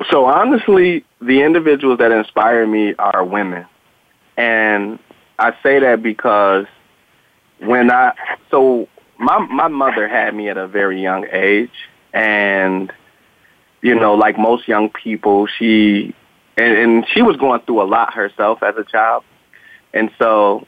So 0.10 0.26
honestly, 0.26 1.04
the 1.22 1.42
individuals 1.42 2.00
that 2.00 2.14
inspire 2.14 2.66
me 2.66 2.96
are 2.98 3.26
women. 3.26 3.66
And 4.38 5.00
I 5.38 5.54
say 5.62 5.80
that 5.80 6.02
because 6.02 6.66
when 7.60 7.92
I 7.92 8.14
so 8.52 8.88
my 9.18 9.40
my 9.40 9.68
mother 9.68 10.08
had 10.08 10.34
me 10.34 10.48
at 10.48 10.58
a 10.58 10.68
very 10.68 11.02
young 11.02 11.26
age 11.30 11.90
and 12.14 12.94
you 13.82 13.96
know, 13.96 14.16
like 14.16 14.38
most 14.38 14.68
young 14.68 14.90
people, 14.90 15.48
she 15.48 16.14
and, 16.60 16.78
and 16.78 17.06
she 17.14 17.22
was 17.22 17.38
going 17.38 17.62
through 17.62 17.82
a 17.82 17.88
lot 17.88 18.14
herself 18.14 18.62
as 18.62 18.76
a 18.78 18.84
child. 18.84 19.24
And 19.94 20.12
so 20.20 20.68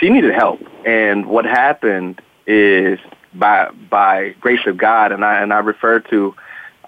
she 0.00 0.08
needed 0.08 0.34
help. 0.34 0.60
And 0.86 1.26
what 1.26 1.44
happened 1.44 2.20
is 2.46 2.98
by 3.34 3.70
by 3.90 4.34
grace 4.40 4.66
of 4.66 4.76
God 4.76 5.12
and 5.12 5.24
I 5.24 5.42
and 5.42 5.52
I 5.52 5.58
refer 5.58 6.00
to 6.00 6.34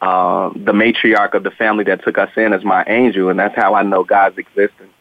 uh, 0.01 0.51
the 0.55 0.73
matriarch 0.73 1.35
of 1.35 1.43
the 1.43 1.51
family 1.51 1.85
that 1.85 2.05
took 2.05 2.19
us 2.19 2.31
in 2.37 2.53
as 2.53 2.65
my 2.65 2.85
angel, 2.87 3.31
and 3.31 3.39
that's 3.39 3.57
how 3.57 3.75
I 3.75 3.83
know 3.83 4.05
God's 4.05 4.37
existence. 4.39 4.93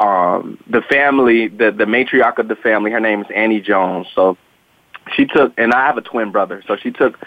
Um, 0.00 0.62
the 0.68 0.82
family, 0.82 1.48
the, 1.48 1.72
the 1.72 1.84
matriarch 1.84 2.38
of 2.38 2.48
the 2.48 2.54
family, 2.56 2.90
her 2.90 3.00
name 3.00 3.22
is 3.22 3.26
Annie 3.34 3.60
Jones. 3.60 4.06
So 4.14 4.36
she 5.16 5.24
took, 5.24 5.52
and 5.56 5.72
I 5.72 5.86
have 5.86 5.96
a 5.96 6.02
twin 6.02 6.30
brother, 6.30 6.62
so 6.66 6.76
she 6.76 6.90
took 6.90 7.18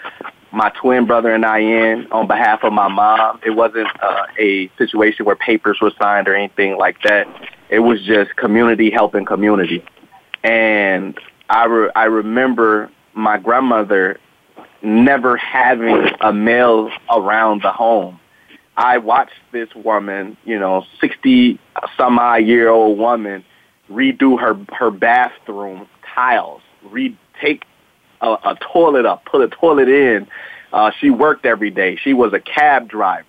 my 0.52 0.70
twin 0.80 1.06
brother 1.06 1.34
and 1.34 1.44
I 1.44 1.58
in 1.58 2.10
on 2.12 2.26
behalf 2.26 2.62
of 2.62 2.72
my 2.72 2.88
mom. 2.88 3.40
It 3.44 3.50
wasn't 3.50 3.88
uh, 4.02 4.26
a 4.38 4.70
situation 4.78 5.24
where 5.24 5.36
papers 5.36 5.78
were 5.80 5.92
signed 5.98 6.28
or 6.28 6.34
anything 6.34 6.76
like 6.76 7.00
that. 7.02 7.26
It 7.70 7.80
was 7.80 8.02
just 8.02 8.36
community 8.36 8.90
helping 8.90 9.24
community. 9.24 9.84
And 10.44 11.18
I, 11.48 11.64
re- 11.64 11.90
I 11.94 12.04
remember 12.04 12.90
my 13.14 13.38
grandmother 13.38 14.18
never 14.82 15.36
having 15.36 16.08
a 16.20 16.32
male 16.32 16.90
around 17.10 17.62
the 17.62 17.72
home. 17.72 18.18
I 18.76 18.98
watched 18.98 19.32
this 19.52 19.68
woman, 19.74 20.36
you 20.44 20.58
know, 20.58 20.84
60 21.00 21.58
some 21.96 22.18
odd 22.18 22.44
year 22.44 22.68
old 22.68 22.98
woman 22.98 23.44
redo 23.90 24.40
her, 24.40 24.58
her 24.74 24.90
bathroom 24.90 25.86
tiles, 26.14 26.62
retake 26.90 27.64
a, 28.22 28.26
a 28.26 28.58
toilet 28.72 29.04
up, 29.04 29.24
put 29.24 29.42
a 29.42 29.48
toilet 29.48 29.88
in. 29.88 30.26
Uh, 30.72 30.90
she 31.00 31.10
worked 31.10 31.44
every 31.44 31.70
day. 31.70 31.96
She 31.96 32.14
was 32.14 32.32
a 32.32 32.40
cab 32.40 32.88
driver, 32.88 33.26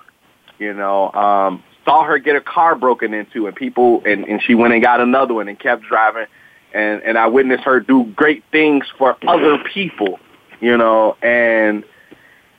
you 0.60 0.74
know, 0.74 1.12
um, 1.12 1.64
saw 1.84 2.06
her 2.06 2.18
get 2.18 2.38
a 2.38 2.42
car 2.42 2.76
broken 2.76 3.14
into 3.14 3.48
and 3.48 3.56
people, 3.56 4.02
and, 4.06 4.24
and 4.24 4.42
she 4.42 4.56
went 4.56 4.74
and 4.74 4.82
got 4.82 5.02
another 5.02 5.34
one 5.34 5.50
and 5.50 5.60
kept 5.60 5.84
driving. 5.84 6.28
And, 6.74 7.04
and 7.04 7.18
I 7.18 7.28
witnessed 7.28 7.64
her 7.66 7.82
do 7.82 8.06
great 8.16 8.44
things 8.52 8.86
for 8.98 9.18
other 9.28 9.58
people 9.74 10.20
you 10.64 10.78
know, 10.78 11.18
and 11.22 11.84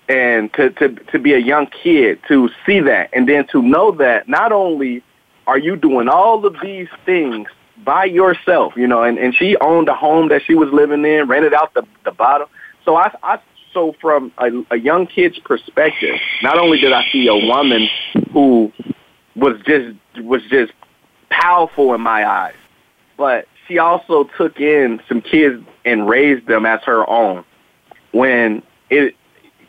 and 0.09 0.53
to, 0.53 0.69
to 0.71 0.91
to 1.11 1.19
be 1.19 1.33
a 1.33 1.39
young 1.39 1.67
kid 1.67 2.21
to 2.29 2.51
see 2.67 2.81
that 2.81 3.09
and 3.15 3.27
then 3.27 3.47
to 3.49 3.63
know 3.63 3.93
that 3.93 4.29
not 4.29 4.53
only 4.53 5.03
are 5.47 5.59
you 5.59 5.75
doing 5.75 6.09
all 6.09 6.45
of 6.45 6.57
these 6.63 6.89
things 7.07 7.49
by 7.85 8.05
yourself, 8.05 8.75
you 8.77 8.87
know, 8.87 9.03
and, 9.03 9.19
and 9.19 9.35
she 9.35 9.57
owned 9.57 9.89
a 9.89 9.95
home 9.95 10.29
that 10.29 10.43
she 10.47 10.55
was 10.55 10.71
living 10.73 11.05
in, 11.05 11.29
rented 11.29 11.55
out 11.55 11.75
the 11.75 11.87
the 12.05 12.13
bottom. 12.13 12.49
So 12.85 12.97
I 12.97 13.15
I 13.23 13.39
so 13.73 13.95
from 14.01 14.33
a, 14.39 14.51
a 14.71 14.77
young 14.77 15.07
kid's 15.07 15.39
perspective, 15.41 16.17
not 16.43 16.59
only 16.59 16.79
did 16.79 16.93
I 16.93 17.05
see 17.13 17.27
a 17.27 17.35
woman 17.37 17.89
who 18.33 18.73
was 19.37 19.61
just 19.67 19.97
was 20.17 20.43
just 20.49 20.73
powerful 21.31 21.95
in 21.95 22.01
my 22.01 22.27
eyes, 22.29 22.55
but 23.17 23.47
she 23.67 23.79
also 23.79 24.25
took 24.37 24.61
in 24.61 25.01
some 25.09 25.21
kids 25.21 25.63
and 25.85 26.09
raised 26.09 26.47
them 26.47 26.65
as 26.67 26.81
her 26.85 27.09
own 27.09 27.45
when 28.13 28.63
it 28.91 29.15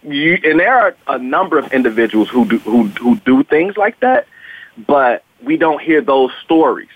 you 0.03 0.37
and 0.43 0.59
there 0.59 0.77
are 0.77 0.95
a 1.07 1.17
number 1.17 1.57
of 1.57 1.73
individuals 1.73 2.29
who 2.29 2.45
do 2.45 2.59
who 2.59 2.87
who 2.87 3.17
do 3.17 3.43
things 3.43 3.75
like 3.75 3.99
that, 4.01 4.27
but 4.87 5.23
we 5.43 5.57
don't 5.57 5.81
hear 5.81 6.01
those 6.01 6.31
stories, 6.43 6.89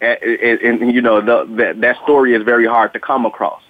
and, 0.00 0.60
and, 0.82 0.94
you 0.94 1.00
know 1.00 1.20
the, 1.20 1.54
that 1.56 1.80
that 1.80 1.96
story 2.02 2.34
is 2.34 2.42
very 2.42 2.66
hard 2.66 2.92
to 2.92 3.00
come 3.00 3.26
across. 3.26 3.62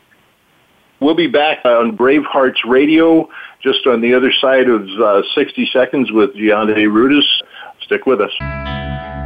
We'll 1.00 1.14
be 1.14 1.26
back 1.26 1.64
on 1.64 1.96
Bravehearts 1.96 2.64
Radio, 2.64 3.28
just 3.62 3.86
on 3.86 4.00
the 4.00 4.14
other 4.14 4.32
side 4.32 4.68
of 4.68 4.88
uh, 5.00 5.22
60 5.34 5.68
seconds 5.72 6.10
with 6.10 6.34
DeAndre 6.34 6.86
Rudis. 6.86 7.26
Stick 7.82 8.06
with 8.06 8.20
us. 8.20 9.23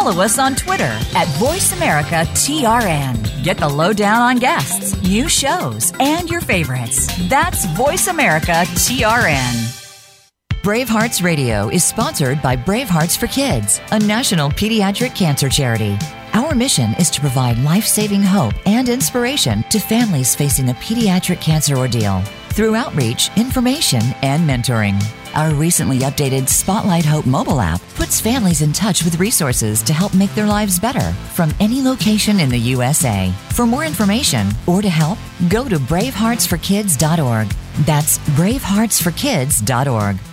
Follow 0.00 0.22
us 0.22 0.38
on 0.38 0.54
Twitter 0.54 0.96
at 1.14 1.28
VoiceAmericaTRN. 1.38 3.44
Get 3.44 3.58
the 3.58 3.68
lowdown 3.68 4.22
on 4.22 4.36
guests, 4.36 4.98
new 5.02 5.28
shows, 5.28 5.92
and 6.00 6.30
your 6.30 6.40
favorites. 6.40 7.06
That's 7.28 7.66
VoiceAmericaTRN. 7.66 9.76
Bravehearts 10.62 11.22
Radio 11.22 11.68
is 11.68 11.84
sponsored 11.84 12.40
by 12.40 12.56
Bravehearts 12.56 13.18
for 13.18 13.26
Kids, 13.26 13.78
a 13.92 13.98
national 13.98 14.48
pediatric 14.48 15.14
cancer 15.14 15.50
charity. 15.50 15.98
Our 16.32 16.54
mission 16.54 16.94
is 16.98 17.10
to 17.10 17.20
provide 17.20 17.58
life 17.58 17.84
saving 17.84 18.22
hope 18.22 18.54
and 18.64 18.88
inspiration 18.88 19.62
to 19.64 19.78
families 19.78 20.34
facing 20.34 20.70
a 20.70 20.74
pediatric 20.74 21.42
cancer 21.42 21.76
ordeal. 21.76 22.22
through 22.50 22.74
outreach, 22.74 23.30
information, 23.36 24.02
and 24.22 24.48
mentoring. 24.48 24.98
Our 25.34 25.54
recently 25.54 26.00
updated 26.00 26.48
Spotlight 26.48 27.04
Hope 27.04 27.24
mobile 27.24 27.60
app 27.60 27.80
puts 27.94 28.20
families 28.20 28.62
in 28.62 28.72
touch 28.72 29.04
with 29.04 29.20
resources 29.20 29.80
to 29.84 29.92
help 29.92 30.12
make 30.12 30.34
their 30.34 30.46
lives 30.46 30.80
better 30.80 31.12
from 31.34 31.54
any 31.60 31.82
location 31.82 32.40
in 32.40 32.48
the 32.48 32.58
USA. 32.58 33.32
For 33.52 33.64
more 33.64 33.84
information 33.84 34.48
or 34.66 34.82
to 34.82 34.88
help, 34.88 35.18
go 35.48 35.68
to 35.68 35.78
braveheartsforkids.org. 35.78 37.48
That's 37.86 38.18
braveheartsforkids.org. 38.18 40.29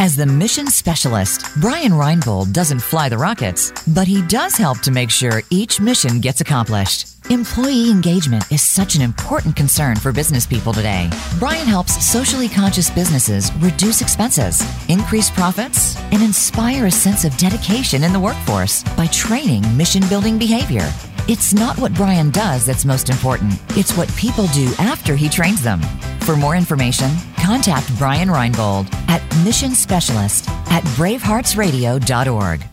As 0.00 0.16
the 0.16 0.26
mission 0.26 0.66
specialist, 0.66 1.46
Brian 1.60 1.92
Reinbold 1.92 2.52
doesn't 2.52 2.80
fly 2.80 3.08
the 3.08 3.16
rockets, 3.16 3.72
but 3.88 4.08
he 4.08 4.22
does 4.26 4.56
help 4.56 4.80
to 4.80 4.90
make 4.90 5.10
sure 5.10 5.42
each 5.50 5.80
mission 5.80 6.20
gets 6.20 6.40
accomplished. 6.40 7.08
Employee 7.30 7.90
engagement 7.90 8.44
is 8.52 8.60
such 8.60 8.96
an 8.96 9.02
important 9.02 9.56
concern 9.56 9.96
for 9.96 10.12
business 10.12 10.46
people 10.46 10.72
today. 10.74 11.08
Brian 11.38 11.66
helps 11.66 12.04
socially 12.04 12.48
conscious 12.48 12.90
businesses 12.90 13.50
reduce 13.60 14.02
expenses, 14.02 14.62
increase 14.90 15.30
profits, 15.30 15.96
and 16.12 16.22
inspire 16.22 16.86
a 16.86 16.90
sense 16.90 17.24
of 17.24 17.36
dedication 17.38 18.04
in 18.04 18.12
the 18.12 18.20
workforce 18.20 18.82
by 18.96 19.06
training 19.06 19.62
mission 19.76 20.02
building 20.08 20.38
behavior. 20.38 20.86
It's 21.28 21.54
not 21.54 21.78
what 21.78 21.94
Brian 21.94 22.30
does 22.30 22.66
that's 22.66 22.84
most 22.84 23.08
important, 23.08 23.54
it's 23.70 23.96
what 23.96 24.14
people 24.16 24.46
do 24.48 24.70
after 24.78 25.16
he 25.16 25.30
trains 25.30 25.62
them. 25.62 25.80
For 26.20 26.36
more 26.36 26.56
information, 26.56 27.10
contact 27.44 27.86
Brian 27.98 28.28
Reinbold 28.28 28.92
at 29.08 29.20
Mission 29.44 29.74
Specialist 29.74 30.48
at 30.70 30.82
braveheartsradio.org. 30.96 32.64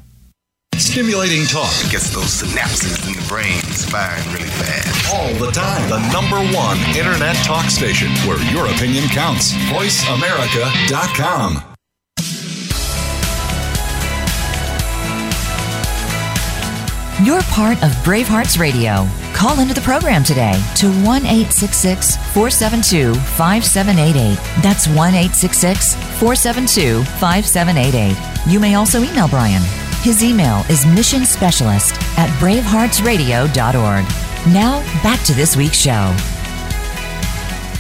Stimulating 0.76 1.46
talk 1.46 1.72
gets 1.92 2.12
those 2.14 2.42
synapses 2.42 3.06
in 3.08 3.14
the 3.14 3.22
brain 3.28 3.62
firing 3.92 4.26
really 4.34 4.50
fast. 4.50 5.14
all 5.14 5.34
the 5.46 5.52
time. 5.52 5.90
The 5.90 6.00
number 6.12 6.38
one 6.56 6.78
internet 6.98 7.36
talk 7.46 7.70
station 7.70 8.10
where 8.28 8.42
your 8.52 8.66
opinion 8.68 9.08
counts. 9.10 9.54
VoiceAmerica.com. 9.72 11.71
You're 17.24 17.44
part 17.44 17.78
of 17.84 17.92
Bravehearts 18.04 18.58
Radio. 18.58 19.08
Call 19.34 19.60
into 19.60 19.76
the 19.76 19.82
program 19.82 20.24
today 20.24 20.54
to 20.78 20.88
1 20.88 21.22
866 21.22 22.16
472 22.34 23.14
5788. 23.14 24.64
That's 24.64 24.88
1 24.88 24.98
866 24.98 25.94
472 26.20 27.04
5788. 27.04 28.52
You 28.52 28.60
may 28.60 28.74
also 28.74 29.04
email 29.04 29.28
Brian. 29.28 29.62
His 30.02 30.24
email 30.24 30.66
is 30.68 30.84
missionspecialist 30.86 31.94
at 32.18 32.30
braveheartsradio.org. 32.40 34.06
Now, 34.52 34.82
back 35.04 35.24
to 35.26 35.34
this 35.36 35.56
week's 35.56 35.78
show. 35.78 36.16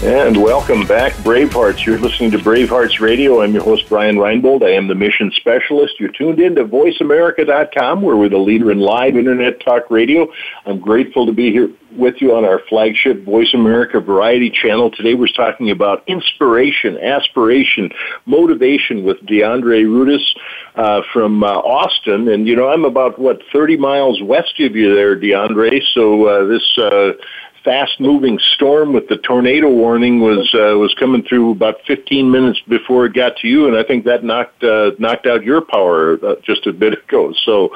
And 0.03 0.41
welcome 0.41 0.87
back, 0.87 1.13
Bravehearts. 1.17 1.85
You're 1.85 1.99
listening 1.99 2.31
to 2.31 2.39
Bravehearts 2.39 2.99
Radio. 2.99 3.43
I'm 3.43 3.53
your 3.53 3.63
host, 3.63 3.87
Brian 3.87 4.15
Reinbold. 4.15 4.63
I 4.63 4.71
am 4.71 4.87
the 4.87 4.95
mission 4.95 5.31
specialist. 5.35 5.99
You're 5.99 6.11
tuned 6.11 6.39
in 6.39 6.55
to 6.55 6.65
VoiceAmerica.com, 6.65 8.01
where 8.01 8.17
we're 8.17 8.27
the 8.27 8.39
leader 8.39 8.71
in 8.71 8.79
live 8.79 9.15
Internet 9.15 9.59
talk 9.59 9.91
radio. 9.91 10.27
I'm 10.65 10.79
grateful 10.79 11.27
to 11.27 11.31
be 11.31 11.51
here 11.51 11.69
with 11.91 12.15
you 12.19 12.35
on 12.35 12.45
our 12.45 12.61
flagship 12.67 13.23
Voice 13.23 13.53
America 13.53 13.99
Variety 13.99 14.49
channel. 14.49 14.89
Today 14.89 15.13
we're 15.13 15.27
talking 15.27 15.69
about 15.69 16.03
inspiration, 16.07 16.97
aspiration, 16.97 17.91
motivation 18.25 19.03
with 19.03 19.17
DeAndre 19.27 19.85
Rudis 19.85 20.25
uh, 20.73 21.03
from 21.13 21.43
uh, 21.43 21.47
Austin. 21.47 22.27
And, 22.27 22.47
you 22.47 22.55
know, 22.55 22.69
I'm 22.69 22.85
about, 22.85 23.19
what, 23.19 23.43
30 23.53 23.77
miles 23.77 24.19
west 24.23 24.59
of 24.61 24.75
you 24.75 24.95
there, 24.95 25.15
DeAndre. 25.15 25.79
So 25.93 26.25
uh, 26.25 26.45
this... 26.47 27.19
Uh, 27.61 27.71
fast-moving 27.71 28.39
storm 28.55 28.93
with 28.93 29.07
the 29.07 29.17
tornado 29.17 29.69
warning 29.69 30.19
was 30.19 30.53
uh, 30.53 30.77
was 30.77 30.93
coming 30.99 31.23
through 31.23 31.51
about 31.51 31.75
15 31.87 32.29
minutes 32.29 32.59
before 32.67 33.05
it 33.05 33.13
got 33.13 33.37
to 33.37 33.47
you, 33.47 33.67
and 33.67 33.75
I 33.75 33.83
think 33.83 34.05
that 34.05 34.23
knocked 34.23 34.63
uh, 34.63 34.91
knocked 34.99 35.27
out 35.27 35.43
your 35.43 35.61
power 35.61 36.13
uh, 36.25 36.35
just 36.43 36.65
a 36.67 36.73
bit 36.73 36.93
ago. 37.03 37.33
So 37.45 37.69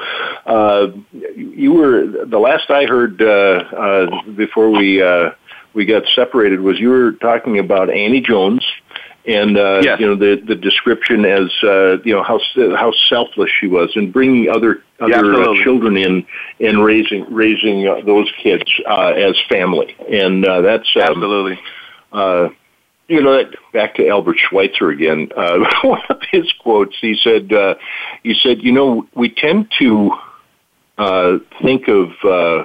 uh, 0.46 0.88
you 1.12 1.72
were 1.72 2.06
the 2.26 2.38
last 2.38 2.70
I 2.70 2.84
heard 2.86 3.20
uh, 3.20 3.26
uh, 3.26 4.22
before 4.32 4.70
we 4.70 5.02
uh, 5.02 5.30
we 5.74 5.84
got 5.84 6.04
separated 6.14 6.60
was 6.60 6.78
you 6.78 6.88
were 6.88 7.12
talking 7.12 7.58
about 7.58 7.90
Annie 7.90 8.20
Jones 8.20 8.64
and 9.26 9.56
uh, 9.58 9.80
Yes. 9.82 10.00
you 10.00 10.06
know 10.06 10.14
the 10.16 10.40
the 10.46 10.54
description 10.54 11.24
as 11.24 11.50
uh, 11.62 11.98
you 12.04 12.14
know 12.14 12.22
how 12.22 12.38
how 12.76 12.92
selfless 13.08 13.50
she 13.60 13.66
was 13.66 13.90
and 13.96 14.12
bringing 14.12 14.48
other 14.48 14.82
other 15.00 15.34
uh, 15.34 15.54
children 15.64 15.96
in 15.96 16.26
and 16.60 16.84
raising 16.84 17.26
raising 17.32 17.86
uh, 17.88 18.00
those 18.04 18.30
kids 18.42 18.64
uh, 18.88 19.12
as 19.16 19.36
family 19.48 19.96
and 20.10 20.44
uh, 20.46 20.60
that's 20.60 20.88
um, 20.96 21.02
Absolutely. 21.02 21.58
uh, 22.12 22.48
you 23.08 23.22
know, 23.22 23.44
back 23.72 23.94
to 23.96 24.08
Albert 24.08 24.36
Schweitzer 24.38 24.90
again. 24.90 25.30
Uh, 25.36 25.64
one 25.82 26.02
of 26.08 26.20
his 26.30 26.52
quotes, 26.60 26.96
he 27.00 27.14
said, 27.14 27.52
uh, 27.52 27.76
he 28.22 28.34
said, 28.34 28.62
you 28.62 28.72
know, 28.72 29.06
we 29.14 29.28
tend 29.28 29.70
to 29.78 30.10
uh, 30.98 31.38
think 31.62 31.88
of, 31.88 32.10
uh, 32.24 32.64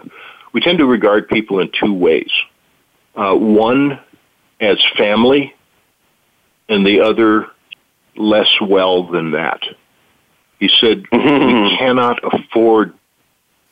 we 0.54 0.62
tend 0.62 0.80
to 0.80 0.86
regard 0.86 1.28
people 1.28 1.60
in 1.60 1.70
two 1.72 1.94
ways. 1.94 2.32
Uh, 3.16 3.36
one 3.36 4.00
as 4.60 4.84
family, 4.98 5.54
and 6.70 6.86
the 6.86 7.02
other 7.02 7.48
less 8.16 8.60
well 8.62 9.04
than 9.04 9.32
that. 9.32 9.62
He 10.60 10.70
said, 10.70 11.06
we 11.12 11.78
cannot 11.78 12.20
afford 12.24 12.94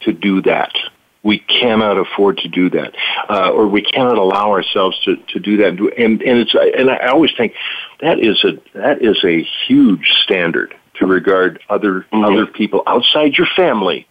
to 0.01 0.13
do 0.13 0.41
that. 0.43 0.73
We 1.21 1.39
cannot 1.39 1.97
afford 1.97 2.37
to 2.39 2.47
do 2.47 2.69
that, 2.69 2.95
uh, 3.29 3.51
or 3.51 3.67
we 3.67 3.81
cannot 3.81 4.17
allow 4.17 4.51
ourselves 4.51 4.97
to, 5.03 5.17
to 5.17 5.39
do 5.39 5.57
that. 5.57 5.67
And, 5.67 5.79
and 5.79 6.21
and 6.21 6.39
it's 6.39 6.55
and 6.55 6.89
I 6.89 7.07
always 7.07 7.31
think 7.35 7.53
that 7.99 8.19
is 8.19 8.41
a 8.45 8.53
that 8.73 9.01
is 9.01 9.21
a 9.25 9.45
huge 9.67 10.13
standard 10.23 10.73
to 10.95 11.05
regard 11.05 11.61
other 11.69 12.05
other 12.13 12.45
people 12.45 12.83
outside 12.87 13.37
your 13.37 13.47
family 13.53 14.07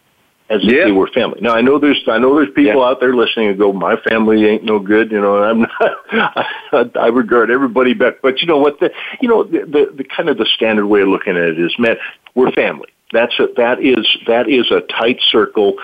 as 0.49 0.63
if 0.63 0.71
Yeah. 0.73 0.85
they 0.85 0.91
were 0.91 1.07
family. 1.07 1.39
Now 1.41 1.55
I 1.55 1.61
know 1.61 1.77
there's 1.79 2.01
I 2.07 2.17
know 2.17 2.35
there's 2.35 2.53
people 2.53 2.83
out 2.83 2.99
there 2.99 3.13
listening 3.13 3.49
and 3.49 3.57
go, 3.57 3.71
my 3.71 3.95
family 4.09 4.45
ain't 4.45 4.63
no 4.63 4.79
good. 4.79 5.11
You 5.11 5.21
know, 5.21 5.43
and 5.43 5.45
I'm 5.45 5.59
not. 6.13 6.45
I, 6.73 6.89
I 6.99 7.07
regard 7.07 7.51
everybody 7.51 7.93
back, 7.93 8.15
but 8.21 8.41
you 8.41 8.47
know 8.47 8.57
what? 8.57 8.79
The 8.79 8.91
you 9.21 9.27
know 9.29 9.43
the, 9.43 9.59
the 9.59 9.93
the 9.97 10.03
kind 10.03 10.29
of 10.29 10.37
the 10.37 10.45
standard 10.45 10.87
way 10.87 11.01
of 11.01 11.07
looking 11.07 11.37
at 11.37 11.43
it 11.43 11.59
is, 11.59 11.73
man, 11.79 11.97
we're 12.35 12.51
family. 12.51 12.89
That's 13.11 13.37
a, 13.39 13.47
that 13.57 13.81
is 13.81 14.05
that 14.27 14.49
is 14.49 14.69
a 14.71 14.81
tight 14.81 15.19
circle, 15.21 15.75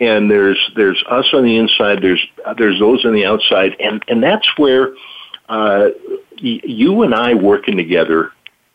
and 0.00 0.30
there's 0.30 0.70
there's 0.76 1.02
us 1.08 1.28
on 1.32 1.44
the 1.44 1.56
inside. 1.56 2.02
There's 2.02 2.24
there's 2.58 2.78
those 2.78 3.04
on 3.04 3.12
the 3.12 3.24
outside, 3.26 3.76
and 3.80 4.02
and 4.08 4.22
that's 4.22 4.48
where 4.58 4.94
uh, 5.48 5.90
y- 6.42 6.60
you 6.64 7.02
and 7.02 7.14
I 7.14 7.34
working 7.34 7.76
together 7.76 8.32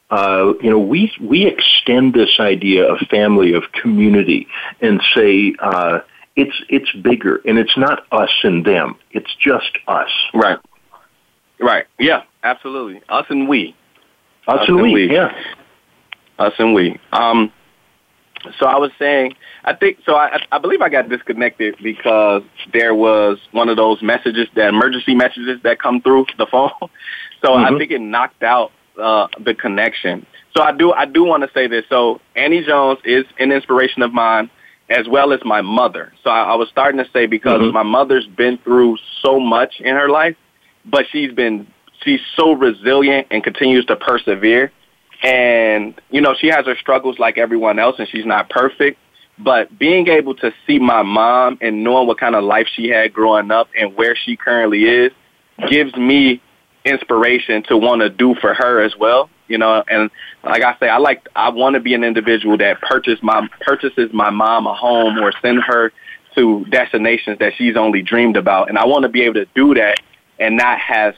uh, 0.09 0.53
you 0.61 0.69
know, 0.69 0.79
we 0.79 1.11
we 1.21 1.45
extend 1.45 2.13
this 2.13 2.39
idea 2.39 2.85
of 2.85 2.99
family, 3.09 3.53
of 3.53 3.63
community, 3.73 4.47
and 4.81 5.01
say 5.13 5.53
uh, 5.59 5.99
it's 6.35 6.55
it's 6.69 6.91
bigger, 7.01 7.41
and 7.45 7.57
it's 7.57 7.75
not 7.77 8.05
us 8.11 8.31
and 8.43 8.63
them. 8.65 8.95
It's 9.11 9.33
just 9.35 9.77
us, 9.87 10.09
Right. 10.33 10.59
Right. 11.59 11.85
Yeah, 11.97 12.21
absolutely. 12.43 13.01
Us 13.09 13.25
and 13.29 13.49
we. 13.49 13.75
us, 14.47 14.61
Us 14.61 14.67
and 14.67 14.81
we. 14.81 14.93
we. 14.93 15.11
Yeah, 15.11 15.33
Us 16.37 16.53
and 16.59 16.73
we. 16.75 16.99
Um, 17.11 17.51
so 18.59 18.67
I 18.67 18.77
was 18.77 18.91
saying, 18.99 19.33
I 19.65 19.73
think 19.73 19.97
so. 20.05 20.15
I, 20.15 20.39
I 20.51 20.59
believe 20.59 20.81
I 20.81 20.89
got 20.89 21.09
disconnected 21.09 21.75
because 21.81 22.43
there 22.71 22.93
was 22.93 23.39
one 23.51 23.67
of 23.69 23.75
those 23.75 24.01
messages, 24.03 24.47
that 24.55 24.69
emergency 24.69 25.15
messages 25.15 25.59
that 25.63 25.79
come 25.79 25.99
through 26.01 26.27
the 26.37 26.45
phone. 26.51 26.69
So 27.43 27.55
I 27.55 27.71
Mhm. 27.71 27.79
think 27.79 27.91
it 27.91 27.99
knocked 28.01 28.43
out 28.43 28.71
uh, 28.99 29.27
the 29.43 29.53
connection. 29.53 30.25
So 30.55 30.63
I 30.63 30.71
do, 30.71 30.91
I 30.93 31.05
do 31.05 31.23
want 31.23 31.43
to 31.43 31.49
say 31.53 31.67
this. 31.67 31.85
So 31.89 32.19
Annie 32.35 32.63
Jones 32.63 32.99
is 33.05 33.25
an 33.39 33.51
inspiration 33.51 34.01
of 34.01 34.13
mine, 34.13 34.49
as 34.89 35.07
well 35.07 35.33
as 35.33 35.39
my 35.43 35.61
mother. 35.61 36.13
So 36.23 36.29
I, 36.29 36.43
I 36.53 36.55
was 36.55 36.69
starting 36.69 37.03
to 37.03 37.09
say 37.11 37.25
because 37.25 37.61
Mhm. 37.61 37.73
my 37.73 37.83
mother's 37.83 38.25
been 38.25 38.57
through 38.59 38.97
so 39.21 39.39
much 39.39 39.79
in 39.79 39.95
her 39.95 40.09
life, 40.09 40.35
but 40.85 41.05
she's 41.11 41.31
been 41.31 41.67
she's 42.03 42.21
so 42.35 42.53
resilient 42.53 43.27
and 43.31 43.43
continues 43.43 43.85
to 43.85 43.95
persevere. 43.95 44.71
And 45.23 45.93
you 46.11 46.21
know, 46.21 46.35
she 46.39 46.47
has 46.47 46.65
her 46.65 46.75
struggles 46.75 47.19
like 47.19 47.37
everyone 47.37 47.79
else, 47.79 47.95
and 47.99 48.07
she's 48.07 48.25
not 48.25 48.49
perfect. 48.49 48.99
But 49.39 49.77
being 49.77 50.07
able 50.07 50.33
to 50.35 50.51
see 50.65 50.79
my 50.79 51.03
mom 51.03 51.59
and 51.61 51.83
knowing 51.83 52.07
what 52.07 52.19
kind 52.19 52.35
of 52.35 52.43
life 52.43 52.67
she 52.75 52.87
had 52.89 53.13
growing 53.13 53.51
up 53.51 53.67
and 53.79 53.95
where 53.95 54.15
she 54.15 54.35
currently 54.35 54.83
is 54.85 55.11
gives 55.69 55.95
me 55.95 56.41
inspiration 56.87 57.63
to 57.63 57.77
want 57.77 58.01
to 58.01 58.09
do 58.09 58.35
for 58.35 58.53
her 58.53 58.81
as 58.81 58.95
well. 58.97 59.29
You 59.47 59.57
know, 59.57 59.83
and 59.87 60.09
like 60.43 60.63
I 60.63 60.77
say, 60.79 60.89
I 60.89 60.97
like 60.97 61.27
I 61.35 61.49
want 61.49 61.75
to 61.75 61.79
be 61.79 61.93
an 61.93 62.03
individual 62.03 62.57
that 62.57 62.81
purchase 62.81 63.19
my 63.21 63.47
purchases 63.61 64.11
my 64.13 64.29
mom 64.29 64.67
a 64.67 64.73
home 64.73 65.19
or 65.19 65.31
send 65.41 65.61
her 65.63 65.91
to 66.35 66.65
destinations 66.65 67.39
that 67.39 67.53
she's 67.57 67.77
only 67.77 68.01
dreamed 68.01 68.35
about, 68.35 68.69
and 68.69 68.77
I 68.77 68.85
want 68.85 69.03
to 69.03 69.09
be 69.09 69.21
able 69.23 69.35
to 69.35 69.47
do 69.55 69.73
that 69.75 69.99
and 70.39 70.57
not 70.57 70.79
have 70.79 71.15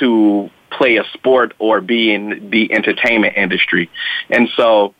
to 0.00 0.50
play 0.70 0.96
a 0.96 1.04
sport 1.12 1.54
or 1.58 1.80
be 1.80 2.12
in 2.12 2.50
the 2.50 2.72
entertainment 2.72 3.36
industry. 3.36 3.88
And 4.28 4.48
so 4.56 4.94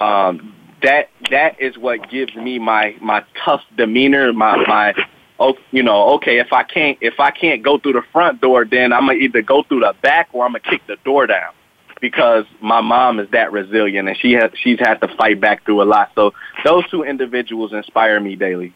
um, 0.00 0.54
that 0.82 1.10
that 1.30 1.60
is 1.60 1.78
what 1.78 2.10
gives 2.10 2.34
me 2.34 2.58
my 2.58 2.96
my 3.00 3.24
tough 3.44 3.62
demeanor, 3.76 4.32
my 4.32 4.56
my 4.66 4.94
oh, 5.42 5.54
you 5.70 5.82
know, 5.82 6.14
okay, 6.14 6.38
if 6.38 6.52
I 6.52 6.62
can't 6.62 6.96
if 7.00 7.18
I 7.18 7.30
can't 7.30 7.62
go 7.62 7.78
through 7.78 7.94
the 7.94 8.02
front 8.12 8.40
door, 8.40 8.64
then 8.64 8.92
I'm 8.92 9.06
gonna 9.06 9.18
either 9.18 9.42
go 9.42 9.62
through 9.64 9.80
the 9.80 9.94
back 10.02 10.28
or 10.32 10.44
I'm 10.44 10.52
gonna 10.52 10.60
kick 10.60 10.82
the 10.86 10.96
door 11.04 11.26
down 11.26 11.52
because 12.00 12.44
my 12.60 12.80
mom 12.80 13.20
is 13.20 13.30
that 13.30 13.52
resilient 13.52 14.08
and 14.08 14.18
she 14.18 14.32
has 14.32 14.50
she's 14.62 14.78
had 14.78 15.00
to 15.00 15.08
fight 15.16 15.40
back 15.40 15.64
through 15.64 15.82
a 15.82 15.84
lot. 15.84 16.10
So 16.14 16.32
those 16.64 16.88
two 16.90 17.02
individuals 17.04 17.72
inspire 17.72 18.20
me 18.20 18.36
daily. 18.36 18.74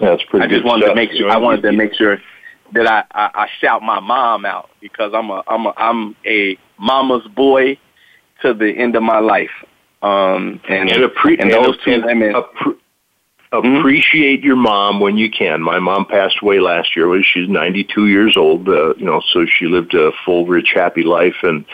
That's 0.00 0.22
pretty. 0.24 0.44
I 0.44 0.48
just 0.48 0.62
good 0.62 0.68
wanted 0.68 0.84
stuff. 0.84 0.94
to 0.94 0.96
make 0.96 1.12
sure 1.12 1.30
I 1.30 1.36
wanted 1.36 1.62
to 1.62 1.72
make 1.72 1.94
sure 1.94 2.18
that 2.72 2.86
I, 2.86 3.04
I, 3.12 3.30
I 3.42 3.48
shout 3.60 3.82
my 3.82 4.00
mom 4.00 4.44
out 4.44 4.70
because 4.80 5.12
I'm 5.14 5.30
a 5.30 5.42
I'm 5.48 5.66
a 5.66 5.74
I'm 5.76 6.16
a 6.26 6.58
mama's 6.78 7.26
boy 7.34 7.78
to 8.42 8.54
the 8.54 8.70
end 8.70 8.96
of 8.96 9.02
my 9.02 9.18
life. 9.18 9.50
Um 10.02 10.60
and 10.68 10.90
and, 10.90 11.10
appre- 11.10 11.40
and 11.40 11.50
and 11.50 11.64
those 11.64 11.76
two 11.84 11.92
and 11.92 12.04
women 12.04 12.32
appre- 12.34 12.78
appreciate 13.52 14.42
your 14.42 14.56
mom 14.56 15.00
when 15.00 15.16
you 15.16 15.30
can. 15.30 15.62
My 15.62 15.78
mom 15.78 16.06
passed 16.06 16.36
away 16.42 16.60
last 16.60 16.94
year. 16.96 17.22
She's 17.22 17.48
92 17.48 18.08
years 18.08 18.36
old. 18.36 18.68
Uh, 18.68 18.94
you 18.94 19.04
know, 19.04 19.20
so 19.32 19.46
she 19.46 19.66
lived 19.66 19.94
a 19.94 20.12
full, 20.24 20.46
rich, 20.46 20.72
happy 20.74 21.02
life, 21.02 21.36
and 21.42 21.64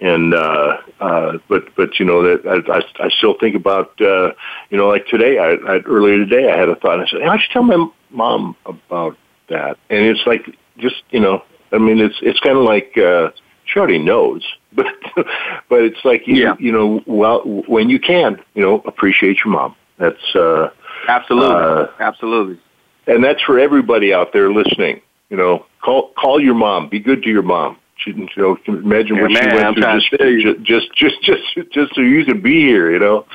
and 0.00 0.34
uh, 0.34 0.78
uh, 1.00 1.38
but 1.48 1.74
but 1.76 1.98
you 1.98 2.04
know 2.04 2.22
that 2.22 2.46
I, 2.46 2.78
I, 2.78 3.06
I 3.06 3.08
still 3.10 3.34
think 3.38 3.54
about 3.54 4.00
uh, 4.00 4.32
you 4.70 4.76
know 4.76 4.88
like 4.88 5.06
today. 5.06 5.38
I, 5.38 5.52
I 5.52 5.78
earlier 5.80 6.18
today 6.18 6.50
I 6.52 6.56
had 6.56 6.68
a 6.68 6.76
thought. 6.76 7.00
I 7.00 7.06
said, 7.06 7.20
hey, 7.22 7.28
I 7.28 7.38
should 7.38 7.50
tell 7.52 7.62
my 7.62 7.88
mom 8.10 8.56
about 8.66 9.16
that, 9.48 9.78
and 9.90 10.04
it's 10.04 10.26
like 10.26 10.56
just 10.78 11.02
you 11.10 11.20
know. 11.20 11.42
I 11.72 11.78
mean, 11.78 12.00
it's 12.00 12.16
it's 12.22 12.40
kind 12.40 12.58
of 12.58 12.64
like. 12.64 12.96
Uh, 12.98 13.30
she 13.64 13.78
already 13.78 13.98
knows, 13.98 14.44
but 14.72 14.86
but 15.14 15.82
it's 15.82 16.04
like 16.04 16.26
you, 16.26 16.34
Yeah. 16.34 16.56
you 16.58 16.72
know, 16.72 17.00
well, 17.06 17.40
when 17.68 17.88
you 17.88 18.00
can, 18.00 18.42
you 18.54 18.62
know, 18.62 18.82
appreciate 18.84 19.38
your 19.44 19.52
mom. 19.52 19.76
That's 20.02 20.34
uh, 20.34 20.70
absolutely 21.06 21.54
uh, 21.54 21.86
absolutely. 22.00 22.58
and 23.06 23.22
that's 23.22 23.40
for 23.42 23.60
everybody 23.60 24.12
out 24.12 24.32
there 24.32 24.52
listening. 24.52 25.00
You 25.30 25.36
know, 25.36 25.64
call 25.80 26.10
call 26.20 26.40
your 26.42 26.54
mom. 26.54 26.88
Be 26.88 26.98
good 26.98 27.22
to 27.22 27.28
your 27.30 27.42
mom. 27.42 27.78
She, 27.98 28.10
you 28.10 28.28
know, 28.36 28.56
imagine 28.66 29.20
what 29.20 29.30
Yeah, 29.30 29.42
she 29.42 29.54
went 29.54 29.64
I'm 29.64 29.74
through 29.74 30.00
just, 30.00 30.10
to 30.10 30.54
just 30.64 30.92
just 30.96 31.22
just 31.22 31.44
just 31.54 31.72
just 31.72 31.94
so 31.94 32.00
you 32.00 32.24
can 32.24 32.40
be 32.42 32.60
here. 32.62 32.90
You 32.90 32.98
know. 32.98 33.26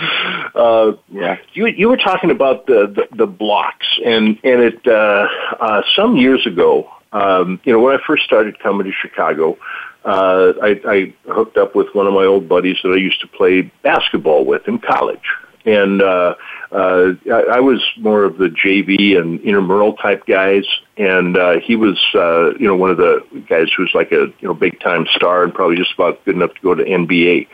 Uh, 0.53 0.91
Yeah. 1.09 1.37
you 1.53 1.67
you 1.67 1.87
were 1.87 1.95
talking 1.97 2.31
about 2.31 2.65
the 2.67 2.87
the, 2.87 3.15
the 3.15 3.27
blocks, 3.27 3.87
and 4.05 4.37
and 4.43 4.61
it 4.61 4.85
uh, 4.85 5.25
uh, 5.61 5.81
some 5.95 6.17
years 6.17 6.45
ago. 6.45 6.89
Um, 7.13 7.61
you 7.63 7.71
know, 7.71 7.79
when 7.79 7.95
I 7.97 7.99
first 8.05 8.25
started 8.25 8.59
coming 8.59 8.85
to 8.85 8.91
Chicago, 8.91 9.57
uh, 10.03 10.51
I, 10.61 10.81
I 10.85 11.13
hooked 11.31 11.55
up 11.57 11.73
with 11.73 11.87
one 11.93 12.05
of 12.05 12.13
my 12.13 12.25
old 12.25 12.49
buddies 12.49 12.75
that 12.83 12.89
I 12.89 12.97
used 12.97 13.21
to 13.21 13.27
play 13.27 13.71
basketball 13.81 14.43
with 14.45 14.67
in 14.67 14.79
college. 14.79 15.23
And 15.67 16.01
uh, 16.01 16.35
uh, 16.71 17.11
I, 17.29 17.41
I 17.55 17.59
was 17.59 17.85
more 17.97 18.23
of 18.23 18.37
the 18.37 18.47
JV 18.47 19.19
and 19.19 19.41
intramural 19.41 19.97
type 19.97 20.25
guys, 20.25 20.63
and 20.95 21.37
uh, 21.37 21.59
he 21.59 21.75
was, 21.75 22.01
uh, 22.15 22.53
you 22.57 22.67
know, 22.67 22.75
one 22.77 22.89
of 22.89 22.95
the 22.95 23.21
guys 23.49 23.67
who 23.75 23.83
was 23.83 23.91
like 23.93 24.13
a 24.13 24.31
you 24.39 24.47
know 24.47 24.53
big 24.53 24.79
time 24.79 25.05
star 25.11 25.43
and 25.43 25.53
probably 25.53 25.75
just 25.75 25.93
about 25.93 26.23
good 26.23 26.35
enough 26.35 26.53
to 26.53 26.61
go 26.61 26.73
to 26.73 26.85
NBA. 26.85 27.47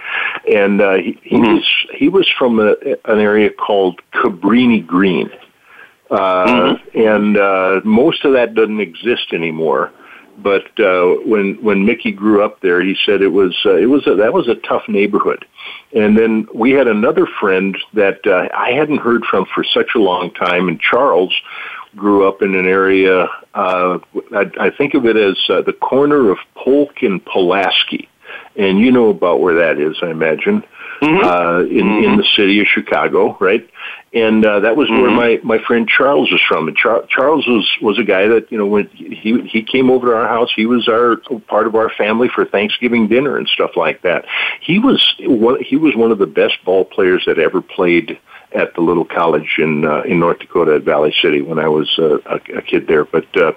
And 0.53 0.80
uh, 0.80 0.93
he, 0.93 1.20
he 1.24 1.38
was 1.38 1.64
he 1.95 2.07
was 2.07 2.30
from 2.38 2.59
a, 2.59 2.76
an 3.05 3.20
area 3.20 3.49
called 3.49 3.99
Cabrini 4.14 4.86
Green, 4.86 5.32
uh, 6.11 6.76
and 6.93 7.36
uh, 7.36 7.82
most 7.84 8.24
of 8.26 8.34
that 8.34 8.53
doesn't 8.53 8.80
exist 8.80 9.34
anymore. 9.34 9.91
But 10.38 10.80
uh, 10.80 11.16
when 11.26 11.55
when 11.64 11.84
Mickey 11.84 12.11
grew 12.11 12.43
up 12.43 12.61
there, 12.61 12.84
he 12.84 12.95
said 13.07 13.24
it 13.24 13.32
was 13.32 13.57
uh, 13.66 13.76
it 13.76 13.88
was 13.88 14.05
a, 14.05 14.14
that 14.16 14.34
was 14.34 14.47
a 14.47 14.55
tough 14.55 14.84
neighborhood. 14.88 15.45
And 15.95 16.18
then 16.18 16.47
we 16.53 16.72
had 16.72 16.88
another 16.88 17.28
friend 17.39 17.78
that 17.93 18.26
uh, 18.26 18.49
I 18.55 18.72
hadn't 18.72 18.97
heard 18.97 19.26
from 19.26 19.45
for 19.53 19.64
such 19.64 19.91
a 19.95 19.99
long 19.99 20.32
time, 20.34 20.68
and 20.68 20.80
Charles 20.80 21.34
grew 21.95 22.28
up 22.28 22.41
in 22.41 22.55
an 22.55 22.66
area. 22.66 23.28
Uh, 23.53 23.99
I, 24.34 24.49
I 24.59 24.70
think 24.72 24.95
of 24.95 25.05
it 25.05 25.16
as 25.16 25.38
uh, 25.49 25.61
the 25.61 25.74
corner 25.74 26.32
of 26.32 26.39
Polk 26.55 27.03
and 27.03 27.24
Pulaski, 27.24 28.09
and 28.55 28.80
you 28.80 28.91
know 28.91 29.09
about 29.09 29.41
where 29.41 29.55
that 29.55 29.80
is, 29.80 29.97
I 30.01 30.09
imagine, 30.09 30.64
uh, 31.04 31.66
in 31.66 32.04
in 32.04 32.18
the 32.18 32.26
city 32.36 32.60
of 32.60 32.68
Chicago, 32.68 33.38
right? 33.39 33.68
And 34.14 34.45
uh, 34.45 34.60
that 34.60 34.76
was 34.76 34.89
where 34.89 35.10
my 35.10 35.39
my 35.43 35.58
friend 35.58 35.88
Charles 35.88 36.32
was 36.32 36.41
from. 36.47 36.68
And 36.68 36.78
Char- 36.78 37.06
Charles 37.08 37.47
was 37.47 37.70
was 37.82 37.97
a 37.97 38.04
guy 38.04 38.28
that 38.28 38.51
you 38.51 38.58
know 38.58 38.68
when 38.68 38.88
he 38.88 39.41
he 39.47 39.64
came 39.64 39.89
over 39.89 40.08
to 40.08 40.16
our 40.16 40.28
house, 40.28 40.51
he 40.56 40.66
was 40.66 40.88
our 40.88 41.18
part 41.47 41.68
of 41.68 41.76
our 41.76 41.89
family 41.89 42.30
for 42.30 42.45
Thanksgiving 42.45 43.08
dinner 43.08 43.38
and 43.38 43.47
stuff 43.47 43.72
like 43.76 44.01
that. 44.04 44.26
He 44.62 44.80
was 44.80 45.16
one, 45.20 45.64
he 45.64 45.78
was 45.78 45.95
one 45.95 46.12
of 46.12 46.20
the 46.20 46.28
best 46.28 46.64
ball 46.64 46.86
players 46.86 47.24
that 47.26 47.39
ever 47.39 47.62
played 47.62 48.20
at 48.54 48.74
the 48.76 48.82
little 48.82 49.06
college 49.06 49.56
in 49.58 49.86
uh, 49.86 50.01
in 50.04 50.20
North 50.20 50.39
Dakota 50.39 50.76
at 50.76 50.84
Valley 50.84 51.14
City 51.22 51.41
when 51.41 51.60
I 51.60 51.68
was 51.68 51.89
uh, 51.97 52.20
a, 52.26 52.36
a 52.58 52.62
kid 52.62 52.88
there. 52.88 53.06
But 53.06 53.26
uh, 53.36 53.54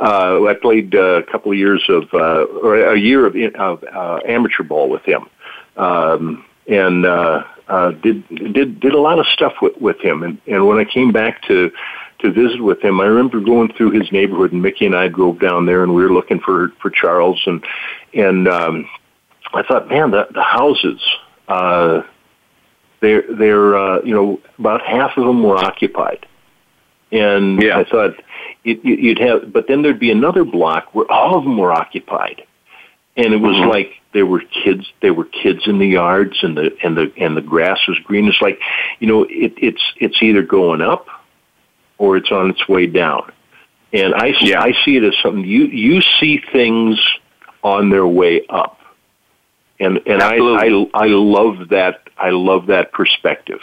uh, 0.00 0.46
I 0.46 0.54
played 0.54 0.94
uh, 0.94 1.20
a 1.20 1.22
couple 1.22 1.52
of 1.52 1.58
years 1.58 1.84
of 1.88 2.12
uh, 2.14 2.44
or 2.44 2.76
a 2.76 2.98
year 2.98 3.26
of, 3.26 3.36
of 3.54 3.84
uh, 3.84 4.20
amateur 4.26 4.62
ball 4.62 4.88
with 4.88 5.02
him, 5.04 5.28
um, 5.76 6.44
and 6.66 7.04
uh, 7.06 7.44
uh, 7.68 7.90
did 7.92 8.28
did 8.28 8.80
did 8.80 8.92
a 8.94 9.00
lot 9.00 9.18
of 9.18 9.26
stuff 9.26 9.54
with 9.62 9.76
with 9.80 10.00
him. 10.00 10.22
And 10.22 10.38
and 10.46 10.66
when 10.66 10.78
I 10.78 10.84
came 10.84 11.12
back 11.12 11.42
to 11.48 11.70
to 12.20 12.30
visit 12.30 12.60
with 12.62 12.80
him, 12.82 13.00
I 13.00 13.06
remember 13.06 13.40
going 13.40 13.72
through 13.72 13.90
his 13.90 14.10
neighborhood, 14.12 14.52
and 14.52 14.62
Mickey 14.62 14.86
and 14.86 14.94
I 14.94 15.08
drove 15.08 15.40
down 15.40 15.66
there, 15.66 15.82
and 15.82 15.94
we 15.94 16.02
were 16.02 16.12
looking 16.12 16.40
for 16.40 16.68
for 16.80 16.90
Charles, 16.90 17.40
and 17.46 17.64
and 18.14 18.46
um, 18.48 18.88
I 19.54 19.62
thought, 19.62 19.88
man, 19.88 20.10
the 20.12 20.28
the 20.32 20.42
houses. 20.42 21.00
Uh, 21.48 22.02
they're 23.00 23.24
they're 23.28 23.76
uh, 23.76 24.00
you 24.02 24.14
know 24.14 24.40
about 24.58 24.82
half 24.82 25.16
of 25.16 25.24
them 25.26 25.42
were 25.42 25.56
occupied, 25.58 26.24
and 27.10 27.60
Yeah. 27.60 27.78
I 27.78 27.84
thought 27.84 28.14
it, 28.64 28.84
you- 28.84 28.94
you'd 28.94 29.18
have, 29.18 29.52
but 29.52 29.66
then 29.66 29.82
there'd 29.82 29.98
be 29.98 30.12
another 30.12 30.44
block 30.44 30.94
where 30.94 31.10
all 31.10 31.36
of 31.36 31.42
them 31.42 31.58
were 31.58 31.72
occupied, 31.72 32.44
and 33.16 33.34
it 33.34 33.40
was 33.40 33.56
Mhm. 33.56 33.68
like 33.68 34.00
there 34.12 34.26
were 34.26 34.40
kids 34.40 34.90
there 35.00 35.14
were 35.14 35.24
kids 35.24 35.66
in 35.66 35.78
the 35.78 35.86
yards 35.86 36.42
and 36.42 36.56
the 36.56 36.76
and 36.82 36.96
the 36.96 37.12
and 37.16 37.36
the 37.36 37.40
grass 37.40 37.78
was 37.88 37.98
green. 38.00 38.28
It's 38.28 38.40
like 38.40 38.60
you 38.98 39.06
know 39.06 39.24
it, 39.24 39.54
it's 39.56 39.82
it's 39.96 40.22
either 40.22 40.42
going 40.42 40.80
up 40.80 41.06
or 41.98 42.16
it's 42.16 42.30
on 42.30 42.50
its 42.50 42.68
way 42.68 42.86
down, 42.86 43.30
and 43.92 44.14
I 44.14 44.32
see, 44.32 44.50
Yeah. 44.50 44.62
I 44.62 44.72
see 44.84 44.96
it 44.96 45.04
as 45.04 45.14
something 45.22 45.44
you 45.44 45.64
you 45.64 46.02
see 46.20 46.42
things 46.52 47.00
on 47.62 47.90
their 47.90 48.06
way 48.06 48.44
up 48.48 48.78
and 49.82 50.00
and 50.06 50.22
I, 50.22 50.34
Absolutely. 50.34 50.90
I 50.94 51.04
I 51.04 51.06
love 51.08 51.68
that 51.70 52.08
I 52.16 52.30
love 52.30 52.66
that 52.66 52.92
perspective. 52.92 53.60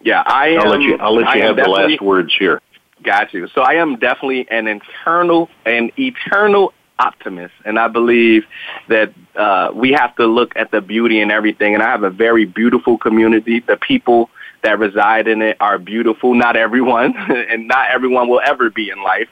Yeah, 0.00 0.22
I. 0.24 0.56
I'll 0.56 0.70
let 0.70 0.80
you 0.80 0.96
I'll 0.98 1.14
let 1.14 1.34
you 1.34 1.42
am 1.42 1.56
have 1.56 1.64
the 1.64 1.70
last 1.70 2.00
words 2.00 2.34
here. 2.38 2.62
Got 3.02 3.34
you. 3.34 3.48
So 3.48 3.62
I 3.62 3.74
am 3.74 3.98
definitely 3.98 4.46
an 4.50 4.66
internal 4.66 5.48
and 5.64 5.90
eternal 5.98 6.72
optimist, 7.00 7.54
and 7.64 7.78
I 7.78 7.88
believe 7.88 8.44
that 8.88 9.12
uh, 9.34 9.70
we 9.74 9.92
have 9.92 10.14
to 10.16 10.26
look 10.26 10.52
at 10.56 10.70
the 10.70 10.80
beauty 10.80 11.20
in 11.20 11.30
everything. 11.30 11.74
And 11.74 11.82
I 11.82 11.90
have 11.90 12.02
a 12.02 12.10
very 12.10 12.44
beautiful 12.44 12.98
community. 12.98 13.60
The 13.60 13.76
people 13.76 14.30
that 14.62 14.78
reside 14.78 15.26
in 15.26 15.40
it 15.42 15.56
are 15.60 15.78
beautiful. 15.78 16.34
Not 16.34 16.56
everyone, 16.56 17.14
and 17.16 17.66
not 17.66 17.90
everyone 17.90 18.28
will 18.28 18.42
ever 18.44 18.70
be 18.70 18.90
in 18.90 19.02
life, 19.02 19.28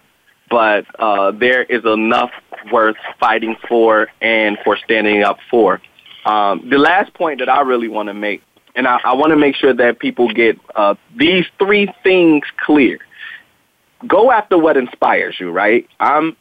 but 0.51 0.87
uh, 0.99 1.33
there 1.33 1.63
is 1.63 1.85
enough 1.85 2.31
worth 2.73 2.97
fighting 3.21 3.57
for 3.69 4.09
and 4.21 4.59
for 4.65 4.77
standing 4.77 5.23
up 5.23 5.39
for. 5.51 5.81
Um, 6.25 6.69
the 6.69 6.79
last 6.79 7.13
point 7.15 7.39
that 7.41 7.49
I 7.49 7.61
really 7.61 7.89
want 7.89 8.09
to 8.09 8.15
make, 8.15 8.43
and 8.75 8.87
I, 8.87 8.99
I 9.05 9.15
want 9.15 9.31
to 9.31 9.37
make 9.37 9.57
sure 9.57 9.75
that 9.75 9.99
people 9.99 10.33
get 10.33 10.59
uh, 10.75 10.95
these 11.17 11.45
three 11.59 11.93
things 12.03 12.45
clear 12.65 12.99
go 14.07 14.31
after 14.31 14.59
what 14.59 14.77
inspires 14.77 15.37
you, 15.41 15.51
right? 15.51 15.89
I'm 15.99 16.37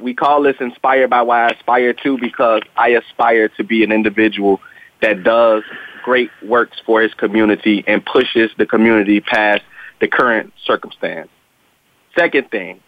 we 0.00 0.14
call 0.14 0.42
this 0.42 0.56
inspired 0.60 1.10
by 1.10 1.22
why 1.22 1.46
I 1.46 1.50
aspire 1.50 1.92
to 1.92 2.18
because 2.18 2.62
I 2.76 2.88
aspire 2.90 3.48
to 3.50 3.64
be 3.64 3.84
an 3.84 3.92
individual 3.92 4.60
that 5.00 5.22
does 5.22 5.62
great 6.04 6.30
works 6.44 6.78
for 6.84 7.00
his 7.00 7.14
community 7.14 7.84
and 7.86 8.04
pushes 8.04 8.50
the 8.58 8.66
community 8.66 9.20
past 9.20 9.62
the 10.00 10.08
current 10.08 10.52
circumstance. 10.64 11.28
Second 12.16 12.50
thing, 12.50 12.80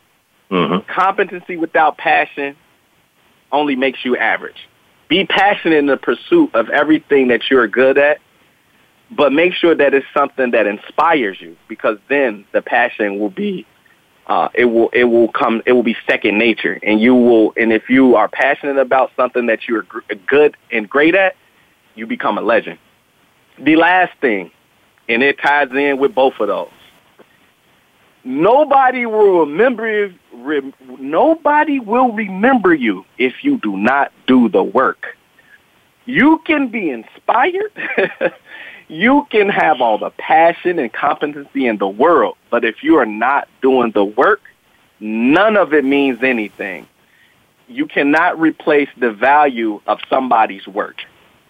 Mm-hmm. 0.51 0.89
competency 0.93 1.57
without 1.57 1.97
passion 1.97 2.55
only 3.51 3.77
makes 3.77 4.05
you 4.05 4.17
average. 4.17 4.69
Be 5.09 5.25
passionate 5.27 5.77
in 5.77 5.87
the 5.87 5.97
pursuit 5.97 6.55
of 6.55 6.69
everything 6.69 7.29
that 7.29 7.51
you're 7.51 7.67
good 7.67 7.99
at, 7.99 8.19
but 9.11 9.33
make 9.33 9.55
sure 9.55 9.75
that 9.75 9.95
it's 9.95 10.07
something 10.15 10.51
that 10.53 10.67
inspires 10.67 11.41
you 11.41 11.57
because 11.67 11.99
then 12.09 12.45
the 12.53 12.61
passion 12.63 13.19
will 13.19 13.31
be 13.31 13.67
uh, 14.27 14.49
it 14.55 14.65
will 14.67 14.89
it 14.93 15.05
will 15.05 15.29
come 15.29 15.63
it 15.67 15.73
will 15.73 15.83
be 15.83 15.97
second 16.07 16.39
nature. 16.39 16.79
And 16.83 17.01
you 17.01 17.15
will 17.15 17.53
and 17.57 17.73
if 17.73 17.89
you 17.89 18.17
are 18.17 18.29
passionate 18.29 18.79
about 18.79 19.11
something 19.17 19.47
that 19.47 19.69
you're 19.69 19.87
good 20.27 20.57
and 20.71 20.89
great 20.89 21.15
at 21.15 21.37
you 21.95 22.07
become 22.07 22.39
a 22.39 22.43
legend. 22.43 22.79
The 23.59 23.77
last 23.77 24.13
thing 24.21 24.51
and 25.09 25.23
it 25.23 25.39
ties 25.39 25.71
in 25.73 25.99
with 25.99 26.15
both 26.15 26.35
of 26.41 26.49
those. 26.49 26.71
Nobody 28.25 29.05
will 29.05 29.41
remember 29.41 30.15
re, 30.33 30.73
nobody 30.99 31.79
will 31.79 32.13
remember 32.13 32.75
you 32.75 33.05
if 33.19 33.45
you 33.45 33.59
do 33.59 33.77
not 33.77 34.13
do 34.27 34.49
the 34.49 34.63
work. 34.63 35.17
You 36.07 36.41
can 36.47 36.69
be 36.69 36.91
inspired 36.91 37.73
you 38.89 39.27
can 39.31 39.49
have 39.49 39.81
all 39.81 39.99
the 39.99 40.11
passion 40.11 40.79
and 40.79 40.93
competency 40.93 41.67
in 41.67 41.79
the 41.79 41.89
world, 41.89 42.37
but 42.51 42.65
if 42.65 42.83
you 42.83 42.97
are 42.97 43.07
not 43.07 43.49
doing 43.63 43.91
the 43.93 44.05
work, 44.05 44.41
none 45.01 45.57
of 45.57 45.73
it 45.73 45.85
means 45.85 46.23
anything. 46.23 46.87
You 47.67 47.87
cannot 47.87 48.39
replace 48.39 48.89
the 48.99 49.11
value 49.11 49.81
of 49.87 49.99
somebody's 50.11 50.67
work. 50.67 50.97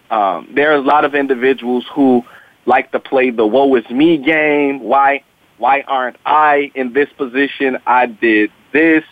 Um, 0.09 0.49
there 0.53 0.71
are 0.71 0.75
a 0.75 0.81
lot 0.81 1.03
of 1.03 1.13
individuals 1.13 1.85
who 1.93 2.23
like 2.65 2.91
to 2.91 2.99
play 2.99 3.31
the 3.31 3.45
woe 3.45 3.75
is 3.75 3.89
me 3.89 4.17
game. 4.17 4.79
Why, 4.79 5.23
why 5.57 5.81
aren't 5.81 6.17
I 6.25 6.71
in 6.73 6.93
this 6.93 7.09
position? 7.17 7.77
I 7.85 8.05
did 8.05 8.51
this. 8.71 9.03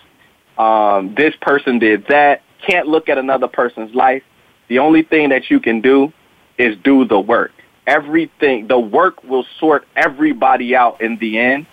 Um, 0.58 1.14
this 1.16 1.36
person 1.42 1.80
did 1.80 2.08
that. 2.08 2.42
Can't 2.66 2.88
look 2.88 3.10
at 3.10 3.18
another 3.18 3.48
person's 3.48 3.94
life. 3.94 4.24
The 4.70 4.80
only 4.80 5.04
thing 5.04 5.30
that 5.30 5.50
you 5.50 5.60
can 5.60 5.82
do 5.82 6.14
is 6.58 6.78
do 6.84 7.06
the 7.06 7.20
work. 7.20 7.52
Everything, 7.86 8.68
the 8.68 8.80
work 8.80 9.24
will 9.24 9.46
sort 9.60 9.88
everybody 9.96 10.76
out 10.76 11.02
in 11.02 11.18
the 11.18 11.38
end. 11.38 11.66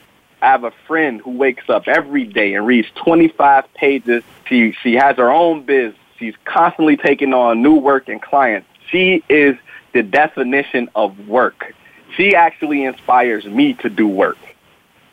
I 0.42 0.46
have 0.46 0.64
a 0.64 0.72
friend 0.86 1.20
who 1.20 1.32
wakes 1.32 1.68
up 1.68 1.86
every 1.86 2.24
day 2.24 2.54
and 2.54 2.66
reads 2.66 2.88
25 2.96 3.72
pages. 3.74 4.24
She, 4.46 4.72
she 4.82 4.94
has 4.94 5.16
her 5.16 5.30
own 5.30 5.64
biz. 5.64 5.94
She's 6.18 6.34
constantly 6.44 6.96
taking 6.96 7.32
on 7.32 7.62
new 7.62 7.76
work 7.76 8.08
and 8.08 8.20
clients. 8.20 8.66
She 8.90 9.22
is 9.28 9.56
the 9.92 10.02
definition 10.02 10.88
of 10.94 11.28
work. 11.28 11.74
She 12.16 12.34
actually 12.34 12.84
inspires 12.84 13.44
me 13.44 13.74
to 13.74 13.88
do 13.88 14.08
work. 14.08 14.38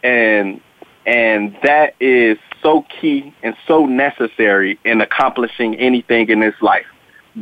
And 0.04 0.62
and 1.06 1.58
that 1.64 1.96
is 2.02 2.38
so 2.62 2.86
key 3.00 3.34
and 3.42 3.56
so 3.66 3.86
necessary 3.86 4.78
in 4.84 5.00
accomplishing 5.00 5.76
anything 5.76 6.30
in 6.30 6.42
this 6.42 6.62
life. 6.62 6.86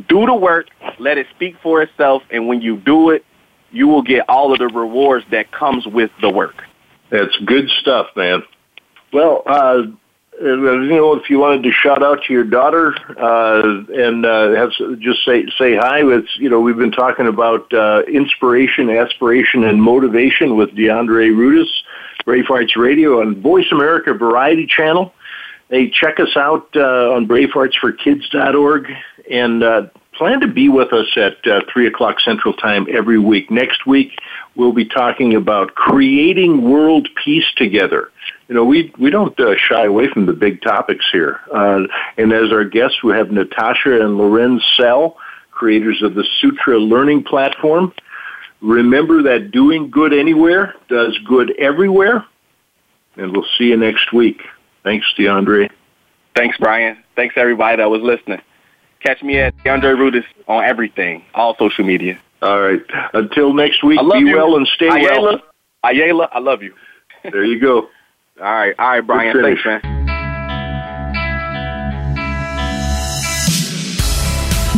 Do 0.08 0.24
the 0.24 0.34
work, 0.34 0.68
let 1.00 1.18
it 1.18 1.26
speak 1.34 1.56
for 1.62 1.82
itself, 1.82 2.22
and 2.30 2.46
when 2.46 2.60
you 2.60 2.76
do 2.76 3.10
it, 3.10 3.24
you 3.70 3.88
will 3.88 4.02
get 4.02 4.28
all 4.28 4.52
of 4.52 4.58
the 4.58 4.68
rewards 4.68 5.24
that 5.30 5.50
comes 5.52 5.86
with 5.86 6.10
the 6.20 6.30
work. 6.30 6.62
That's 7.10 7.36
good 7.44 7.68
stuff, 7.80 8.08
man. 8.16 8.42
Well, 9.12 9.42
uh, 9.46 9.82
you 10.40 10.56
know, 10.56 11.14
if 11.14 11.30
you 11.30 11.38
wanted 11.38 11.62
to 11.62 11.72
shout 11.72 12.02
out 12.02 12.24
to 12.24 12.32
your 12.32 12.44
daughter 12.44 12.94
uh, 13.18 13.84
and 13.88 14.26
uh, 14.26 14.54
have 14.54 14.70
just 14.98 15.24
say 15.24 15.46
say 15.58 15.76
hi, 15.76 16.00
it's 16.02 16.36
you 16.36 16.50
know 16.50 16.60
we've 16.60 16.76
been 16.76 16.92
talking 16.92 17.26
about 17.26 17.72
uh, 17.72 18.02
inspiration, 18.02 18.90
aspiration, 18.90 19.64
and 19.64 19.82
motivation 19.82 20.56
with 20.56 20.70
DeAndre 20.70 21.30
Rudis, 21.30 21.68
Brave 22.24 22.46
Hearts 22.46 22.76
Radio 22.76 23.20
on 23.20 23.40
Voice 23.40 23.70
America 23.72 24.12
Variety 24.12 24.66
Channel. 24.66 25.12
Hey, 25.70 25.90
check 25.90 26.20
us 26.20 26.36
out 26.36 26.68
uh, 26.76 27.14
on 27.14 27.26
BraveHeartsForKids.org 27.26 28.92
and 29.28 29.62
uh, 29.64 29.86
plan 30.16 30.40
to 30.40 30.48
be 30.48 30.68
with 30.68 30.92
us 30.92 31.06
at 31.16 31.46
uh, 31.46 31.60
3 31.72 31.86
o'clock 31.86 32.20
Central 32.20 32.54
Time 32.54 32.86
every 32.90 33.18
week. 33.18 33.50
Next 33.50 33.86
week, 33.86 34.18
we'll 34.54 34.72
be 34.72 34.84
talking 34.84 35.34
about 35.34 35.74
creating 35.74 36.62
world 36.62 37.08
peace 37.24 37.46
together. 37.56 38.10
You 38.48 38.54
know, 38.54 38.64
we, 38.64 38.92
we 38.98 39.10
don't 39.10 39.38
uh, 39.38 39.54
shy 39.56 39.84
away 39.84 40.08
from 40.08 40.26
the 40.26 40.32
big 40.32 40.62
topics 40.62 41.04
here. 41.12 41.40
Uh, 41.52 41.82
and 42.16 42.32
as 42.32 42.52
our 42.52 42.64
guests, 42.64 43.02
we 43.02 43.12
have 43.12 43.30
Natasha 43.30 44.02
and 44.02 44.16
Lorenz 44.16 44.62
Sell, 44.76 45.16
creators 45.50 46.02
of 46.02 46.14
the 46.14 46.24
Sutra 46.40 46.78
Learning 46.78 47.22
Platform. 47.22 47.92
Remember 48.60 49.22
that 49.24 49.50
doing 49.50 49.90
good 49.90 50.12
anywhere 50.12 50.74
does 50.88 51.18
good 51.26 51.52
everywhere. 51.58 52.24
And 53.16 53.32
we'll 53.32 53.46
see 53.58 53.64
you 53.64 53.76
next 53.76 54.12
week. 54.12 54.42
Thanks, 54.84 55.06
DeAndre. 55.18 55.70
Thanks, 56.34 56.56
Brian. 56.58 56.98
Thanks, 57.16 57.34
everybody 57.36 57.78
that 57.78 57.90
was 57.90 58.02
listening. 58.02 58.40
Catch 59.00 59.22
me 59.22 59.38
at 59.38 59.56
DeAndre 59.58 59.94
Rudis 59.96 60.24
on 60.48 60.64
everything, 60.64 61.24
all 61.34 61.56
social 61.58 61.84
media. 61.84 62.18
All 62.42 62.60
right. 62.60 62.80
Until 63.14 63.52
next 63.54 63.82
week, 63.82 63.98
be 64.12 64.18
you. 64.18 64.36
well 64.36 64.56
and 64.56 64.66
stay 64.68 64.88
Ayala, 64.88 65.22
well. 65.22 65.40
Ayala, 65.84 66.28
I 66.32 66.38
love 66.38 66.62
you. 66.62 66.74
There 67.22 67.44
you 67.44 67.60
go. 67.60 67.82
all 67.82 67.88
right, 68.38 68.74
all 68.78 68.88
right, 68.90 69.00
Brian. 69.00 69.42
Thanks, 69.42 69.64
man. 69.64 69.95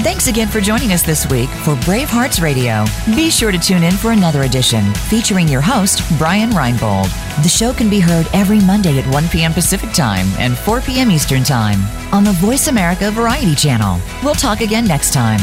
Thanks 0.00 0.28
again 0.28 0.48
for 0.48 0.60
joining 0.60 0.92
us 0.92 1.02
this 1.02 1.28
week 1.28 1.48
for 1.48 1.74
Brave 1.84 2.08
Hearts 2.08 2.40
Radio. 2.40 2.84
Be 3.16 3.30
sure 3.30 3.50
to 3.50 3.58
tune 3.58 3.82
in 3.82 3.92
for 3.92 4.12
another 4.12 4.42
edition 4.42 4.94
featuring 5.10 5.48
your 5.48 5.60
host, 5.60 6.02
Brian 6.18 6.50
Reinbold. 6.50 7.10
The 7.42 7.48
show 7.48 7.72
can 7.72 7.90
be 7.90 7.98
heard 7.98 8.26
every 8.32 8.60
Monday 8.60 8.98
at 8.98 9.12
1 9.12 9.28
p.m. 9.28 9.52
Pacific 9.52 9.92
Time 9.92 10.26
and 10.38 10.56
4 10.56 10.80
p.m. 10.82 11.10
Eastern 11.10 11.42
Time 11.42 11.80
on 12.12 12.24
the 12.24 12.32
Voice 12.32 12.68
America 12.68 13.10
Variety 13.10 13.54
Channel. 13.54 14.00
We'll 14.22 14.34
talk 14.34 14.60
again 14.60 14.84
next 14.84 15.12
time. 15.12 15.40